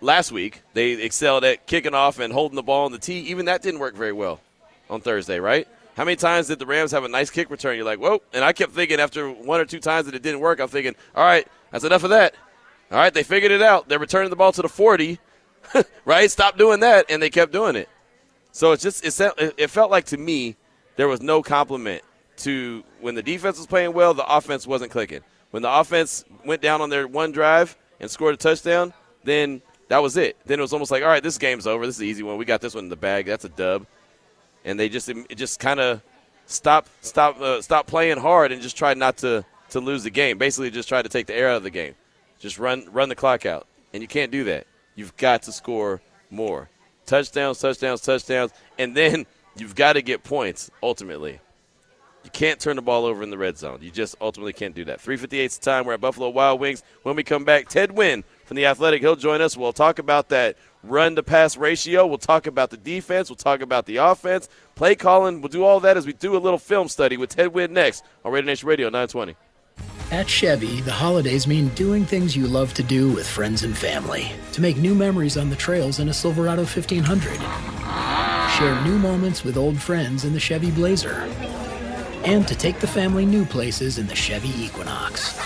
Last 0.00 0.32
week 0.32 0.62
they 0.72 0.92
excelled 0.92 1.44
at 1.44 1.66
kicking 1.66 1.94
off 1.94 2.18
and 2.18 2.32
holding 2.32 2.56
the 2.56 2.62
ball 2.62 2.86
on 2.86 2.92
the 2.92 2.98
tee. 2.98 3.20
Even 3.20 3.46
that 3.46 3.62
didn't 3.62 3.80
work 3.80 3.94
very 3.94 4.12
well 4.12 4.40
on 4.88 5.00
Thursday, 5.00 5.38
right? 5.38 5.68
How 5.96 6.04
many 6.04 6.16
times 6.16 6.48
did 6.48 6.58
the 6.58 6.66
Rams 6.66 6.90
have 6.90 7.04
a 7.04 7.08
nice 7.08 7.30
kick 7.30 7.50
return? 7.50 7.76
You're 7.76 7.84
like, 7.84 8.00
whoa! 8.00 8.22
And 8.32 8.44
I 8.44 8.52
kept 8.52 8.72
thinking 8.72 8.98
after 8.98 9.30
one 9.30 9.60
or 9.60 9.64
two 9.64 9.78
times 9.78 10.06
that 10.06 10.14
it 10.14 10.22
didn't 10.22 10.40
work, 10.40 10.58
I'm 10.58 10.68
thinking, 10.68 10.94
all 11.14 11.24
right, 11.24 11.46
that's 11.70 11.84
enough 11.84 12.04
of 12.04 12.10
that. 12.10 12.34
All 12.90 12.98
right, 12.98 13.12
they 13.12 13.22
figured 13.22 13.52
it 13.52 13.62
out. 13.62 13.88
They're 13.88 13.98
returning 13.98 14.30
the 14.30 14.36
ball 14.36 14.52
to 14.52 14.62
the 14.62 14.68
40, 14.68 15.18
right? 16.04 16.30
Stop 16.30 16.56
doing 16.56 16.80
that, 16.80 17.06
and 17.10 17.20
they 17.20 17.30
kept 17.30 17.52
doing 17.52 17.76
it. 17.76 17.88
So 18.52 18.72
it's 18.72 18.82
just 18.82 19.04
it, 19.04 19.54
it 19.58 19.70
felt 19.70 19.90
like 19.90 20.06
to 20.06 20.16
me 20.16 20.56
there 20.96 21.08
was 21.08 21.20
no 21.20 21.42
compliment 21.42 22.02
to 22.38 22.84
when 23.00 23.14
the 23.14 23.22
defense 23.22 23.58
was 23.58 23.66
playing 23.66 23.92
well, 23.92 24.14
the 24.14 24.26
offense 24.26 24.66
wasn't 24.66 24.90
clicking. 24.90 25.22
When 25.56 25.62
the 25.62 25.72
offense 25.72 26.22
went 26.44 26.60
down 26.60 26.82
on 26.82 26.90
their 26.90 27.08
one 27.08 27.32
drive 27.32 27.78
and 27.98 28.10
scored 28.10 28.34
a 28.34 28.36
touchdown, 28.36 28.92
then 29.24 29.62
that 29.88 30.02
was 30.02 30.18
it. 30.18 30.36
Then 30.44 30.58
it 30.58 30.60
was 30.60 30.74
almost 30.74 30.90
like, 30.90 31.02
all 31.02 31.08
right, 31.08 31.22
this 31.22 31.38
game's 31.38 31.66
over. 31.66 31.86
This 31.86 31.96
is 31.96 32.02
easy 32.02 32.22
one. 32.22 32.36
We 32.36 32.44
got 32.44 32.60
this 32.60 32.74
one 32.74 32.84
in 32.84 32.90
the 32.90 32.96
bag. 32.96 33.24
That's 33.24 33.46
a 33.46 33.48
dub. 33.48 33.86
And 34.66 34.78
they 34.78 34.90
just 34.90 35.08
it 35.08 35.34
just 35.34 35.58
kind 35.58 35.80
of 35.80 36.02
stop 36.44 36.90
stop 37.00 37.40
uh, 37.40 37.62
stop 37.62 37.86
playing 37.86 38.18
hard 38.18 38.52
and 38.52 38.60
just 38.60 38.76
tried 38.76 38.98
not 38.98 39.16
to 39.16 39.46
to 39.70 39.80
lose 39.80 40.02
the 40.02 40.10
game. 40.10 40.36
Basically, 40.36 40.70
just 40.70 40.90
tried 40.90 41.04
to 41.04 41.08
take 41.08 41.26
the 41.26 41.34
air 41.34 41.48
out 41.48 41.56
of 41.56 41.62
the 41.62 41.70
game. 41.70 41.94
Just 42.38 42.58
run 42.58 42.86
run 42.92 43.08
the 43.08 43.14
clock 43.14 43.46
out, 43.46 43.66
and 43.94 44.02
you 44.02 44.08
can't 44.08 44.30
do 44.30 44.44
that. 44.44 44.66
You've 44.94 45.16
got 45.16 45.44
to 45.44 45.52
score 45.52 46.02
more 46.28 46.68
touchdowns, 47.06 47.60
touchdowns, 47.60 48.02
touchdowns, 48.02 48.52
and 48.78 48.94
then 48.94 49.24
you've 49.56 49.74
got 49.74 49.94
to 49.94 50.02
get 50.02 50.22
points 50.22 50.70
ultimately. 50.82 51.40
You 52.26 52.30
can't 52.32 52.58
turn 52.58 52.74
the 52.74 52.82
ball 52.82 53.04
over 53.04 53.22
in 53.22 53.30
the 53.30 53.38
red 53.38 53.56
zone. 53.56 53.78
You 53.80 53.92
just 53.92 54.16
ultimately 54.20 54.52
can't 54.52 54.74
do 54.74 54.84
that. 54.86 55.00
358 55.00 55.44
is 55.44 55.58
the 55.58 55.64
time. 55.64 55.86
We're 55.86 55.92
at 55.92 56.00
Buffalo 56.00 56.28
Wild 56.28 56.58
Wings. 56.58 56.82
When 57.04 57.14
we 57.14 57.22
come 57.22 57.44
back, 57.44 57.68
Ted 57.68 57.90
Nguyen 57.90 58.24
from 58.44 58.56
The 58.56 58.66
Athletic, 58.66 59.00
he'll 59.00 59.14
join 59.14 59.40
us. 59.40 59.56
We'll 59.56 59.72
talk 59.72 60.00
about 60.00 60.28
that 60.30 60.56
run 60.82 61.14
to 61.14 61.22
pass 61.22 61.56
ratio. 61.56 62.04
We'll 62.04 62.18
talk 62.18 62.48
about 62.48 62.70
the 62.70 62.78
defense. 62.78 63.30
We'll 63.30 63.36
talk 63.36 63.60
about 63.60 63.86
the 63.86 63.98
offense. 63.98 64.48
Play 64.74 64.96
calling. 64.96 65.40
We'll 65.40 65.50
do 65.50 65.62
all 65.62 65.78
that 65.78 65.96
as 65.96 66.04
we 66.04 66.14
do 66.14 66.36
a 66.36 66.38
little 66.38 66.58
film 66.58 66.88
study 66.88 67.16
with 67.16 67.30
Ted 67.30 67.52
Nguyen 67.52 67.70
next 67.70 68.02
on 68.24 68.32
Raider 68.32 68.46
Nation 68.46 68.68
Radio 68.68 68.88
920. 68.88 69.36
At 70.10 70.28
Chevy, 70.28 70.80
the 70.80 70.90
holidays 70.90 71.46
mean 71.46 71.68
doing 71.76 72.04
things 72.04 72.34
you 72.34 72.48
love 72.48 72.74
to 72.74 72.82
do 72.82 73.12
with 73.12 73.28
friends 73.28 73.62
and 73.62 73.78
family. 73.78 74.32
To 74.54 74.60
make 74.60 74.78
new 74.78 74.96
memories 74.96 75.36
on 75.36 75.48
the 75.48 75.54
trails 75.54 76.00
in 76.00 76.08
a 76.08 76.12
Silverado 76.12 76.62
1500. 76.62 77.38
Share 78.58 78.84
new 78.84 78.98
moments 78.98 79.44
with 79.44 79.56
old 79.56 79.80
friends 79.80 80.24
in 80.24 80.32
the 80.32 80.40
Chevy 80.40 80.72
Blazer 80.72 81.28
and 82.26 82.46
to 82.48 82.56
take 82.56 82.80
the 82.80 82.86
family 82.86 83.24
new 83.24 83.44
places 83.44 83.98
in 83.98 84.06
the 84.06 84.14
Chevy 84.14 84.50
Equinox. 84.62 85.38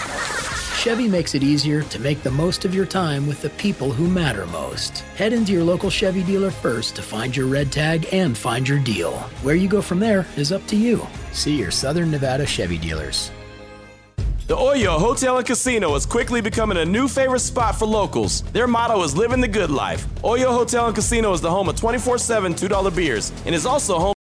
Chevy 0.81 1.09
makes 1.09 1.35
it 1.35 1.43
easier 1.43 1.83
to 1.83 1.99
make 1.99 2.22
the 2.22 2.31
most 2.31 2.64
of 2.64 2.74
your 2.74 2.87
time 2.87 3.26
with 3.26 3.43
the 3.43 3.51
people 3.51 3.93
who 3.93 4.09
matter 4.09 4.47
most. 4.47 5.01
Head 5.14 5.35
into 5.35 5.53
your 5.53 5.62
local 5.62 5.91
Chevy 5.91 6.22
dealer 6.22 6.51
first 6.51 6.97
to 6.97 7.03
find 7.03 7.37
your 7.37 7.47
red 7.47 7.70
tag 7.70 8.09
and 8.12 8.37
find 8.37 8.66
your 8.66 8.78
deal. 8.78 9.12
Where 9.43 9.55
you 9.55 9.68
go 9.68 9.83
from 9.83 10.01
there 10.01 10.26
is 10.39 10.53
up 10.53 10.66
to 10.68 10.76
you. 10.76 11.07
See 11.33 11.55
your 11.55 11.70
Southern 11.70 12.11
Nevada 12.11 12.47
Chevy 12.47 12.78
dealers. 12.78 13.31
The 14.47 14.57
Oyo 14.57 14.99
Hotel 14.99 15.37
and 15.37 15.47
Casino 15.47 15.95
is 15.95 16.07
quickly 16.07 16.41
becoming 16.41 16.78
a 16.78 16.85
new 16.85 17.09
favorite 17.09 17.41
spot 17.41 17.78
for 17.78 17.87
locals. 17.87 18.41
Their 18.53 18.66
motto 18.66 19.03
is 19.03 19.14
living 19.14 19.41
the 19.41 19.49
good 19.49 19.70
life. 19.70 20.09
Oyo 20.22 20.47
Hotel 20.47 20.87
and 20.87 20.95
Casino 20.95 21.33
is 21.35 21.43
the 21.43 21.51
home 21.51 21.68
of 21.68 21.76
24 21.76 22.16
7 22.16 22.55
$2 22.55 22.97
beers 22.97 23.33
and 23.45 23.55
is 23.55 23.66
also 23.66 23.99
home 23.99 24.14